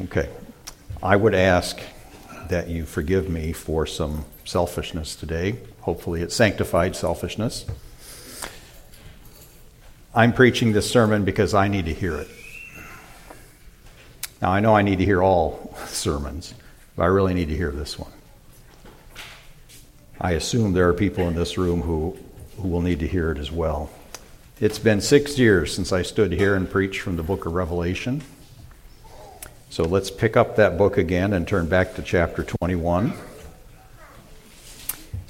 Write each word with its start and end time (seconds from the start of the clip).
Okay. 0.00 0.28
I 1.02 1.16
would 1.16 1.34
ask 1.34 1.80
that 2.48 2.68
you 2.68 2.84
forgive 2.86 3.28
me 3.28 3.52
for 3.52 3.86
some 3.86 4.24
selfishness 4.44 5.14
today. 5.16 5.56
Hopefully, 5.80 6.22
it's 6.22 6.34
sanctified 6.34 6.94
selfishness. 6.96 7.66
I'm 10.14 10.32
preaching 10.32 10.72
this 10.72 10.90
sermon 10.90 11.24
because 11.24 11.54
I 11.54 11.68
need 11.68 11.86
to 11.86 11.94
hear 11.94 12.16
it. 12.16 12.28
Now, 14.40 14.50
I 14.50 14.60
know 14.60 14.74
I 14.74 14.82
need 14.82 14.98
to 14.98 15.04
hear 15.04 15.22
all 15.22 15.74
sermons, 15.86 16.54
but 16.96 17.04
I 17.04 17.06
really 17.06 17.34
need 17.34 17.48
to 17.48 17.56
hear 17.56 17.70
this 17.70 17.98
one. 17.98 18.12
I 20.20 20.32
assume 20.32 20.72
there 20.72 20.88
are 20.88 20.94
people 20.94 21.26
in 21.28 21.34
this 21.34 21.58
room 21.58 21.82
who, 21.82 22.16
who 22.58 22.68
will 22.68 22.82
need 22.82 23.00
to 23.00 23.08
hear 23.08 23.32
it 23.32 23.38
as 23.38 23.50
well. 23.50 23.90
It's 24.60 24.78
been 24.78 25.00
six 25.00 25.38
years 25.38 25.74
since 25.74 25.92
I 25.92 26.02
stood 26.02 26.32
here 26.32 26.54
and 26.54 26.70
preached 26.70 27.00
from 27.00 27.16
the 27.16 27.22
book 27.24 27.46
of 27.46 27.54
Revelation. 27.54 28.22
So 29.72 29.84
let's 29.84 30.10
pick 30.10 30.36
up 30.36 30.56
that 30.56 30.76
book 30.76 30.98
again 30.98 31.32
and 31.32 31.48
turn 31.48 31.66
back 31.66 31.94
to 31.94 32.02
chapter 32.02 32.44
21. 32.44 33.14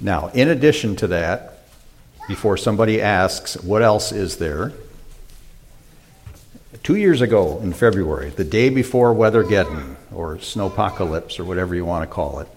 Now, 0.01 0.33
in 0.35 0.49
addition 0.49 0.97
to 0.97 1.07
that, 1.07 1.61
before 2.27 2.57
somebody 2.57 3.01
asks, 3.01 3.57
what 3.63 3.83
else 3.83 4.11
is 4.11 4.39
there? 4.39 4.73
Two 6.83 6.97
years 6.97 7.21
ago 7.21 7.61
in 7.61 7.73
February, 7.73 8.31
the 8.31 8.43
day 8.43 8.69
before 8.69 9.15
Weathergeddon, 9.15 9.95
or 10.13 10.39
snowpocalypse, 10.39 11.39
or 11.39 11.45
whatever 11.45 11.77
you 11.77 11.85
want 11.85 12.03
to 12.03 12.13
call 12.13 12.41
it, 12.41 12.49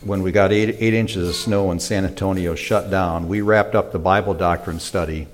when 0.00 0.22
we 0.22 0.32
got 0.32 0.52
eight, 0.52 0.76
eight 0.78 0.94
inches 0.94 1.28
of 1.28 1.34
snow 1.34 1.70
and 1.70 1.82
San 1.82 2.06
Antonio 2.06 2.54
shut 2.54 2.90
down, 2.90 3.28
we 3.28 3.42
wrapped 3.42 3.74
up 3.74 3.92
the 3.92 3.98
Bible 3.98 4.32
doctrine 4.32 4.80
study 4.80 5.28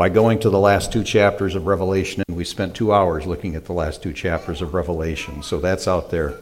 by 0.00 0.08
going 0.08 0.38
to 0.38 0.48
the 0.48 0.58
last 0.58 0.90
two 0.90 1.04
chapters 1.04 1.54
of 1.54 1.66
Revelation, 1.66 2.24
and 2.26 2.34
we 2.34 2.42
spent 2.42 2.74
two 2.74 2.90
hours 2.90 3.26
looking 3.26 3.54
at 3.54 3.66
the 3.66 3.74
last 3.74 4.02
two 4.02 4.14
chapters 4.14 4.62
of 4.62 4.72
Revelation. 4.72 5.42
So 5.42 5.60
that's 5.60 5.86
out 5.86 6.10
there 6.10 6.38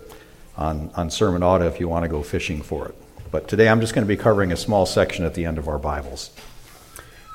on, 0.56 0.92
on 0.95 1.09
SermonAudio 1.09 1.67
if 1.67 1.81
you 1.81 1.89
want 1.89 2.05
to 2.05 2.09
go 2.09 2.23
fishing 2.23 2.62
for 2.62 2.87
it. 2.87 2.95
But 3.33 3.48
today 3.48 3.69
I'm 3.69 3.81
just 3.81 3.95
going 3.95 4.06
to 4.06 4.09
be 4.09 4.17
covering 4.17 4.53
a 4.53 4.56
small 4.56 4.87
section 4.87 5.25
at 5.25 5.34
the 5.34 5.45
end 5.45 5.59
of 5.59 5.67
our 5.67 5.77
Bibles. 5.77 6.31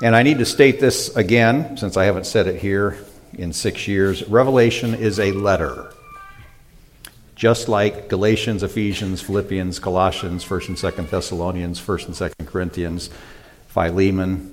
And 0.01 0.15
I 0.15 0.23
need 0.23 0.37
to 0.37 0.45
state 0.45 0.79
this 0.79 1.13
again, 1.13 1.75
since 1.75 1.97
I 1.97 2.05
haven't 2.05 2.25
said 2.25 2.47
it 2.47 2.61
here 2.61 2.97
in 3.33 3.51
six 3.51 3.85
years. 3.89 4.25
Revelation 4.29 4.93
is 4.93 5.19
a 5.19 5.33
letter. 5.33 5.91
Just 7.35 7.67
like 7.67 8.07
Galatians, 8.07 8.63
Ephesians, 8.63 9.21
Philippians, 9.21 9.77
Colossians, 9.79 10.45
1st 10.45 10.67
and 10.69 10.77
2nd 10.77 11.09
Thessalonians, 11.09 11.81
1st 11.81 12.05
and 12.05 12.15
2nd 12.15 12.47
Corinthians, 12.47 13.09
Philemon, 13.67 14.52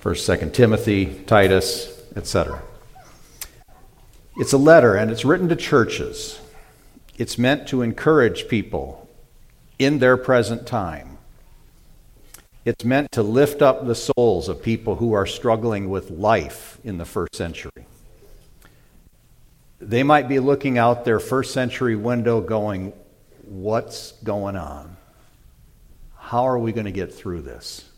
First, 0.00 0.24
Second 0.24 0.54
Timothy, 0.54 1.22
Titus, 1.26 2.02
etc. 2.16 2.62
It's 4.38 4.54
a 4.54 4.58
letter 4.58 4.94
and 4.94 5.10
it's 5.10 5.26
written 5.26 5.50
to 5.50 5.56
churches. 5.56 6.40
It's 7.18 7.36
meant 7.36 7.68
to 7.68 7.82
encourage 7.82 8.48
people 8.48 9.06
in 9.78 9.98
their 9.98 10.16
present 10.16 10.66
time. 10.66 11.18
It's 12.64 12.82
meant 12.82 13.12
to 13.12 13.22
lift 13.22 13.60
up 13.60 13.86
the 13.86 13.94
souls 13.94 14.48
of 14.48 14.62
people 14.62 14.96
who 14.96 15.12
are 15.12 15.26
struggling 15.26 15.90
with 15.90 16.10
life 16.10 16.78
in 16.82 16.96
the 16.96 17.04
first 17.04 17.34
century. 17.34 17.84
They 19.80 20.02
might 20.02 20.28
be 20.28 20.38
looking 20.38 20.78
out 20.78 21.04
their 21.04 21.20
first 21.20 21.52
century 21.52 21.96
window 21.96 22.40
going, 22.40 22.94
What's 23.44 24.12
going 24.24 24.56
on? 24.56 24.96
How 26.16 26.44
are 26.44 26.58
we 26.58 26.72
going 26.72 26.86
to 26.86 26.92
get 26.92 27.12
through 27.12 27.42
this? 27.42 27.89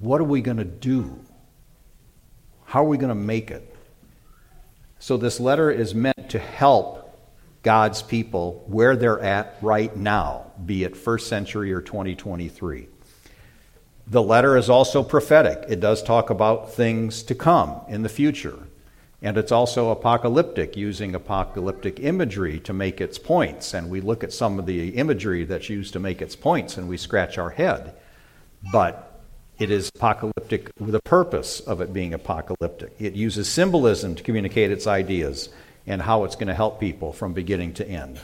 What 0.00 0.20
are 0.20 0.24
we 0.24 0.40
going 0.40 0.56
to 0.56 0.64
do? 0.64 1.18
How 2.64 2.84
are 2.84 2.88
we 2.88 2.98
going 2.98 3.08
to 3.08 3.14
make 3.14 3.50
it? 3.50 3.74
So, 4.98 5.16
this 5.16 5.38
letter 5.40 5.70
is 5.70 5.94
meant 5.94 6.30
to 6.30 6.38
help 6.38 7.16
God's 7.62 8.02
people 8.02 8.64
where 8.66 8.96
they're 8.96 9.20
at 9.20 9.56
right 9.62 9.96
now, 9.96 10.52
be 10.64 10.84
it 10.84 10.96
first 10.96 11.28
century 11.28 11.72
or 11.72 11.80
2023. 11.80 12.88
The 14.06 14.22
letter 14.22 14.56
is 14.56 14.70
also 14.70 15.02
prophetic. 15.02 15.64
It 15.68 15.80
does 15.80 16.02
talk 16.02 16.30
about 16.30 16.72
things 16.72 17.22
to 17.24 17.34
come 17.34 17.80
in 17.88 18.02
the 18.02 18.08
future. 18.08 18.58
And 19.20 19.36
it's 19.36 19.52
also 19.52 19.90
apocalyptic, 19.90 20.76
using 20.76 21.14
apocalyptic 21.14 22.00
imagery 22.00 22.60
to 22.60 22.72
make 22.72 23.00
its 23.00 23.18
points. 23.18 23.74
And 23.74 23.90
we 23.90 24.00
look 24.00 24.22
at 24.22 24.32
some 24.32 24.58
of 24.58 24.66
the 24.66 24.90
imagery 24.90 25.44
that's 25.44 25.68
used 25.68 25.92
to 25.94 25.98
make 25.98 26.22
its 26.22 26.36
points 26.36 26.76
and 26.76 26.88
we 26.88 26.96
scratch 26.96 27.36
our 27.36 27.50
head. 27.50 27.94
But 28.72 29.07
it 29.58 29.70
is 29.70 29.90
apocalyptic 29.94 30.70
with 30.78 30.94
a 30.94 31.00
purpose 31.00 31.60
of 31.60 31.80
it 31.80 31.92
being 31.92 32.14
apocalyptic. 32.14 32.92
It 32.98 33.14
uses 33.14 33.48
symbolism 33.48 34.14
to 34.14 34.22
communicate 34.22 34.70
its 34.70 34.86
ideas 34.86 35.48
and 35.86 36.00
how 36.02 36.24
it's 36.24 36.36
going 36.36 36.48
to 36.48 36.54
help 36.54 36.78
people 36.78 37.12
from 37.12 37.32
beginning 37.32 37.74
to 37.74 37.88
end. 37.88 38.20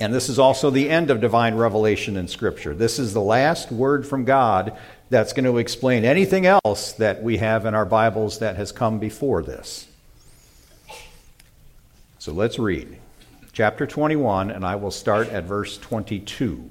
And 0.00 0.12
this 0.12 0.28
is 0.28 0.40
also 0.40 0.70
the 0.70 0.90
end 0.90 1.10
of 1.10 1.20
divine 1.20 1.54
revelation 1.54 2.16
in 2.16 2.26
Scripture. 2.26 2.74
This 2.74 2.98
is 2.98 3.14
the 3.14 3.20
last 3.20 3.70
word 3.70 4.06
from 4.06 4.24
God 4.24 4.76
that's 5.10 5.32
going 5.32 5.44
to 5.44 5.58
explain 5.58 6.04
anything 6.04 6.46
else 6.46 6.92
that 6.94 7.22
we 7.22 7.36
have 7.36 7.64
in 7.64 7.74
our 7.74 7.84
Bibles 7.84 8.40
that 8.40 8.56
has 8.56 8.72
come 8.72 8.98
before 8.98 9.42
this. 9.42 9.86
So 12.18 12.32
let's 12.32 12.58
read 12.58 12.98
chapter 13.52 13.86
21, 13.86 14.50
and 14.50 14.64
I 14.64 14.74
will 14.74 14.90
start 14.90 15.28
at 15.28 15.44
verse 15.44 15.78
22. 15.78 16.70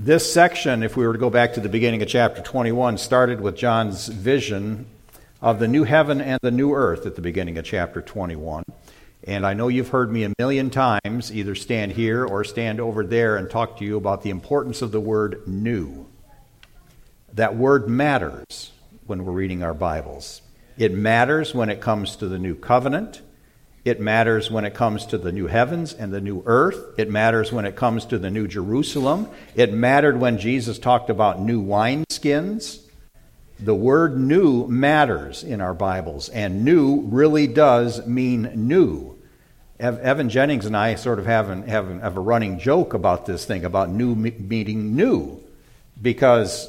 This 0.00 0.32
section, 0.32 0.84
if 0.84 0.96
we 0.96 1.04
were 1.04 1.14
to 1.14 1.18
go 1.18 1.28
back 1.28 1.54
to 1.54 1.60
the 1.60 1.68
beginning 1.68 2.02
of 2.02 2.08
chapter 2.08 2.40
21, 2.40 2.98
started 2.98 3.40
with 3.40 3.56
John's 3.56 4.06
vision 4.06 4.86
of 5.42 5.58
the 5.58 5.66
new 5.66 5.82
heaven 5.82 6.20
and 6.20 6.38
the 6.40 6.52
new 6.52 6.72
earth 6.72 7.04
at 7.04 7.16
the 7.16 7.20
beginning 7.20 7.58
of 7.58 7.64
chapter 7.64 8.00
21. 8.00 8.62
And 9.24 9.44
I 9.44 9.54
know 9.54 9.66
you've 9.66 9.88
heard 9.88 10.12
me 10.12 10.22
a 10.22 10.32
million 10.38 10.70
times 10.70 11.34
either 11.34 11.56
stand 11.56 11.90
here 11.90 12.24
or 12.24 12.44
stand 12.44 12.78
over 12.78 13.04
there 13.04 13.36
and 13.36 13.50
talk 13.50 13.78
to 13.78 13.84
you 13.84 13.96
about 13.96 14.22
the 14.22 14.30
importance 14.30 14.82
of 14.82 14.92
the 14.92 15.00
word 15.00 15.42
new. 15.48 16.06
That 17.34 17.56
word 17.56 17.88
matters 17.88 18.70
when 19.06 19.24
we're 19.24 19.32
reading 19.32 19.64
our 19.64 19.74
Bibles. 19.74 20.42
It 20.76 20.92
matters 20.92 21.56
when 21.56 21.70
it 21.70 21.80
comes 21.80 22.14
to 22.16 22.28
the 22.28 22.38
new 22.38 22.54
covenant. 22.54 23.20
It 23.84 24.00
matters 24.00 24.50
when 24.50 24.64
it 24.64 24.74
comes 24.74 25.06
to 25.06 25.18
the 25.18 25.32
new 25.32 25.46
heavens 25.46 25.92
and 25.94 26.12
the 26.12 26.20
new 26.20 26.42
earth. 26.46 26.98
It 26.98 27.10
matters 27.10 27.52
when 27.52 27.64
it 27.64 27.76
comes 27.76 28.04
to 28.06 28.18
the 28.18 28.30
new 28.30 28.46
Jerusalem. 28.46 29.28
It 29.54 29.72
mattered 29.72 30.20
when 30.20 30.38
Jesus 30.38 30.78
talked 30.78 31.10
about 31.10 31.40
new 31.40 31.62
wineskins. 31.62 32.80
The 33.60 33.74
word 33.74 34.18
new 34.18 34.66
matters 34.68 35.42
in 35.42 35.60
our 35.60 35.74
Bibles, 35.74 36.28
and 36.28 36.64
new 36.64 37.00
really 37.02 37.46
does 37.46 38.06
mean 38.06 38.52
new. 38.54 39.18
Evan 39.80 40.28
Jennings 40.28 40.66
and 40.66 40.76
I 40.76 40.96
sort 40.96 41.18
of 41.18 41.26
have, 41.26 41.50
an, 41.50 41.62
have, 41.68 41.88
an, 41.88 42.00
have 42.00 42.16
a 42.16 42.20
running 42.20 42.58
joke 42.58 42.94
about 42.94 43.26
this 43.26 43.44
thing, 43.44 43.64
about 43.64 43.90
new 43.90 44.14
meaning 44.14 44.96
new, 44.96 45.40
because 46.00 46.68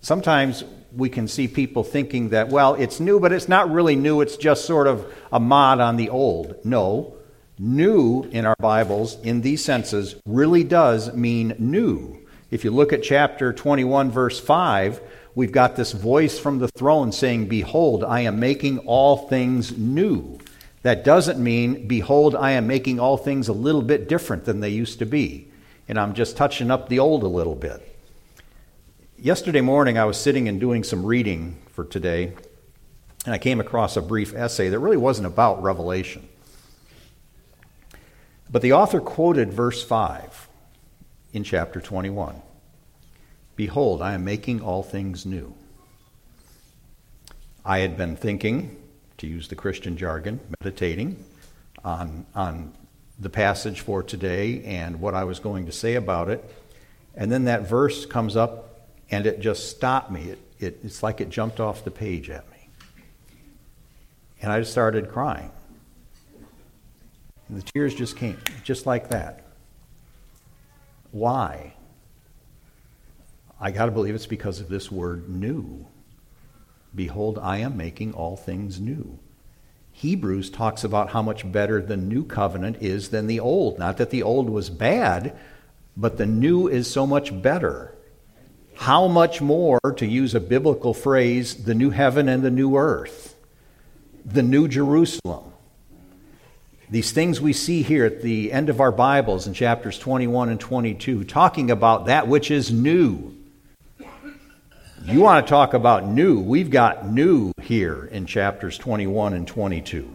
sometimes 0.00 0.64
we 0.96 1.08
can 1.08 1.28
see 1.28 1.48
people 1.48 1.84
thinking 1.84 2.30
that, 2.30 2.48
well, 2.48 2.74
it's 2.74 3.00
new, 3.00 3.20
but 3.20 3.32
it's 3.32 3.48
not 3.48 3.70
really 3.70 3.96
new, 3.96 4.20
it's 4.20 4.36
just 4.36 4.64
sort 4.64 4.86
of 4.86 5.12
a 5.32 5.40
mod 5.40 5.80
on 5.80 5.96
the 5.96 6.10
old. 6.10 6.56
No, 6.64 7.14
new 7.58 8.24
in 8.24 8.46
our 8.46 8.56
Bibles, 8.58 9.20
in 9.22 9.40
these 9.40 9.64
senses, 9.64 10.16
really 10.26 10.64
does 10.64 11.12
mean 11.14 11.54
new. 11.58 12.20
If 12.50 12.64
you 12.64 12.70
look 12.70 12.92
at 12.92 13.02
chapter 13.02 13.52
21, 13.52 14.10
verse 14.10 14.38
5, 14.38 15.00
we've 15.34 15.52
got 15.52 15.76
this 15.76 15.92
voice 15.92 16.38
from 16.38 16.58
the 16.58 16.68
throne 16.68 17.12
saying, 17.12 17.48
Behold, 17.48 18.04
I 18.04 18.20
am 18.20 18.38
making 18.38 18.78
all 18.80 19.28
things 19.28 19.76
new. 19.76 20.38
That 20.82 21.04
doesn't 21.04 21.42
mean, 21.42 21.88
Behold, 21.88 22.36
I 22.36 22.52
am 22.52 22.66
making 22.66 23.00
all 23.00 23.16
things 23.16 23.48
a 23.48 23.52
little 23.52 23.82
bit 23.82 24.08
different 24.08 24.44
than 24.44 24.60
they 24.60 24.68
used 24.68 24.98
to 25.00 25.06
be. 25.06 25.48
And 25.88 25.98
I'm 25.98 26.14
just 26.14 26.36
touching 26.36 26.70
up 26.70 26.88
the 26.88 26.98
old 26.98 27.22
a 27.22 27.28
little 27.28 27.54
bit. 27.54 27.93
Yesterday 29.16 29.60
morning, 29.60 29.96
I 29.96 30.06
was 30.06 30.18
sitting 30.18 30.48
and 30.48 30.58
doing 30.58 30.82
some 30.82 31.06
reading 31.06 31.56
for 31.70 31.84
today, 31.84 32.32
and 33.24 33.32
I 33.32 33.38
came 33.38 33.60
across 33.60 33.96
a 33.96 34.02
brief 34.02 34.34
essay 34.34 34.68
that 34.68 34.78
really 34.80 34.96
wasn't 34.96 35.28
about 35.28 35.62
Revelation. 35.62 36.28
But 38.50 38.60
the 38.60 38.72
author 38.72 39.00
quoted 39.00 39.52
verse 39.52 39.84
5 39.84 40.48
in 41.32 41.44
chapter 41.44 41.80
21 41.80 42.42
Behold, 43.54 44.02
I 44.02 44.14
am 44.14 44.24
making 44.24 44.60
all 44.60 44.82
things 44.82 45.24
new. 45.24 45.54
I 47.64 47.78
had 47.78 47.96
been 47.96 48.16
thinking, 48.16 48.76
to 49.18 49.28
use 49.28 49.46
the 49.46 49.54
Christian 49.54 49.96
jargon, 49.96 50.40
meditating 50.60 51.24
on, 51.84 52.26
on 52.34 52.74
the 53.20 53.30
passage 53.30 53.80
for 53.80 54.02
today 54.02 54.64
and 54.64 55.00
what 55.00 55.14
I 55.14 55.22
was 55.22 55.38
going 55.38 55.66
to 55.66 55.72
say 55.72 55.94
about 55.94 56.28
it. 56.28 56.44
And 57.14 57.30
then 57.30 57.44
that 57.44 57.68
verse 57.68 58.06
comes 58.06 58.36
up 58.36 58.73
and 59.10 59.26
it 59.26 59.40
just 59.40 59.70
stopped 59.70 60.10
me. 60.10 60.30
It, 60.30 60.38
it, 60.58 60.80
it's 60.82 61.02
like 61.02 61.20
it 61.20 61.30
jumped 61.30 61.60
off 61.60 61.84
the 61.84 61.90
page 61.90 62.30
at 62.30 62.48
me. 62.50 62.68
And 64.40 64.52
I 64.52 64.60
just 64.60 64.72
started 64.72 65.10
crying. 65.10 65.50
And 67.48 67.58
the 67.58 67.62
tears 67.62 67.94
just 67.94 68.16
came, 68.16 68.38
just 68.62 68.86
like 68.86 69.10
that. 69.10 69.44
Why? 71.10 71.74
I 73.60 73.70
got 73.70 73.86
to 73.86 73.92
believe 73.92 74.14
it's 74.14 74.26
because 74.26 74.60
of 74.60 74.68
this 74.68 74.90
word 74.90 75.28
new. 75.28 75.86
Behold, 76.94 77.38
I 77.38 77.58
am 77.58 77.76
making 77.76 78.12
all 78.14 78.36
things 78.36 78.80
new. 78.80 79.18
Hebrews 79.92 80.50
talks 80.50 80.82
about 80.82 81.10
how 81.10 81.22
much 81.22 81.50
better 81.50 81.80
the 81.80 81.96
new 81.96 82.24
covenant 82.24 82.78
is 82.80 83.10
than 83.10 83.26
the 83.26 83.40
old. 83.40 83.78
Not 83.78 83.96
that 83.98 84.10
the 84.10 84.24
old 84.24 84.50
was 84.50 84.70
bad, 84.70 85.36
but 85.96 86.18
the 86.18 86.26
new 86.26 86.66
is 86.66 86.90
so 86.90 87.06
much 87.06 87.40
better. 87.42 87.93
How 88.76 89.08
much 89.08 89.40
more, 89.40 89.80
to 89.96 90.06
use 90.06 90.34
a 90.34 90.40
biblical 90.40 90.94
phrase, 90.94 91.64
the 91.64 91.74
new 91.74 91.90
heaven 91.90 92.28
and 92.28 92.42
the 92.42 92.50
new 92.50 92.76
earth, 92.76 93.34
the 94.24 94.42
new 94.42 94.68
Jerusalem. 94.68 95.52
These 96.90 97.12
things 97.12 97.40
we 97.40 97.52
see 97.52 97.82
here 97.82 98.04
at 98.04 98.22
the 98.22 98.52
end 98.52 98.68
of 98.68 98.80
our 98.80 98.92
Bibles 98.92 99.46
in 99.46 99.54
chapters 99.54 99.98
21 99.98 100.50
and 100.50 100.60
22, 100.60 101.24
talking 101.24 101.70
about 101.70 102.06
that 102.06 102.28
which 102.28 102.50
is 102.50 102.70
new 102.70 103.34
you 105.06 105.20
want 105.20 105.46
to 105.46 105.50
talk 105.50 105.74
about 105.74 106.06
new? 106.06 106.40
We've 106.40 106.70
got 106.70 107.06
new 107.06 107.52
here 107.60 108.06
in 108.06 108.24
chapters 108.24 108.78
21 108.78 109.34
and 109.34 109.46
22. 109.46 110.08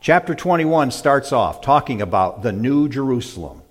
Chapter 0.00 0.36
21 0.36 0.92
starts 0.92 1.32
off 1.32 1.60
talking 1.62 2.00
about 2.00 2.44
the 2.44 2.52
New 2.52 2.88
Jerusalem. 2.88 3.61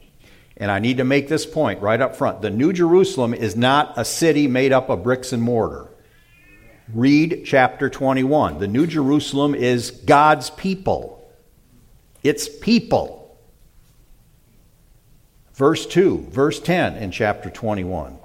And 0.62 0.70
I 0.70 0.78
need 0.78 0.98
to 0.98 1.04
make 1.04 1.28
this 1.28 1.48
point 1.48 1.82
right 1.82 2.00
up 2.00 2.16
front. 2.16 2.44
The 2.44 2.52
New 2.52 2.72
Jerusalem 2.72 3.34
is 3.34 3.56
not 3.56 3.98
a 3.98 4.06
city 4.06 4.48
made 4.48 4.72
up 4.72 4.90
of 4.90 5.02
bricks 5.02 5.34
and 5.34 5.42
mortar. 5.42 5.90
Read 6.94 7.42
chapter 7.46 7.90
21. 7.90 8.60
The 8.60 8.68
New 8.68 8.86
Jerusalem 8.86 9.56
is 9.56 9.90
God's 9.90 10.52
people, 10.52 11.28
it's 12.22 12.48
people. 12.48 13.18
Verse 15.56 15.88
2, 15.88 16.28
verse 16.30 16.60
10 16.60 16.96
in 16.96 17.10
chapter 17.10 17.50
21. 17.50 18.20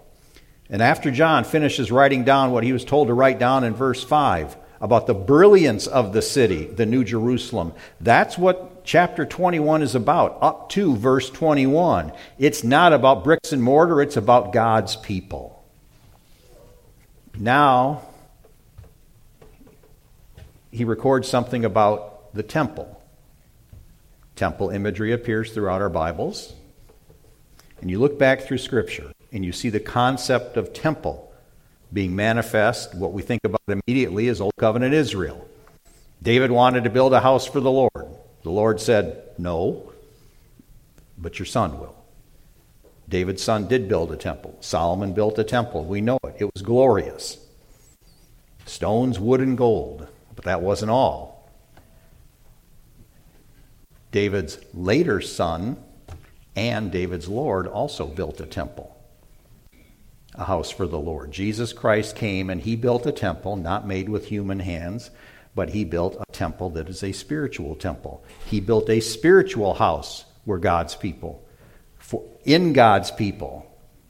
And 0.68 0.82
after 0.82 1.10
John 1.10 1.44
finishes 1.44 1.90
writing 1.90 2.24
down 2.24 2.50
what 2.50 2.64
he 2.64 2.72
was 2.72 2.84
told 2.84 3.08
to 3.08 3.14
write 3.14 3.38
down 3.38 3.64
in 3.64 3.74
verse 3.74 4.04
5 4.04 4.56
about 4.80 5.06
the 5.06 5.14
brilliance 5.14 5.86
of 5.86 6.12
the 6.12 6.22
city, 6.22 6.66
the 6.66 6.86
New 6.86 7.02
Jerusalem, 7.02 7.72
that's 8.00 8.36
what 8.36 8.75
chapter 8.86 9.26
21 9.26 9.82
is 9.82 9.94
about, 9.94 10.38
up 10.40 10.70
to 10.70 10.96
verse 10.96 11.28
21. 11.28 12.12
It's 12.38 12.64
not 12.64 12.92
about 12.92 13.24
bricks 13.24 13.52
and 13.52 13.62
mortar, 13.62 14.00
it's 14.00 14.16
about 14.16 14.52
God's 14.52 14.96
people. 14.96 15.64
Now, 17.36 18.02
he 20.70 20.84
records 20.84 21.28
something 21.28 21.64
about 21.64 22.32
the 22.32 22.42
temple. 22.42 23.02
Temple 24.36 24.70
imagery 24.70 25.12
appears 25.12 25.52
throughout 25.52 25.82
our 25.82 25.90
Bibles. 25.90 26.54
And 27.80 27.90
you 27.90 27.98
look 27.98 28.18
back 28.18 28.42
through 28.42 28.58
Scripture 28.58 29.12
and 29.32 29.44
you 29.44 29.52
see 29.52 29.68
the 29.68 29.80
concept 29.80 30.56
of 30.56 30.72
temple 30.72 31.32
being 31.92 32.16
manifest. 32.16 32.94
What 32.94 33.12
we 33.12 33.22
think 33.22 33.42
about 33.44 33.60
immediately 33.68 34.28
is 34.28 34.40
Old 34.40 34.54
Covenant 34.58 34.94
Israel. 34.94 35.46
David 36.22 36.50
wanted 36.50 36.84
to 36.84 36.90
build 36.90 37.12
a 37.12 37.20
house 37.20 37.46
for 37.46 37.60
the 37.60 37.70
Lord. 37.70 38.15
The 38.46 38.52
Lord 38.52 38.80
said, 38.80 39.24
No, 39.38 39.92
but 41.18 41.40
your 41.40 41.46
son 41.46 41.80
will. 41.80 41.96
David's 43.08 43.42
son 43.42 43.66
did 43.66 43.88
build 43.88 44.12
a 44.12 44.16
temple. 44.16 44.56
Solomon 44.60 45.14
built 45.14 45.36
a 45.40 45.42
temple. 45.42 45.84
We 45.84 46.00
know 46.00 46.20
it. 46.22 46.36
It 46.38 46.54
was 46.54 46.62
glorious. 46.62 47.38
Stones, 48.64 49.18
wood, 49.18 49.40
and 49.40 49.58
gold. 49.58 50.06
But 50.36 50.44
that 50.44 50.62
wasn't 50.62 50.92
all. 50.92 51.50
David's 54.12 54.60
later 54.72 55.20
son 55.20 55.76
and 56.54 56.92
David's 56.92 57.26
Lord 57.26 57.66
also 57.66 58.06
built 58.06 58.40
a 58.40 58.46
temple 58.46 58.96
a 60.36 60.44
house 60.44 60.70
for 60.70 60.86
the 60.86 61.00
Lord. 61.00 61.32
Jesus 61.32 61.72
Christ 61.72 62.14
came 62.14 62.48
and 62.48 62.60
he 62.60 62.76
built 62.76 63.06
a 63.06 63.12
temple 63.12 63.56
not 63.56 63.88
made 63.88 64.08
with 64.08 64.26
human 64.26 64.60
hands, 64.60 65.10
but 65.56 65.70
he 65.70 65.84
built 65.84 66.14
a 66.20 66.25
temple 66.36 66.70
that 66.70 66.88
is 66.88 67.02
a 67.02 67.12
spiritual 67.12 67.74
temple. 67.74 68.24
He 68.46 68.60
built 68.60 68.88
a 68.88 69.00
spiritual 69.00 69.74
house 69.74 70.24
where 70.44 70.58
God's 70.58 70.94
people, 70.94 71.44
for, 71.98 72.22
in 72.44 72.72
God's 72.72 73.10
people. 73.10 73.66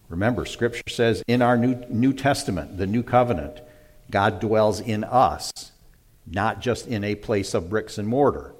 Remember, 0.08 0.44
Scripture 0.44 0.82
says 0.88 1.22
in 1.26 1.40
our 1.40 1.56
New, 1.56 1.82
New 1.88 2.12
Testament, 2.12 2.76
the 2.76 2.86
New 2.86 3.02
Covenant, 3.02 3.60
God 4.10 4.40
dwells 4.40 4.80
in 4.80 5.04
us, 5.04 5.50
not 6.26 6.60
just 6.60 6.86
in 6.86 7.02
a 7.04 7.14
place 7.14 7.54
of 7.54 7.70
bricks 7.70 7.98
and 7.98 8.06
mortar. 8.06 8.54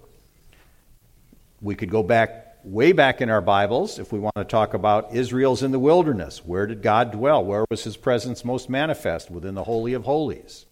We 1.61 1.75
could 1.75 1.91
go 1.91 2.03
back 2.03 2.47
way 2.67 2.91
back 2.91 3.21
in 3.21 3.31
our 3.31 3.41
Bibles, 3.41 3.99
if 4.01 4.13
we 4.13 4.19
want 4.19 4.35
to 4.35 4.45
talk 4.45 4.75
about 4.75 5.15
Israel's 5.15 5.63
in 5.63 5.71
the 5.71 5.79
wilderness, 5.79 6.45
where 6.45 6.67
did 6.67 6.83
God 6.83 7.13
dwell? 7.13 7.45
Where 7.45 7.65
was 7.71 7.85
his 7.85 7.97
presence 7.97 8.45
most 8.45 8.69
manifest? 8.69 9.31
Within 9.31 9.55
the 9.55 9.65
Holy 9.65 9.93
of 9.93 10.05
Holies. 10.05 10.67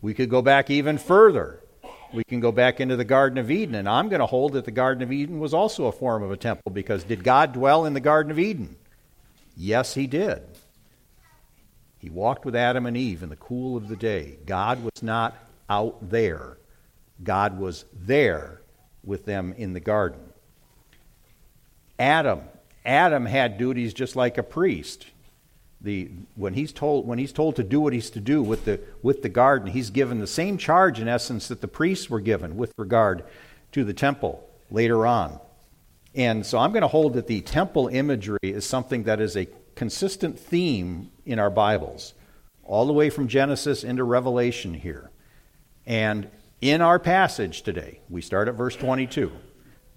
We 0.00 0.14
could 0.14 0.30
go 0.30 0.40
back 0.40 0.70
even 0.70 0.98
further. 0.98 1.61
We 2.12 2.24
can 2.24 2.40
go 2.40 2.52
back 2.52 2.80
into 2.80 2.96
the 2.96 3.04
Garden 3.04 3.38
of 3.38 3.50
Eden, 3.50 3.74
and 3.74 3.88
I'm 3.88 4.08
going 4.08 4.20
to 4.20 4.26
hold 4.26 4.52
that 4.52 4.66
the 4.66 4.70
Garden 4.70 5.02
of 5.02 5.10
Eden 5.10 5.40
was 5.40 5.54
also 5.54 5.86
a 5.86 5.92
form 5.92 6.22
of 6.22 6.30
a 6.30 6.36
temple 6.36 6.70
because 6.72 7.04
did 7.04 7.24
God 7.24 7.54
dwell 7.54 7.86
in 7.86 7.94
the 7.94 8.00
Garden 8.00 8.30
of 8.30 8.38
Eden? 8.38 8.76
Yes, 9.56 9.94
he 9.94 10.06
did. 10.06 10.42
He 11.98 12.10
walked 12.10 12.44
with 12.44 12.56
Adam 12.56 12.84
and 12.84 12.96
Eve 12.96 13.22
in 13.22 13.28
the 13.28 13.36
cool 13.36 13.76
of 13.76 13.88
the 13.88 13.96
day. 13.96 14.36
God 14.44 14.82
was 14.82 15.02
not 15.02 15.36
out 15.70 16.10
there, 16.10 16.58
God 17.22 17.58
was 17.58 17.84
there 17.94 18.60
with 19.04 19.24
them 19.24 19.54
in 19.56 19.72
the 19.72 19.80
garden. 19.80 20.20
Adam. 21.98 22.42
Adam 22.84 23.26
had 23.26 23.58
duties 23.58 23.94
just 23.94 24.16
like 24.16 24.36
a 24.36 24.42
priest. 24.42 25.06
The, 25.82 26.10
when, 26.36 26.54
he's 26.54 26.72
told, 26.72 27.06
when 27.06 27.18
he's 27.18 27.32
told 27.32 27.56
to 27.56 27.64
do 27.64 27.80
what 27.80 27.92
he's 27.92 28.10
to 28.10 28.20
do 28.20 28.42
with 28.42 28.64
the, 28.64 28.80
with 29.02 29.22
the 29.22 29.28
garden, 29.28 29.68
he's 29.68 29.90
given 29.90 30.20
the 30.20 30.26
same 30.28 30.56
charge, 30.56 31.00
in 31.00 31.08
essence, 31.08 31.48
that 31.48 31.60
the 31.60 31.68
priests 31.68 32.08
were 32.08 32.20
given 32.20 32.56
with 32.56 32.72
regard 32.76 33.24
to 33.72 33.82
the 33.84 33.92
temple 33.92 34.48
later 34.70 35.06
on. 35.06 35.40
And 36.14 36.46
so 36.46 36.58
I'm 36.58 36.72
going 36.72 36.82
to 36.82 36.88
hold 36.88 37.14
that 37.14 37.26
the 37.26 37.40
temple 37.40 37.88
imagery 37.88 38.38
is 38.42 38.64
something 38.64 39.04
that 39.04 39.20
is 39.20 39.36
a 39.36 39.48
consistent 39.74 40.38
theme 40.38 41.10
in 41.24 41.38
our 41.38 41.50
Bibles, 41.50 42.14
all 42.62 42.86
the 42.86 42.92
way 42.92 43.10
from 43.10 43.28
Genesis 43.28 43.82
into 43.82 44.04
Revelation 44.04 44.74
here. 44.74 45.10
And 45.86 46.30
in 46.60 46.80
our 46.80 46.98
passage 46.98 47.62
today, 47.62 48.00
we 48.08 48.20
start 48.20 48.48
at 48.48 48.54
verse 48.54 48.76
22. 48.76 49.32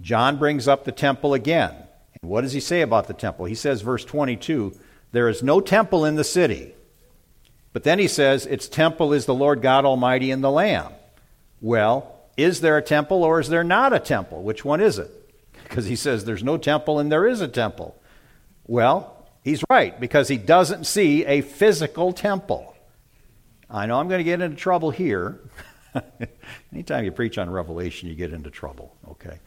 John 0.01 0.37
brings 0.37 0.67
up 0.67 0.83
the 0.83 0.91
temple 0.91 1.33
again. 1.33 1.75
And 2.21 2.29
what 2.29 2.41
does 2.41 2.53
he 2.53 2.59
say 2.59 2.81
about 2.81 3.07
the 3.07 3.13
temple? 3.13 3.45
He 3.45 3.55
says, 3.55 3.81
verse 3.81 4.03
22, 4.03 4.73
there 5.15 5.29
is 5.29 5.41
no 5.41 5.61
temple 5.61 6.05
in 6.05 6.15
the 6.15 6.23
city. 6.23 6.73
But 7.73 7.83
then 7.83 7.99
he 7.99 8.07
says, 8.07 8.45
its 8.45 8.67
temple 8.67 9.13
is 9.13 9.25
the 9.25 9.33
Lord 9.33 9.61
God 9.61 9.85
Almighty 9.85 10.31
and 10.31 10.43
the 10.43 10.51
Lamb. 10.51 10.93
Well, 11.61 12.15
is 12.37 12.61
there 12.61 12.77
a 12.77 12.81
temple 12.81 13.23
or 13.23 13.39
is 13.39 13.49
there 13.49 13.63
not 13.63 13.93
a 13.93 13.99
temple? 13.99 14.43
Which 14.43 14.63
one 14.63 14.81
is 14.81 14.99
it? 14.99 15.11
because 15.63 15.85
he 15.85 15.95
says 15.95 16.25
there's 16.25 16.43
no 16.43 16.57
temple 16.57 16.99
and 16.99 17.11
there 17.11 17.27
is 17.27 17.41
a 17.41 17.47
temple. 17.47 17.95
Well, 18.67 19.27
he's 19.43 19.63
right 19.69 19.99
because 19.99 20.27
he 20.27 20.37
doesn't 20.37 20.85
see 20.85 21.25
a 21.25 21.41
physical 21.41 22.13
temple. 22.13 22.75
I 23.69 23.85
know 23.85 23.99
I'm 23.99 24.07
going 24.07 24.19
to 24.19 24.23
get 24.23 24.41
into 24.41 24.57
trouble 24.57 24.91
here. 24.91 25.39
Anytime 26.73 27.05
you 27.05 27.11
preach 27.11 27.37
on 27.37 27.49
Revelation, 27.49 28.09
you 28.09 28.15
get 28.15 28.33
into 28.33 28.49
trouble, 28.49 28.95
okay? 29.11 29.39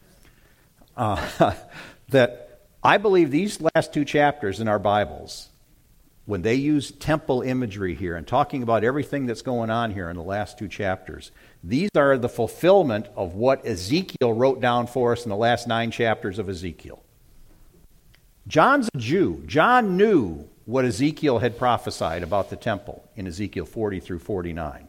Uh, 0.97 1.53
that 2.09 2.61
I 2.83 2.97
believe 2.97 3.31
these 3.31 3.59
last 3.61 3.93
two 3.93 4.05
chapters 4.05 4.59
in 4.59 4.67
our 4.67 4.79
Bibles, 4.79 5.49
when 6.29 6.43
they 6.43 6.53
use 6.53 6.91
temple 6.91 7.41
imagery 7.41 7.95
here 7.95 8.15
and 8.15 8.27
talking 8.27 8.61
about 8.61 8.83
everything 8.83 9.25
that's 9.25 9.41
going 9.41 9.71
on 9.71 9.89
here 9.89 10.11
in 10.11 10.15
the 10.15 10.21
last 10.21 10.59
two 10.59 10.67
chapters, 10.67 11.31
these 11.63 11.89
are 11.95 12.19
the 12.19 12.29
fulfillment 12.29 13.07
of 13.15 13.33
what 13.33 13.65
Ezekiel 13.65 14.31
wrote 14.31 14.61
down 14.61 14.85
for 14.85 15.11
us 15.11 15.23
in 15.23 15.29
the 15.29 15.35
last 15.35 15.67
nine 15.67 15.89
chapters 15.89 16.37
of 16.37 16.47
Ezekiel. 16.47 17.01
John's 18.47 18.87
a 18.93 18.97
Jew. 18.99 19.41
John 19.47 19.97
knew 19.97 20.47
what 20.65 20.85
Ezekiel 20.85 21.39
had 21.39 21.57
prophesied 21.57 22.21
about 22.21 22.51
the 22.51 22.55
temple 22.55 23.09
in 23.15 23.25
Ezekiel 23.25 23.65
40 23.65 23.99
through 23.99 24.19
49. 24.19 24.87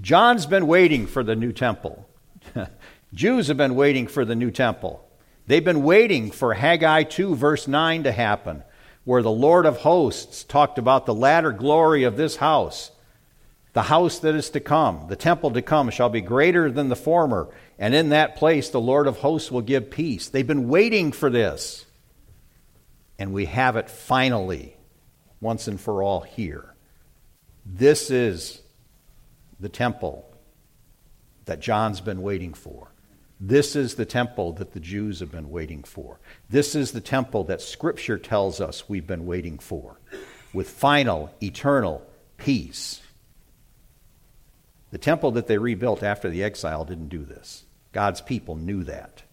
John's 0.00 0.46
been 0.46 0.66
waiting 0.66 1.06
for 1.06 1.22
the 1.22 1.36
new 1.36 1.52
temple. 1.52 2.08
Jews 3.12 3.48
have 3.48 3.58
been 3.58 3.74
waiting 3.74 4.06
for 4.06 4.24
the 4.24 4.34
new 4.34 4.50
temple. 4.50 5.06
They've 5.46 5.62
been 5.62 5.82
waiting 5.82 6.30
for 6.30 6.54
Haggai 6.54 7.02
2, 7.02 7.36
verse 7.36 7.68
9 7.68 8.04
to 8.04 8.12
happen, 8.12 8.62
where 9.04 9.22
the 9.22 9.30
Lord 9.30 9.66
of 9.66 9.78
hosts 9.78 10.44
talked 10.44 10.78
about 10.78 11.06
the 11.06 11.14
latter 11.14 11.52
glory 11.52 12.04
of 12.04 12.16
this 12.16 12.36
house. 12.36 12.92
The 13.72 13.82
house 13.82 14.18
that 14.20 14.34
is 14.34 14.50
to 14.50 14.60
come, 14.60 15.06
the 15.08 15.16
temple 15.16 15.50
to 15.52 15.62
come, 15.62 15.90
shall 15.90 16.10
be 16.10 16.20
greater 16.20 16.70
than 16.70 16.88
the 16.88 16.96
former, 16.96 17.48
and 17.78 17.94
in 17.94 18.10
that 18.10 18.36
place 18.36 18.68
the 18.68 18.80
Lord 18.80 19.06
of 19.06 19.18
hosts 19.18 19.50
will 19.50 19.62
give 19.62 19.90
peace. 19.90 20.28
They've 20.28 20.46
been 20.46 20.68
waiting 20.68 21.10
for 21.10 21.30
this, 21.30 21.86
and 23.18 23.32
we 23.32 23.46
have 23.46 23.76
it 23.76 23.88
finally, 23.88 24.76
once 25.40 25.68
and 25.68 25.80
for 25.80 26.02
all, 26.02 26.20
here. 26.20 26.74
This 27.64 28.10
is 28.10 28.60
the 29.58 29.70
temple 29.70 30.28
that 31.46 31.60
John's 31.60 32.00
been 32.00 32.20
waiting 32.20 32.52
for. 32.52 32.91
This 33.44 33.74
is 33.74 33.96
the 33.96 34.04
temple 34.04 34.52
that 34.52 34.72
the 34.72 34.78
Jews 34.78 35.18
have 35.18 35.32
been 35.32 35.50
waiting 35.50 35.82
for. 35.82 36.20
This 36.48 36.76
is 36.76 36.92
the 36.92 37.00
temple 37.00 37.42
that 37.44 37.60
Scripture 37.60 38.16
tells 38.16 38.60
us 38.60 38.88
we've 38.88 39.06
been 39.06 39.26
waiting 39.26 39.58
for, 39.58 39.96
with 40.52 40.70
final, 40.70 41.34
eternal 41.42 42.06
peace. 42.36 43.02
The 44.92 44.98
temple 44.98 45.32
that 45.32 45.48
they 45.48 45.58
rebuilt 45.58 46.04
after 46.04 46.30
the 46.30 46.44
exile 46.44 46.84
didn't 46.84 47.08
do 47.08 47.24
this. 47.24 47.64
God's 47.90 48.20
people 48.20 48.54
knew 48.54 48.84
that. 48.84 49.24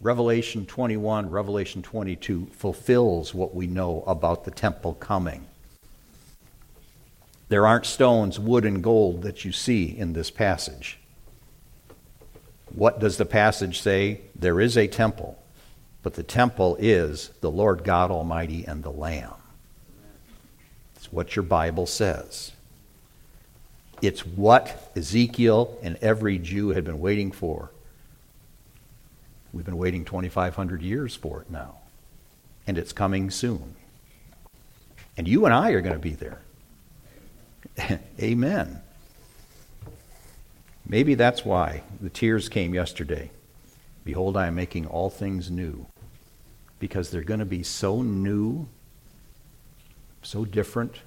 Revelation 0.00 0.64
21, 0.64 1.30
Revelation 1.30 1.82
22 1.82 2.46
fulfills 2.52 3.34
what 3.34 3.56
we 3.56 3.66
know 3.66 4.04
about 4.06 4.44
the 4.44 4.52
temple 4.52 4.94
coming. 4.94 5.48
There 7.48 7.66
aren't 7.66 7.86
stones, 7.86 8.38
wood, 8.38 8.64
and 8.64 8.84
gold 8.84 9.22
that 9.22 9.44
you 9.44 9.50
see 9.50 9.86
in 9.98 10.12
this 10.12 10.30
passage. 10.30 11.00
What 12.74 13.00
does 13.00 13.16
the 13.16 13.26
passage 13.26 13.80
say? 13.80 14.20
There 14.34 14.60
is 14.60 14.76
a 14.76 14.86
temple, 14.86 15.38
but 16.02 16.14
the 16.14 16.22
temple 16.22 16.76
is 16.78 17.30
the 17.40 17.50
Lord 17.50 17.84
God 17.84 18.10
Almighty 18.10 18.64
and 18.64 18.82
the 18.82 18.90
Lamb. 18.90 19.34
It's 20.96 21.12
what 21.12 21.36
your 21.36 21.44
Bible 21.44 21.86
says. 21.86 22.52
It's 24.00 24.24
what 24.24 24.92
Ezekiel 24.94 25.76
and 25.82 25.96
every 25.96 26.38
Jew 26.38 26.70
had 26.70 26.84
been 26.84 27.00
waiting 27.00 27.32
for. 27.32 27.70
We've 29.52 29.64
been 29.64 29.78
waiting 29.78 30.04
2,500 30.04 30.82
years 30.82 31.14
for 31.14 31.40
it 31.40 31.50
now, 31.50 31.76
and 32.66 32.78
it's 32.78 32.92
coming 32.92 33.30
soon. 33.30 33.74
And 35.16 35.26
you 35.26 35.46
and 35.46 35.54
I 35.54 35.70
are 35.70 35.80
going 35.80 35.94
to 35.94 35.98
be 35.98 36.14
there. 36.14 36.40
Amen. 38.20 38.82
Maybe 40.88 41.14
that's 41.14 41.44
why 41.44 41.82
the 42.00 42.08
tears 42.08 42.48
came 42.48 42.74
yesterday. 42.74 43.30
Behold, 44.04 44.38
I 44.38 44.46
am 44.46 44.54
making 44.54 44.86
all 44.86 45.10
things 45.10 45.50
new. 45.50 45.86
Because 46.78 47.10
they're 47.10 47.22
going 47.22 47.40
to 47.40 47.46
be 47.46 47.62
so 47.62 48.00
new, 48.00 48.68
so 50.22 50.44
different, 50.44 51.00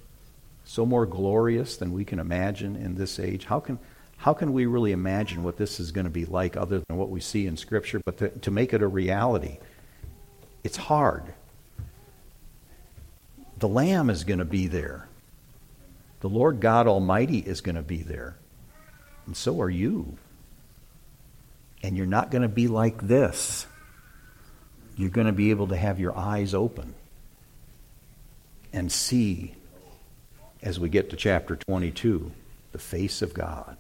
so 0.66 0.86
more 0.86 1.06
glorious 1.06 1.78
than 1.78 1.94
we 1.94 2.06
can 2.06 2.20
imagine 2.20 2.76
in 2.76 2.96
this 2.96 3.20
age. 3.20 3.46
How 3.46 3.60
can, 3.60 3.80
how 4.18 4.34
can 4.34 4.54
we 4.54 4.66
really 4.68 4.92
imagine 4.92 5.44
what 5.44 5.58
this 5.58 5.80
is 5.80 5.92
going 5.92 6.06
to 6.06 6.12
be 6.12 6.26
like 6.26 6.56
other 6.56 6.80
than 6.80 6.98
what 6.98 7.10
we 7.10 7.22
see 7.22 7.48
in 7.48 7.58
Scripture? 7.58 8.02
But 8.06 8.18
to, 8.18 8.30
to 8.30 8.52
make 8.52 8.74
it 8.74 8.84
a 8.84 8.88
reality, 8.88 9.58
it's 10.64 10.78
hard. 10.78 11.34
The 13.58 13.68
Lamb 13.68 14.10
is 14.10 14.24
going 14.24 14.40
to 14.40 14.46
be 14.46 14.68
there. 14.68 15.08
The 16.20 16.30
Lord 16.30 16.60
God 16.60 16.86
Almighty 16.86 17.40
is 17.40 17.62
going 17.62 17.76
to 17.76 17.82
be 17.82 18.04
there. 18.04 18.36
And 19.26 19.36
so 19.36 19.62
are 19.62 19.70
you. 19.70 20.18
And 21.84 21.98
you're 21.98 22.06
not 22.06 22.32
going 22.32 22.42
to 22.44 22.48
be 22.48 22.68
like 22.68 23.02
this. 23.08 23.66
You're 24.96 25.10
going 25.10 25.28
to 25.28 25.34
be 25.34 25.50
able 25.50 25.68
to 25.68 25.78
have 25.78 26.00
your 26.00 26.16
eyes 26.18 26.54
open 26.54 26.94
and 28.74 28.92
see, 28.92 29.56
as 30.62 30.80
we 30.80 30.90
get 30.90 31.10
to 31.10 31.16
chapter 31.16 31.56
22, 31.56 32.32
the 32.72 32.80
face 32.80 33.22
of 33.22 33.34
God. 33.34 33.78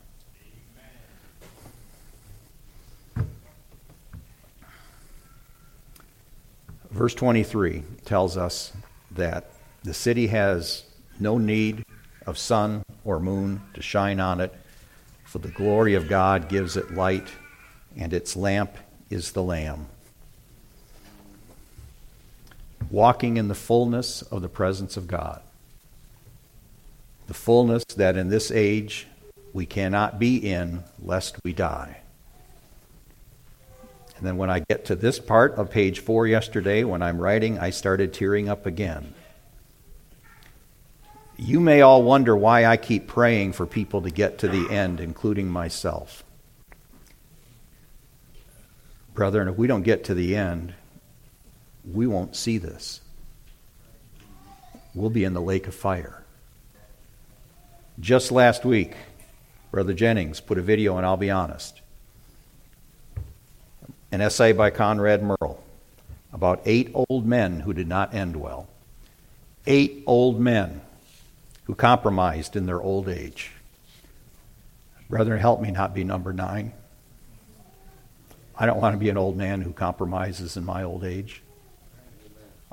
Verse 6.89 7.13
23 7.13 7.83
tells 8.03 8.35
us 8.35 8.73
that 9.11 9.51
the 9.83 9.93
city 9.93 10.27
has 10.27 10.83
no 11.19 11.37
need 11.37 11.85
of 12.27 12.37
sun 12.37 12.83
or 13.05 13.19
moon 13.19 13.61
to 13.73 13.81
shine 13.81 14.19
on 14.19 14.41
it, 14.41 14.53
for 15.31 15.39
the 15.39 15.47
glory 15.47 15.93
of 15.93 16.09
God 16.09 16.49
gives 16.49 16.75
it 16.75 16.93
light, 16.93 17.29
and 17.95 18.11
its 18.11 18.35
lamp 18.35 18.75
is 19.09 19.31
the 19.31 19.41
Lamb. 19.41 19.87
Walking 22.89 23.37
in 23.37 23.47
the 23.47 23.55
fullness 23.55 24.23
of 24.23 24.41
the 24.41 24.49
presence 24.49 24.97
of 24.97 25.07
God. 25.07 25.41
The 27.27 27.33
fullness 27.33 27.85
that 27.95 28.17
in 28.17 28.27
this 28.27 28.51
age 28.51 29.07
we 29.53 29.65
cannot 29.65 30.19
be 30.19 30.35
in 30.35 30.83
lest 31.01 31.37
we 31.45 31.53
die. 31.53 32.01
And 34.17 34.27
then 34.27 34.35
when 34.35 34.49
I 34.49 34.65
get 34.67 34.83
to 34.87 34.97
this 34.97 35.17
part 35.17 35.53
of 35.53 35.71
page 35.71 36.01
four 36.01 36.27
yesterday, 36.27 36.83
when 36.83 37.01
I'm 37.01 37.17
writing, 37.17 37.57
I 37.57 37.69
started 37.69 38.13
tearing 38.13 38.49
up 38.49 38.65
again. 38.65 39.13
You 41.43 41.59
may 41.59 41.81
all 41.81 42.03
wonder 42.03 42.37
why 42.37 42.65
I 42.65 42.77
keep 42.77 43.07
praying 43.07 43.53
for 43.53 43.65
people 43.65 44.03
to 44.03 44.11
get 44.11 44.37
to 44.37 44.47
the 44.47 44.69
end, 44.69 44.99
including 44.99 45.49
myself. 45.49 46.23
Brethren, 49.15 49.47
if 49.47 49.57
we 49.57 49.65
don't 49.65 49.81
get 49.81 50.03
to 50.03 50.13
the 50.13 50.35
end, 50.35 50.75
we 51.83 52.05
won't 52.05 52.35
see 52.35 52.59
this. 52.59 53.01
We'll 54.93 55.09
be 55.09 55.23
in 55.23 55.33
the 55.33 55.41
lake 55.41 55.67
of 55.67 55.73
fire. 55.73 56.23
Just 57.99 58.31
last 58.31 58.63
week, 58.63 58.93
Brother 59.71 59.93
Jennings 59.93 60.41
put 60.41 60.59
a 60.59 60.61
video, 60.61 60.97
and 60.97 61.07
I'll 61.07 61.17
be 61.17 61.31
honest. 61.31 61.81
An 64.11 64.21
essay 64.21 64.51
by 64.51 64.69
Conrad 64.69 65.23
Murrell 65.23 65.63
about 66.31 66.61
eight 66.65 66.91
old 66.93 67.25
men 67.25 67.61
who 67.61 67.73
did 67.73 67.87
not 67.87 68.13
end 68.13 68.35
well. 68.35 68.69
Eight 69.65 70.03
old 70.05 70.39
men 70.39 70.81
who 71.63 71.75
compromised 71.75 72.55
in 72.55 72.65
their 72.65 72.81
old 72.81 73.07
age. 73.07 73.51
Brethren, 75.09 75.39
help 75.39 75.61
me 75.61 75.71
not 75.71 75.93
be 75.93 76.03
number 76.03 76.33
nine. 76.33 76.73
I 78.57 78.65
don't 78.65 78.79
want 78.79 78.93
to 78.93 78.99
be 78.99 79.09
an 79.09 79.17
old 79.17 79.35
man 79.37 79.61
who 79.61 79.73
compromises 79.73 80.55
in 80.55 80.63
my 80.65 80.83
old 80.83 81.03
age. 81.03 81.41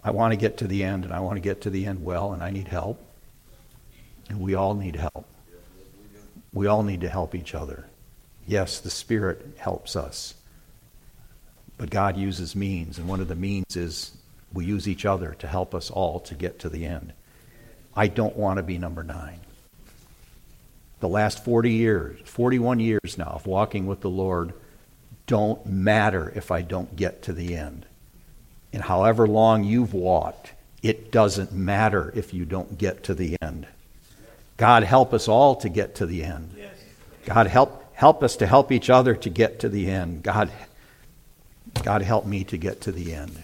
I 0.02 0.10
want 0.10 0.32
to 0.32 0.36
get 0.36 0.58
to 0.58 0.66
the 0.66 0.84
end, 0.84 1.04
and 1.04 1.12
I 1.12 1.20
want 1.20 1.36
to 1.36 1.40
get 1.40 1.62
to 1.62 1.70
the 1.70 1.86
end 1.86 2.04
well, 2.04 2.32
and 2.32 2.42
I 2.42 2.50
need 2.50 2.68
help. 2.68 3.00
And 4.28 4.40
we 4.40 4.54
all 4.54 4.74
need 4.74 4.96
help. 4.96 5.26
We 6.52 6.66
all 6.66 6.82
need 6.82 7.00
to 7.00 7.08
help 7.08 7.34
each 7.34 7.54
other. 7.54 7.86
Yes, 8.46 8.80
the 8.80 8.90
Spirit 8.90 9.54
helps 9.58 9.96
us. 9.96 10.34
But 11.76 11.90
God 11.90 12.16
uses 12.16 12.56
means, 12.56 12.98
and 12.98 13.08
one 13.08 13.20
of 13.20 13.28
the 13.28 13.34
means 13.34 13.76
is 13.76 14.12
we 14.52 14.64
use 14.64 14.88
each 14.88 15.04
other 15.04 15.34
to 15.38 15.46
help 15.46 15.74
us 15.74 15.90
all 15.90 16.20
to 16.20 16.34
get 16.34 16.58
to 16.60 16.68
the 16.68 16.84
end. 16.84 17.12
I 17.98 18.06
don't 18.06 18.36
want 18.36 18.58
to 18.58 18.62
be 18.62 18.78
number 18.78 19.02
nine. 19.02 19.40
The 21.00 21.08
last 21.08 21.44
40 21.44 21.72
years, 21.72 22.20
41 22.26 22.78
years 22.78 23.18
now 23.18 23.32
of 23.34 23.44
walking 23.44 23.88
with 23.88 24.02
the 24.02 24.08
Lord 24.08 24.52
don't 25.26 25.66
matter 25.66 26.32
if 26.36 26.52
I 26.52 26.62
don't 26.62 26.94
get 26.94 27.22
to 27.22 27.32
the 27.32 27.56
end. 27.56 27.86
And 28.72 28.84
however 28.84 29.26
long 29.26 29.64
you've 29.64 29.94
walked, 29.94 30.52
it 30.80 31.10
doesn't 31.10 31.52
matter 31.52 32.12
if 32.14 32.32
you 32.32 32.44
don't 32.44 32.78
get 32.78 33.02
to 33.02 33.14
the 33.14 33.36
end. 33.42 33.66
God 34.58 34.84
help 34.84 35.12
us 35.12 35.26
all 35.26 35.56
to 35.56 35.68
get 35.68 35.96
to 35.96 36.06
the 36.06 36.22
end. 36.22 36.54
God 37.24 37.48
help 37.48 37.84
help 37.94 38.22
us 38.22 38.36
to 38.36 38.46
help 38.46 38.70
each 38.70 38.88
other 38.88 39.16
to 39.16 39.28
get 39.28 39.58
to 39.58 39.68
the 39.68 39.90
end. 39.90 40.22
God 40.22 40.52
God, 41.82 42.02
help 42.02 42.26
me 42.26 42.44
to 42.44 42.56
get 42.56 42.80
to 42.82 42.92
the 42.92 43.12
end. 43.12 43.42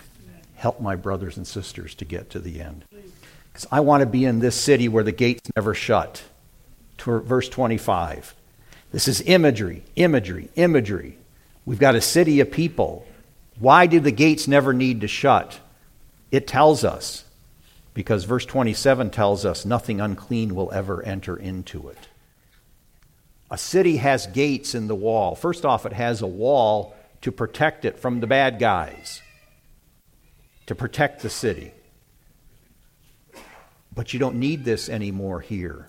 Help 0.54 0.80
my 0.80 0.94
brothers 0.94 1.36
and 1.36 1.46
sisters 1.46 1.96
to 1.96 2.04
get 2.04 2.30
to 2.30 2.38
the 2.38 2.60
end. 2.60 2.84
Because 3.54 3.68
I 3.70 3.80
want 3.80 4.00
to 4.00 4.06
be 4.06 4.24
in 4.24 4.40
this 4.40 4.56
city 4.56 4.88
where 4.88 5.04
the 5.04 5.12
gates 5.12 5.48
never 5.54 5.74
shut. 5.74 6.24
Verse 6.98 7.48
25. 7.48 8.34
This 8.90 9.06
is 9.06 9.20
imagery, 9.22 9.84
imagery, 9.94 10.50
imagery. 10.56 11.18
We've 11.64 11.78
got 11.78 11.94
a 11.94 12.00
city 12.00 12.40
of 12.40 12.50
people. 12.50 13.06
Why 13.60 13.86
do 13.86 14.00
the 14.00 14.10
gates 14.10 14.48
never 14.48 14.72
need 14.72 15.02
to 15.02 15.08
shut? 15.08 15.60
It 16.32 16.48
tells 16.48 16.82
us. 16.84 17.24
Because 17.94 18.24
verse 18.24 18.44
27 18.44 19.10
tells 19.10 19.44
us 19.44 19.64
nothing 19.64 20.00
unclean 20.00 20.56
will 20.56 20.72
ever 20.72 21.00
enter 21.04 21.36
into 21.36 21.88
it. 21.88 22.08
A 23.52 23.56
city 23.56 23.98
has 23.98 24.26
gates 24.26 24.74
in 24.74 24.88
the 24.88 24.96
wall. 24.96 25.36
First 25.36 25.64
off, 25.64 25.86
it 25.86 25.92
has 25.92 26.22
a 26.22 26.26
wall 26.26 26.96
to 27.20 27.30
protect 27.30 27.84
it 27.84 28.00
from 28.00 28.18
the 28.18 28.26
bad 28.26 28.58
guys, 28.58 29.22
to 30.66 30.74
protect 30.74 31.22
the 31.22 31.30
city. 31.30 31.70
But 33.94 34.12
you 34.12 34.18
don't 34.18 34.36
need 34.36 34.64
this 34.64 34.88
anymore 34.88 35.40
here 35.40 35.88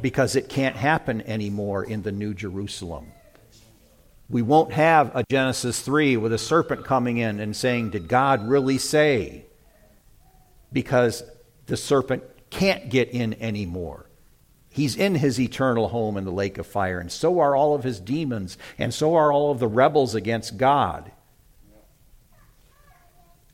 because 0.00 0.36
it 0.36 0.48
can't 0.48 0.76
happen 0.76 1.22
anymore 1.22 1.82
in 1.82 2.02
the 2.02 2.12
New 2.12 2.34
Jerusalem. 2.34 3.12
We 4.28 4.42
won't 4.42 4.72
have 4.72 5.14
a 5.14 5.24
Genesis 5.30 5.80
3 5.80 6.16
with 6.16 6.32
a 6.32 6.38
serpent 6.38 6.84
coming 6.84 7.18
in 7.18 7.40
and 7.40 7.54
saying, 7.56 7.90
Did 7.90 8.08
God 8.08 8.46
really 8.46 8.78
say? 8.78 9.46
Because 10.72 11.22
the 11.66 11.76
serpent 11.76 12.22
can't 12.50 12.88
get 12.88 13.10
in 13.10 13.34
anymore. 13.42 14.06
He's 14.70 14.96
in 14.96 15.14
his 15.14 15.38
eternal 15.38 15.88
home 15.88 16.16
in 16.16 16.24
the 16.24 16.32
lake 16.32 16.58
of 16.58 16.66
fire, 16.66 16.98
and 16.98 17.10
so 17.10 17.38
are 17.40 17.54
all 17.54 17.74
of 17.74 17.84
his 17.84 18.00
demons, 18.00 18.58
and 18.76 18.92
so 18.92 19.14
are 19.14 19.32
all 19.32 19.52
of 19.52 19.60
the 19.60 19.68
rebels 19.68 20.14
against 20.14 20.56
God. 20.56 21.12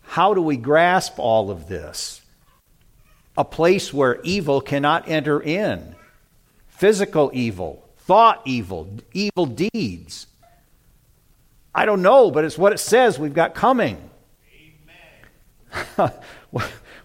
How 0.00 0.34
do 0.34 0.40
we 0.40 0.56
grasp 0.56 1.18
all 1.18 1.50
of 1.50 1.68
this? 1.68 2.19
A 3.36 3.44
place 3.44 3.92
where 3.92 4.20
evil 4.22 4.60
cannot 4.60 5.08
enter 5.08 5.40
in 5.40 5.94
physical 6.68 7.30
evil, 7.34 7.88
thought 7.98 8.42
evil, 8.44 8.88
evil 9.12 9.46
deeds. 9.46 10.26
I 11.74 11.84
don't 11.84 12.02
know, 12.02 12.30
but 12.30 12.44
it's 12.44 12.58
what 12.58 12.72
it 12.72 12.78
says 12.78 13.18
we've 13.18 13.34
got 13.34 13.54
coming. 13.54 14.10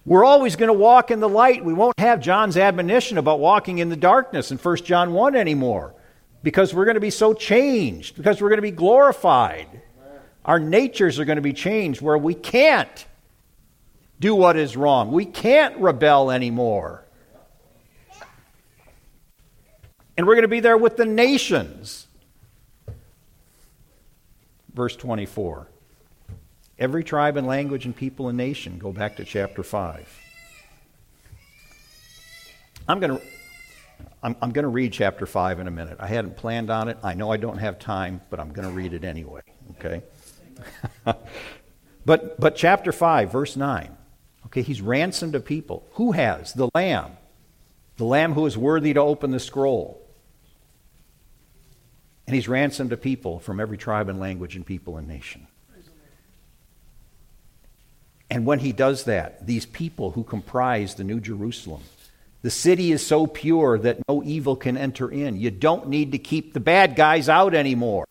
We're 0.06 0.24
always 0.24 0.56
going 0.56 0.68
to 0.68 0.74
walk 0.74 1.12
in 1.12 1.20
the 1.20 1.30
light. 1.30 1.66
We 1.66 1.74
won't 1.74 2.00
have 2.00 2.22
John's 2.22 2.58
admonition 2.58 3.18
about 3.18 3.40
walking 3.40 3.80
in 3.80 3.90
the 3.90 3.96
darkness 3.96 4.52
in 4.52 4.58
1 4.58 4.78
John 4.78 5.14
1 5.14 5.36
anymore 5.36 5.96
because 6.44 6.74
we're 6.74 6.86
going 6.86 6.96
to 6.96 7.02
be 7.02 7.10
so 7.10 7.34
changed, 7.34 8.16
because 8.16 8.40
we're 8.40 8.50
going 8.50 8.60
to 8.60 8.62
be 8.62 8.72
glorified. 8.72 9.68
Our 10.46 10.60
natures 10.60 11.20
are 11.20 11.26
going 11.26 11.38
to 11.38 11.42
be 11.42 11.54
changed 11.54 12.02
where 12.02 12.20
we 12.20 12.36
can't 12.36 13.06
do 14.20 14.36
what 14.36 14.58
is 14.58 14.78
wrong. 14.78 15.12
We 15.12 15.26
can't 15.26 15.78
rebel 15.78 16.32
anymore. 16.32 17.04
And 20.18 20.26
we're 20.26 20.36
going 20.36 20.44
to 20.44 20.48
be 20.48 20.62
there 20.62 20.78
with 20.78 20.98
the 20.98 21.06
nations. 21.06 22.08
Verse 24.74 24.96
24. 24.96 25.68
Every 26.78 27.04
tribe 27.04 27.38
and 27.38 27.48
language 27.48 27.86
and 27.86 27.96
people 27.96 28.30
and 28.30 28.38
nation. 28.38 28.78
Go 28.78 28.92
back 28.92 29.18
to 29.18 29.26
chapter 29.26 29.64
5. 29.64 30.22
I'm 32.88 33.00
going 33.00 33.18
to. 33.18 33.26
I'm, 34.22 34.36
I'm 34.42 34.52
going 34.52 34.64
to 34.64 34.70
read 34.70 34.92
chapter 34.92 35.28
5 35.28 35.60
in 35.60 35.68
a 35.68 35.72
minute. 35.72 35.98
I 36.00 36.08
hadn't 36.08 36.36
planned 36.36 36.72
on 36.72 36.88
it. 36.90 36.98
I 37.04 37.14
know 37.14 37.32
I 37.32 37.38
don't 37.38 37.60
have 37.60 37.78
time, 37.78 38.22
but 38.32 38.40
I'm 38.40 38.52
going 38.52 38.68
to 38.68 38.74
read 38.74 38.94
it 38.94 39.04
anyway. 39.04 39.42
Okay? 39.78 40.02
but, 42.06 42.40
but 42.40 42.56
chapter 42.56 42.92
5, 42.92 43.32
verse 43.32 43.56
9. 43.56 43.95
Okay, 44.56 44.62
he's 44.62 44.82
ransomed 44.82 45.36
a 45.36 45.42
people. 45.42 45.86
Who 45.96 46.14
has? 46.14 46.54
The 46.54 46.70
Lamb. 46.74 47.18
The 47.98 48.06
Lamb 48.06 48.32
who 48.32 48.46
is 48.46 48.58
worthy 48.58 48.94
to 48.94 49.02
open 49.02 49.32
the 49.32 49.40
scroll. 49.42 50.02
And 52.26 52.34
he's 52.34 52.48
ransomed 52.48 52.94
a 52.94 52.98
people 52.98 53.40
from 53.40 53.60
every 53.60 53.78
tribe 53.78 54.08
and 54.08 54.18
language 54.18 54.56
and 54.56 54.66
people 54.66 54.96
and 54.96 55.10
nation. 55.10 55.48
And 58.30 58.46
when 58.46 58.60
he 58.60 58.72
does 58.72 59.04
that, 59.04 59.46
these 59.46 59.66
people 59.66 60.12
who 60.12 60.24
comprise 60.24 60.96
the 60.96 61.04
New 61.04 61.20
Jerusalem, 61.20 61.82
the 62.42 62.50
city 62.50 62.94
is 62.94 63.06
so 63.06 63.28
pure 63.28 63.78
that 63.80 64.08
no 64.08 64.24
evil 64.24 64.56
can 64.56 64.78
enter 64.78 65.12
in. 65.12 65.36
You 65.36 65.52
don't 65.52 65.90
need 65.90 66.14
to 66.14 66.18
keep 66.18 66.54
the 66.54 66.62
bad 66.62 66.96
guys 66.96 67.28
out 67.28 67.54
anymore. 67.54 68.06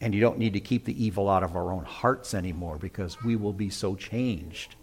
And 0.00 0.16
you 0.16 0.20
don't 0.20 0.38
need 0.38 0.54
to 0.54 0.60
keep 0.60 0.84
the 0.84 1.04
evil 1.04 1.28
out 1.28 1.44
of 1.44 1.54
our 1.54 1.70
own 1.70 1.84
hearts 1.84 2.34
anymore 2.34 2.76
because 2.76 3.22
we 3.22 3.36
will 3.36 3.52
be 3.52 3.70
so 3.70 3.94
changed 3.94 4.74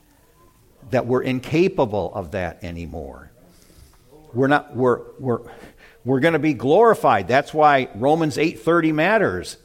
that 0.91 1.05
we're 1.05 1.21
incapable 1.21 2.13
of 2.13 2.31
that 2.31 2.63
anymore. 2.63 3.31
We're 4.33 4.47
not 4.47 4.75
we're 4.75 5.01
we're 5.19 5.41
we're 6.05 6.19
going 6.19 6.33
to 6.33 6.39
be 6.39 6.53
glorified. 6.53 7.27
That's 7.27 7.53
why 7.53 7.89
Romans 7.95 8.37
8:30 8.37 8.93
matters. 8.93 9.57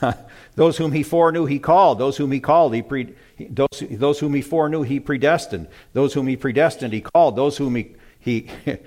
those 0.54 0.78
whom 0.78 0.92
he 0.92 1.02
foreknew 1.02 1.44
he 1.44 1.58
called, 1.58 1.98
those 1.98 2.16
whom 2.16 2.32
he 2.32 2.40
called 2.40 2.74
he 2.74 2.82
pre 2.82 3.14
those, 3.38 3.82
those 3.90 4.18
whom 4.18 4.34
he 4.34 4.40
foreknew, 4.40 4.82
he 4.82 5.00
predestined. 5.00 5.68
Those 5.92 6.14
whom 6.14 6.26
he 6.26 6.36
predestined, 6.36 6.92
he 6.92 7.02
called. 7.02 7.36
Those 7.36 7.58
whom 7.58 7.74
he, 7.74 7.94
he, 8.18 8.48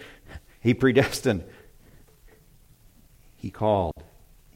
he 0.61 0.73
predestined, 0.73 1.43
he 3.37 3.51
called. 3.51 3.93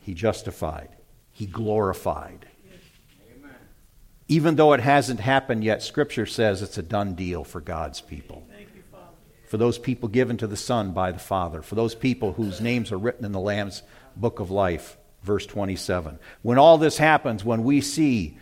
He 0.01 0.13
justified. 0.13 0.89
He 1.31 1.45
glorified. 1.45 2.42
Even 4.27 4.55
though 4.55 4.73
it 4.73 4.79
hasn't 4.79 5.19
happened 5.19 5.63
yet, 5.63 5.83
Scripture 5.83 6.25
says 6.25 6.62
it's 6.62 6.77
a 6.77 6.83
done 6.83 7.13
deal 7.13 7.43
for 7.43 7.59
God's 7.59 8.01
people. 8.01 8.43
You, 8.57 8.67
for 9.47 9.57
those 9.57 9.77
people 9.77 10.09
given 10.09 10.38
to 10.38 10.47
the 10.47 10.57
Son 10.57 10.93
by 10.93 11.12
the 11.12 11.19
Father. 11.19 11.62
For 11.62 11.75
those 11.75 11.93
people 11.93 12.33
whose 12.33 12.62
names 12.62 12.91
are 12.91 12.97
written 12.97 13.25
in 13.25 13.31
the 13.31 13.39
Lamb's 13.39 13.83
book 14.15 14.39
of 14.39 14.49
life. 14.49 14.97
Verse 15.23 15.45
27. 15.45 16.19
When 16.41 16.57
all 16.57 16.77
this 16.77 16.97
happens, 16.97 17.45
when 17.45 17.63
we 17.63 17.81
see 17.81 18.38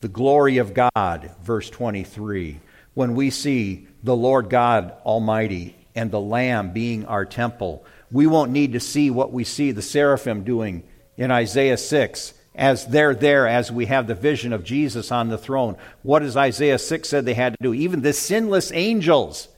the 0.00 0.08
glory 0.08 0.58
of 0.58 0.74
God, 0.74 1.30
verse 1.42 1.68
23, 1.70 2.60
when 2.94 3.14
we 3.14 3.30
see 3.30 3.88
the 4.02 4.16
Lord 4.16 4.48
God 4.48 4.94
Almighty 5.04 5.76
and 5.94 6.10
the 6.10 6.20
Lamb 6.20 6.72
being 6.72 7.04
our 7.06 7.24
temple, 7.24 7.84
we 8.10 8.26
won't 8.26 8.52
need 8.52 8.72
to 8.72 8.80
see 8.80 9.10
what 9.10 9.32
we 9.32 9.44
see 9.44 9.72
the 9.72 9.82
seraphim 9.82 10.44
doing 10.44 10.84
in 11.16 11.30
Isaiah 11.30 11.76
6 11.76 12.34
as 12.60 12.86
they're 12.86 13.14
there 13.14 13.48
as 13.48 13.72
we 13.72 13.86
have 13.86 14.06
the 14.06 14.14
vision 14.14 14.52
of 14.52 14.62
Jesus 14.62 15.10
on 15.10 15.30
the 15.30 15.38
throne. 15.38 15.76
What 16.02 16.18
does 16.18 16.36
Isaiah 16.36 16.78
6 16.78 17.08
said 17.08 17.24
they 17.24 17.32
had 17.32 17.54
to 17.54 17.62
do? 17.62 17.72
Even 17.72 18.02
the 18.02 18.12
sinless 18.12 18.70
angels 18.72 19.48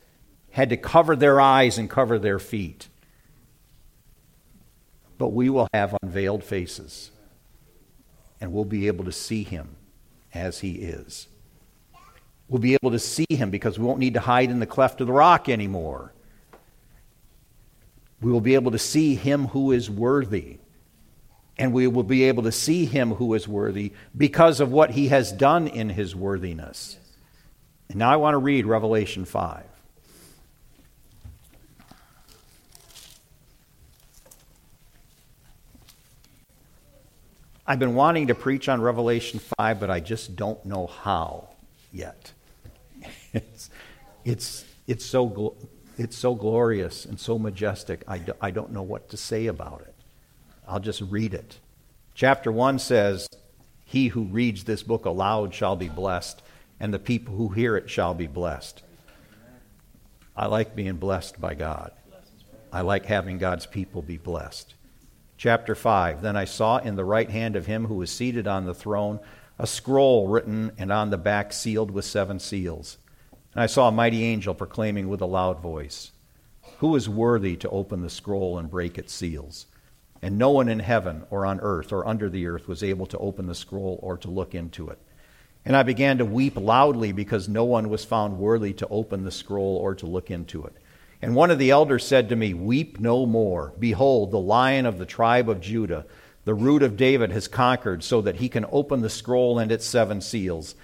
had 0.53 0.71
to 0.71 0.77
cover 0.77 1.17
their 1.17 1.41
eyes 1.41 1.79
and 1.79 1.91
cover 1.91 2.17
their 2.17 2.39
feet. 2.39 2.89
But 5.19 5.31
we 5.31 5.51
will 5.51 5.69
have 5.75 5.97
unveiled 6.01 6.45
faces 6.45 7.11
and 8.41 8.53
we'll 8.53 8.65
be 8.65 8.87
able 8.87 9.05
to 9.05 9.13
see 9.13 9.43
him 9.43 9.75
as 10.33 10.61
he 10.61 10.75
is. 10.75 11.27
We'll 12.49 12.61
be 12.61 12.75
able 12.75 12.93
to 12.93 13.01
see 13.01 13.27
him 13.29 13.51
because 13.51 13.81
we 13.81 13.85
won't 13.85 13.99
need 13.99 14.15
to 14.15 14.21
hide 14.21 14.51
in 14.51 14.61
the 14.61 14.67
cleft 14.67 15.01
of 15.01 15.09
the 15.09 15.13
rock 15.13 15.49
anymore. 15.49 16.13
We 18.21 18.31
will 18.31 18.41
be 18.41 18.55
able 18.55 18.71
to 18.71 18.79
see 18.79 19.17
him 19.17 19.49
who 19.49 19.73
is 19.73 19.91
worthy. 19.91 20.59
And 21.59 21.73
we 21.73 21.87
will 21.87 22.03
be 22.03 22.25
able 22.25 22.43
to 22.45 22.53
see 22.53 22.87
him 22.87 23.15
who 23.15 23.35
is 23.35 23.47
worthy 23.47 23.93
because 24.17 24.61
of 24.61 24.73
what 24.73 24.93
he 24.93 25.09
has 25.09 25.33
done 25.33 25.69
in 25.69 25.91
his 25.91 26.17
worthiness. 26.17 26.99
And 27.89 27.99
now 27.99 28.11
I 28.11 28.17
want 28.17 28.35
to 28.35 28.39
read 28.39 28.67
Revelation 28.67 29.25
5. 29.25 29.65
I've 37.65 37.79
been 37.79 37.95
wanting 37.95 38.27
to 38.27 38.35
preach 38.35 38.69
on 38.69 38.81
Revelation 38.81 39.41
5, 39.59 39.79
but 39.79 39.89
I 39.89 40.01
just 40.01 40.37
don't 40.37 40.65
know 40.67 40.87
how 40.87 41.49
yet. 41.93 42.33
It's, 43.35 43.71
it's, 44.25 44.65
it's, 44.87 45.05
so, 45.07 45.57
it's 45.97 46.17
so 46.17 46.35
glorious 46.35 47.07
and 47.07 47.19
so 47.19 47.39
majestic, 47.39 48.05
I, 48.07 48.19
do, 48.19 48.35
I 48.43 48.51
don't 48.51 48.73
know 48.73 48.83
what 48.83 49.09
to 49.09 49.17
say 49.17 49.47
about 49.47 49.81
it. 49.81 49.92
I'll 50.73 50.81
just 50.81 51.03
read 51.03 51.35
it. 51.35 51.59
Chapter 52.15 52.51
1 52.51 52.79
says, 52.79 53.29
He 53.85 54.09
who 54.09 54.23
reads 54.23 54.65
this 54.65 54.83
book 54.83 55.05
aloud 55.05 55.53
shall 55.53 55.77
be 55.77 55.91
blessed, 55.91 56.41
and 56.81 56.95
the 56.95 56.99
people 56.99 57.35
who 57.35 57.51
hear 57.51 57.77
it 57.77 57.91
shall 57.91 58.15
be 58.15 58.27
blessed. 58.27 58.83
I 60.35 60.47
like 60.47 60.75
being 60.75 60.95
blessed 60.97 61.39
by 61.39 61.53
God. 61.53 61.93
I 62.73 62.81
like 62.81 63.05
having 63.05 63.37
God's 63.37 63.67
people 63.67 64.01
be 64.01 64.17
blessed. 64.17 64.73
Chapter 65.37 65.75
5 65.75 66.23
Then 66.23 66.39
I 66.39 66.47
saw 66.47 66.79
in 66.79 66.97
the 66.97 67.05
right 67.05 67.29
hand 67.29 67.55
of 67.55 67.67
him 67.67 67.85
who 67.85 67.97
was 67.97 68.11
seated 68.11 68.47
on 68.47 68.65
the 68.65 68.75
throne 68.75 69.21
a 69.59 69.67
scroll 69.67 70.29
written 70.29 70.73
and 70.79 70.91
on 70.91 71.11
the 71.11 71.19
back 71.19 71.53
sealed 71.53 71.91
with 71.91 72.07
seven 72.07 72.39
seals. 72.39 72.97
And 73.53 73.63
I 73.63 73.67
saw 73.67 73.89
a 73.89 73.93
mighty 73.93 74.25
angel 74.25 74.55
proclaiming 74.55 75.11
with 75.11 75.21
a 75.21 75.27
loud 75.27 75.61
voice, 75.61 76.13
Who 76.79 76.97
is 76.97 77.11
worthy 77.11 77.57
to 77.57 77.69
open 77.69 78.01
the 78.01 78.09
scroll 78.09 78.57
and 78.57 78.71
break 78.71 78.97
its 78.97 79.13
seals? 79.13 79.67
And 80.23 80.39
no 80.39 80.51
one 80.51 80.69
in 80.69 80.79
heaven 80.79 81.25
or 81.31 81.45
on 81.45 81.61
earth 81.61 81.93
or 81.93 82.07
under 82.07 82.31
the 82.31 82.47
earth 82.47 82.69
was 82.69 82.83
able 82.83 83.07
to 83.07 83.19
open 83.19 83.47
the 83.47 83.55
scroll 83.55 83.99
or 84.03 84.17
to 84.19 84.31
look 84.31 84.55
into 84.55 84.89
it. 84.89 84.99
And 85.65 85.77
I 85.77 85.83
began 85.83 86.19
to 86.19 86.25
weep 86.25 86.57
loudly 86.57 87.13
because 87.13 87.49
no 87.49 87.65
one 87.65 87.89
was 87.89 88.05
found 88.05 88.39
worthy 88.39 88.73
to 88.75 88.89
open 88.89 89.25
the 89.25 89.31
scroll 89.31 89.77
or 89.77 89.95
to 89.97 90.07
look 90.07 90.31
into 90.31 90.65
it. 90.65 90.75
And 91.21 91.37
one 91.37 91.53
of 91.53 91.59
the 91.59 91.71
elders 91.71 92.05
said 92.05 92.29
to 92.29 92.37
me, 92.37 92.53
Weep 92.53 92.99
no 92.99 93.27
more. 93.27 93.73
Behold, 93.79 94.31
the 94.31 94.41
lion 94.41 94.87
of 94.87 94.99
the 94.99 95.07
tribe 95.07 95.49
of 95.49 95.61
Judah, 95.61 96.05
the 96.45 96.55
root 96.55 96.83
of 96.83 96.97
David, 96.97 97.31
has 97.31 97.47
conquered, 97.47 98.03
so 98.03 98.21
that 98.23 98.37
he 98.37 98.49
can 98.49 98.67
open 98.73 99.03
the 99.03 99.11
scroll 99.11 99.61
and 99.61 99.71
its 99.71 99.87
seven 99.87 100.21
seals. 100.21 100.75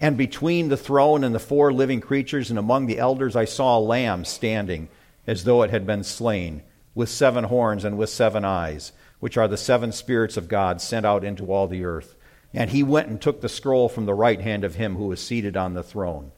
And 0.00 0.16
between 0.16 0.68
the 0.68 0.76
throne 0.76 1.22
and 1.22 1.32
the 1.32 1.38
four 1.38 1.72
living 1.72 2.00
creatures 2.00 2.50
and 2.50 2.58
among 2.58 2.86
the 2.86 2.98
elders, 2.98 3.36
I 3.36 3.44
saw 3.44 3.78
a 3.78 3.80
lamb 3.80 4.24
standing 4.24 4.88
as 5.26 5.44
though 5.44 5.62
it 5.62 5.70
had 5.70 5.86
been 5.86 6.02
slain, 6.02 6.62
with 6.96 7.10
seven 7.10 7.44
horns 7.44 7.84
and 7.84 7.96
with 7.98 8.08
seven 8.08 8.42
eyes, 8.44 8.90
which 9.20 9.36
are 9.36 9.46
the 9.46 9.56
seven 9.56 9.92
spirits 9.92 10.36
of 10.36 10.48
God 10.48 10.80
sent 10.80 11.04
out 11.06 11.22
into 11.22 11.52
all 11.52 11.68
the 11.68 11.84
earth. 11.84 12.16
And 12.54 12.70
he 12.70 12.82
went 12.82 13.08
and 13.08 13.20
took 13.20 13.42
the 13.42 13.50
scroll 13.50 13.90
from 13.90 14.06
the 14.06 14.14
right 14.14 14.40
hand 14.40 14.64
of 14.64 14.76
him 14.76 14.96
who 14.96 15.08
was 15.08 15.20
seated 15.20 15.58
on 15.58 15.74
the 15.74 15.82
throne. 15.82 16.32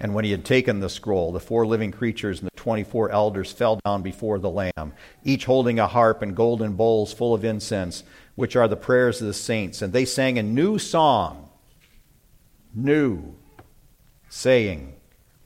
And 0.00 0.12
when 0.12 0.24
he 0.24 0.32
had 0.32 0.44
taken 0.44 0.80
the 0.80 0.88
scroll, 0.88 1.30
the 1.30 1.38
four 1.38 1.64
living 1.64 1.92
creatures 1.92 2.40
and 2.40 2.48
the 2.48 2.56
twenty 2.56 2.82
four 2.82 3.10
elders 3.10 3.52
fell 3.52 3.78
down 3.84 4.02
before 4.02 4.40
the 4.40 4.50
Lamb, 4.50 4.92
each 5.22 5.44
holding 5.44 5.78
a 5.78 5.86
harp 5.86 6.20
and 6.20 6.34
golden 6.34 6.72
bowls 6.72 7.12
full 7.12 7.32
of 7.32 7.44
incense, 7.44 8.02
which 8.34 8.56
are 8.56 8.66
the 8.66 8.74
prayers 8.74 9.20
of 9.20 9.28
the 9.28 9.34
saints. 9.34 9.82
And 9.82 9.92
they 9.92 10.04
sang 10.04 10.36
a 10.36 10.42
new 10.42 10.80
song, 10.80 11.48
new, 12.74 13.36
saying, 14.28 14.94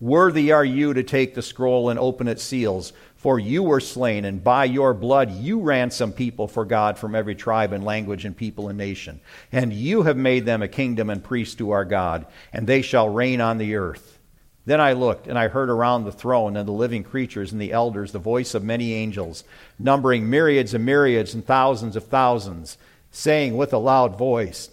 Worthy 0.01 0.53
are 0.53 0.65
you 0.65 0.93
to 0.93 1.03
take 1.03 1.35
the 1.35 1.43
scroll 1.43 1.89
and 1.89 1.99
open 1.99 2.29
its 2.29 2.43
seals, 2.43 2.93
for 3.27 3.41
you 3.41 3.61
were 3.61 3.81
slain, 3.81 4.25
and 4.25 4.45
by 4.45 4.65
your 4.65 4.95
blood 4.95 5.33
you 5.33 5.59
ransomed 5.59 6.15
people 6.15 6.47
for 6.47 6.65
God 6.65 6.97
from 6.97 7.17
every 7.17 7.35
tribe 7.35 7.73
and 7.73 7.83
language 7.83 8.25
and 8.25 8.37
people 8.37 8.69
and 8.69 8.79
nation. 8.79 9.19
And 9.51 9.73
you 9.73 10.05
have 10.05 10.17
made 10.17 10.47
them 10.47 10.63
a 10.63 10.69
kingdom 10.69 11.11
and 11.11 11.25
priests 11.25 11.57
to 11.57 11.73
our 11.73 11.85
God, 11.85 12.27
and 12.53 12.69
they 12.69 12.83
shall 12.83 13.09
reign 13.09 13.41
on 13.41 13.59
the 13.59 13.75
earth. 13.75 14.21
Then 14.65 14.81
I 14.81 14.93
looked, 14.93 15.27
and 15.27 15.37
I 15.37 15.49
heard 15.49 15.71
around 15.71 16.05
the 16.05 16.13
throne 16.13 16.57
and 16.57 16.69
the 16.69 16.73
living 16.73 17.03
creatures 17.03 17.51
and 17.51 17.61
the 17.61 17.73
elders 17.73 18.13
the 18.13 18.21
voice 18.21 18.55
of 18.55 18.63
many 18.63 18.95
angels, 18.95 19.43
numbering 19.77 20.31
myriads 20.31 20.73
and 20.73 20.87
myriads 20.87 21.35
and 21.35 21.45
thousands 21.45 21.97
of 21.97 22.07
thousands, 22.07 22.79
saying 23.11 23.57
with 23.57 23.73
a 23.73 23.79
loud 23.79 24.17
voice, 24.17 24.71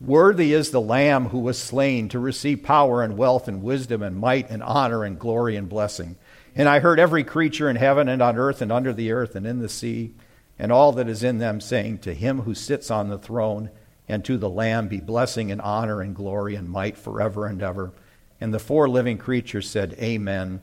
Worthy 0.00 0.52
is 0.52 0.70
the 0.70 0.80
Lamb 0.80 1.30
who 1.30 1.40
was 1.40 1.58
slain 1.58 2.08
to 2.10 2.20
receive 2.20 2.62
power 2.62 3.02
and 3.02 3.18
wealth 3.18 3.48
and 3.48 3.60
wisdom 3.60 4.04
and 4.04 4.16
might 4.16 4.50
and 4.50 4.62
honor 4.62 5.02
and 5.02 5.18
glory 5.18 5.56
and 5.56 5.68
blessing. 5.68 6.14
And 6.54 6.68
I 6.68 6.80
heard 6.80 7.00
every 7.00 7.24
creature 7.24 7.70
in 7.70 7.76
heaven 7.76 8.08
and 8.08 8.20
on 8.20 8.36
earth 8.36 8.60
and 8.60 8.70
under 8.70 8.92
the 8.92 9.12
earth 9.12 9.34
and 9.34 9.46
in 9.46 9.60
the 9.60 9.68
sea, 9.68 10.14
and 10.58 10.70
all 10.70 10.92
that 10.92 11.08
is 11.08 11.22
in 11.22 11.38
them, 11.38 11.60
saying, 11.60 11.98
To 11.98 12.14
him 12.14 12.42
who 12.42 12.54
sits 12.54 12.90
on 12.90 13.08
the 13.08 13.18
throne 13.18 13.70
and 14.08 14.24
to 14.24 14.36
the 14.36 14.50
Lamb 14.50 14.88
be 14.88 15.00
blessing 15.00 15.50
and 15.50 15.60
honor 15.60 16.02
and 16.02 16.14
glory 16.14 16.54
and 16.54 16.68
might 16.68 16.98
forever 16.98 17.46
and 17.46 17.62
ever. 17.62 17.92
And 18.40 18.52
the 18.52 18.58
four 18.58 18.88
living 18.88 19.16
creatures 19.16 19.68
said, 19.68 19.94
Amen. 19.94 20.60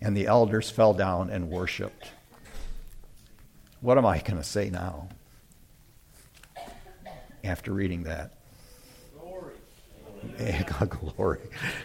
And 0.00 0.16
the 0.16 0.26
elders 0.26 0.70
fell 0.70 0.92
down 0.92 1.30
and 1.30 1.48
worshiped. 1.48 2.12
What 3.80 3.96
am 3.96 4.04
I 4.04 4.18
going 4.18 4.36
to 4.36 4.44
say 4.44 4.68
now 4.68 5.08
after 7.42 7.72
reading 7.72 8.02
that? 8.04 8.32
Glory. 9.18 9.54
Glory. 10.88 11.40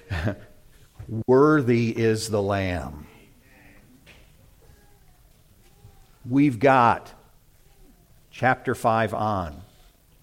Worthy 1.27 1.97
is 1.97 2.29
the 2.29 2.41
Lamb. 2.41 3.07
We've 6.27 6.57
got 6.57 7.13
chapter 8.31 8.73
5 8.73 9.13
on 9.13 9.61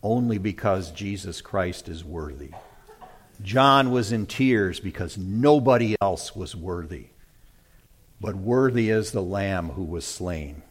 only 0.02 0.38
because 0.38 0.90
Jesus 0.90 1.40
Christ 1.40 1.88
is 1.88 2.04
worthy. 2.04 2.50
John 3.40 3.92
was 3.92 4.10
in 4.10 4.26
tears 4.26 4.80
because 4.80 5.16
nobody 5.16 5.94
else 6.00 6.34
was 6.34 6.56
worthy. 6.56 7.06
But 8.20 8.34
worthy 8.34 8.90
is 8.90 9.12
the 9.12 9.22
Lamb 9.22 9.70
who 9.70 9.84
was 9.84 10.04
slain. 10.04 10.62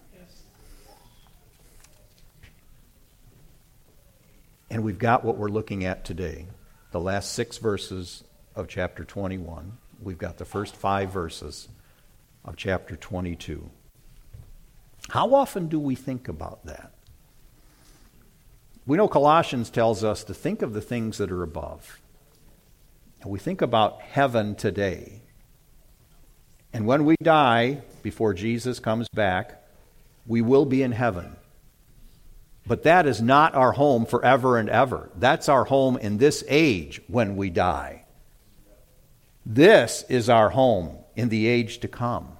And 4.69 4.83
we've 4.83 4.99
got 4.99 5.23
what 5.23 5.37
we're 5.37 5.49
looking 5.49 5.85
at 5.85 6.05
today 6.05 6.47
the 6.91 6.99
last 6.99 7.31
six 7.31 7.57
verses 7.57 8.25
of 8.53 8.67
chapter 8.67 9.05
21. 9.05 9.77
We've 10.01 10.17
got 10.17 10.37
the 10.37 10.45
first 10.45 10.75
five 10.75 11.09
verses 11.11 11.69
of 12.43 12.57
chapter 12.57 12.97
22. 12.97 13.69
How 15.11 15.33
often 15.33 15.67
do 15.67 15.77
we 15.77 15.95
think 15.95 16.29
about 16.29 16.65
that? 16.67 16.93
We 18.87 18.95
know 18.95 19.09
Colossians 19.09 19.69
tells 19.69 20.05
us 20.05 20.23
to 20.23 20.33
think 20.33 20.61
of 20.61 20.71
the 20.71 20.79
things 20.79 21.17
that 21.17 21.33
are 21.33 21.43
above. 21.43 21.99
And 23.21 23.29
we 23.29 23.37
think 23.37 23.61
about 23.61 24.01
heaven 24.01 24.55
today. 24.55 25.19
And 26.71 26.87
when 26.87 27.03
we 27.03 27.17
die, 27.21 27.81
before 28.01 28.33
Jesus 28.33 28.79
comes 28.79 29.09
back, 29.09 29.61
we 30.25 30.41
will 30.41 30.63
be 30.63 30.81
in 30.81 30.93
heaven. 30.93 31.35
But 32.65 32.83
that 32.83 33.05
is 33.05 33.21
not 33.21 33.53
our 33.53 33.73
home 33.73 34.05
forever 34.05 34.57
and 34.57 34.69
ever. 34.69 35.09
That's 35.17 35.49
our 35.49 35.65
home 35.65 35.97
in 35.97 36.19
this 36.19 36.41
age 36.47 37.01
when 37.07 37.35
we 37.35 37.49
die. 37.49 38.05
This 39.45 40.05
is 40.07 40.29
our 40.29 40.51
home 40.51 40.99
in 41.17 41.27
the 41.27 41.47
age 41.47 41.79
to 41.79 41.89
come. 41.89 42.37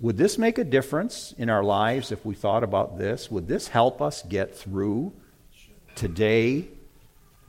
Would 0.00 0.16
this 0.16 0.38
make 0.38 0.58
a 0.58 0.64
difference 0.64 1.34
in 1.38 1.50
our 1.50 1.64
lives 1.64 2.12
if 2.12 2.24
we 2.24 2.34
thought 2.34 2.62
about 2.62 2.98
this? 2.98 3.30
Would 3.30 3.48
this 3.48 3.68
help 3.68 4.00
us 4.00 4.22
get 4.22 4.54
through 4.56 5.12
today, 5.96 6.68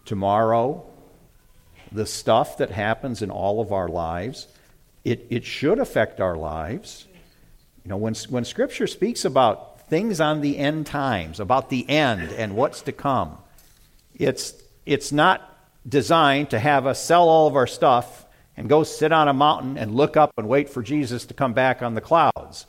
tomorrow, 0.06 0.84
the 1.92 2.08
stuff 2.08 2.58
that 2.58 2.72
happens 2.72 3.22
in 3.22 3.30
all 3.30 3.62
of 3.62 3.72
our 3.72 3.88
lives, 3.88 4.48
it, 5.04 5.28
it 5.30 5.46
should 5.46 5.80
affect 5.80 6.20
our 6.20 6.36
lives. 6.36 7.08
You 7.84 7.90
know, 7.90 7.98
when, 7.98 8.16
when 8.30 8.46
Scripture 8.46 8.88
speaks 8.88 9.26
about 9.26 9.88
things 9.88 10.20
on 10.20 10.42
the 10.42 10.58
end 10.58 10.88
times, 10.88 11.40
about 11.40 11.70
the 11.70 11.88
end 11.88 12.32
and 12.32 12.56
what's 12.56 12.82
to 12.84 12.92
come, 12.92 13.38
it's, 14.16 14.54
it's 14.86 15.12
not 15.12 15.58
designed 15.88 16.50
to 16.50 16.60
have 16.60 16.88
us 16.88 17.04
sell 17.04 17.30
all 17.30 17.48
of 17.48 17.56
our 17.56 17.68
stuff 17.68 18.26
and 18.60 18.68
go 18.68 18.84
sit 18.84 19.14
on 19.14 19.30
a 19.30 19.34
mountain 19.34 19.78
and 19.78 19.96
look 19.96 20.18
up 20.18 20.34
and 20.38 20.50
wait 20.50 20.70
for 20.70 20.84
Jesus 20.84 21.26
to 21.28 21.34
come 21.34 21.54
back 21.54 21.82
on 21.82 21.96
the 21.96 22.02
clouds. 22.02 22.66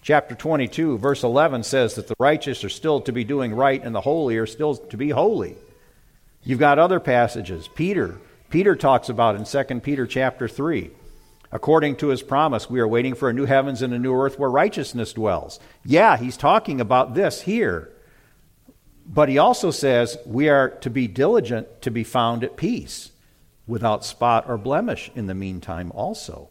Chapter 0.00 0.34
22, 0.34 0.96
verse 0.96 1.22
11 1.22 1.62
says 1.62 1.94
that 1.96 2.08
the 2.08 2.14
righteous 2.18 2.64
are 2.64 2.70
still 2.70 3.02
to 3.02 3.12
be 3.12 3.22
doing 3.22 3.54
right 3.54 3.84
and 3.84 3.94
the 3.94 4.00
holy 4.00 4.38
are 4.38 4.46
still 4.46 4.74
to 4.74 4.96
be 4.96 5.10
holy. 5.10 5.56
You've 6.42 6.58
got 6.58 6.78
other 6.78 7.00
passages. 7.00 7.68
Peter, 7.68 8.16
Peter 8.48 8.74
talks 8.74 9.10
about 9.10 9.36
in 9.36 9.44
2 9.44 9.80
Peter 9.80 10.06
chapter 10.06 10.48
3. 10.48 10.90
According 11.52 11.96
to 11.96 12.08
his 12.08 12.22
promise, 12.22 12.70
we 12.70 12.80
are 12.80 12.88
waiting 12.88 13.14
for 13.14 13.28
a 13.28 13.34
new 13.34 13.44
heavens 13.44 13.82
and 13.82 13.92
a 13.92 13.98
new 13.98 14.14
earth 14.14 14.38
where 14.38 14.50
righteousness 14.50 15.12
dwells. 15.12 15.60
Yeah, 15.84 16.16
he's 16.16 16.38
talking 16.38 16.80
about 16.80 17.12
this 17.12 17.42
here. 17.42 17.92
But 19.06 19.28
he 19.28 19.36
also 19.36 19.70
says 19.70 20.16
we 20.24 20.48
are 20.48 20.70
to 20.80 20.88
be 20.88 21.08
diligent 21.08 21.82
to 21.82 21.90
be 21.90 22.04
found 22.04 22.42
at 22.42 22.56
peace, 22.56 23.11
without 23.66 24.04
spot 24.04 24.44
or 24.48 24.58
blemish 24.58 25.10
in 25.14 25.26
the 25.26 25.34
meantime, 25.34 25.90
also. 25.92 26.48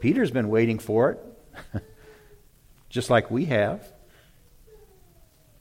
Peter's 0.00 0.30
been 0.30 0.48
waiting 0.48 0.78
for 0.78 1.10
it, 1.12 1.82
just 2.88 3.10
like 3.10 3.30
we 3.30 3.46
have. 3.46 3.86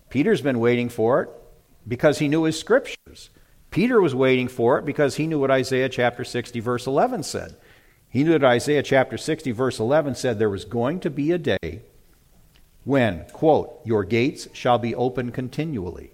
Peter's 0.09 0.41
been 0.41 0.59
waiting 0.59 0.89
for 0.89 1.21
it 1.23 1.29
because 1.87 2.19
he 2.19 2.27
knew 2.27 2.43
his 2.43 2.59
scriptures. 2.59 3.29
Peter 3.71 3.99
was 3.99 4.13
waiting 4.13 4.47
for 4.47 4.77
it 4.77 4.85
because 4.85 5.15
he 5.15 5.25
knew 5.25 5.39
what 5.39 5.49
Isaiah 5.49 5.89
chapter 5.89 6.23
60, 6.23 6.59
verse 6.59 6.85
11 6.85 7.23
said. 7.23 7.55
He 8.07 8.23
knew 8.23 8.33
that 8.33 8.43
Isaiah 8.43 8.83
chapter 8.83 9.17
60, 9.17 9.51
verse 9.51 9.79
11 9.79 10.13
said 10.13 10.37
there 10.37 10.49
was 10.49 10.65
going 10.65 10.99
to 10.99 11.09
be 11.09 11.31
a 11.31 11.39
day 11.39 11.81
when, 12.83 13.25
quote, 13.33 13.81
your 13.83 14.03
gates 14.03 14.47
shall 14.53 14.77
be 14.77 14.93
open 14.93 15.31
continually. 15.31 16.11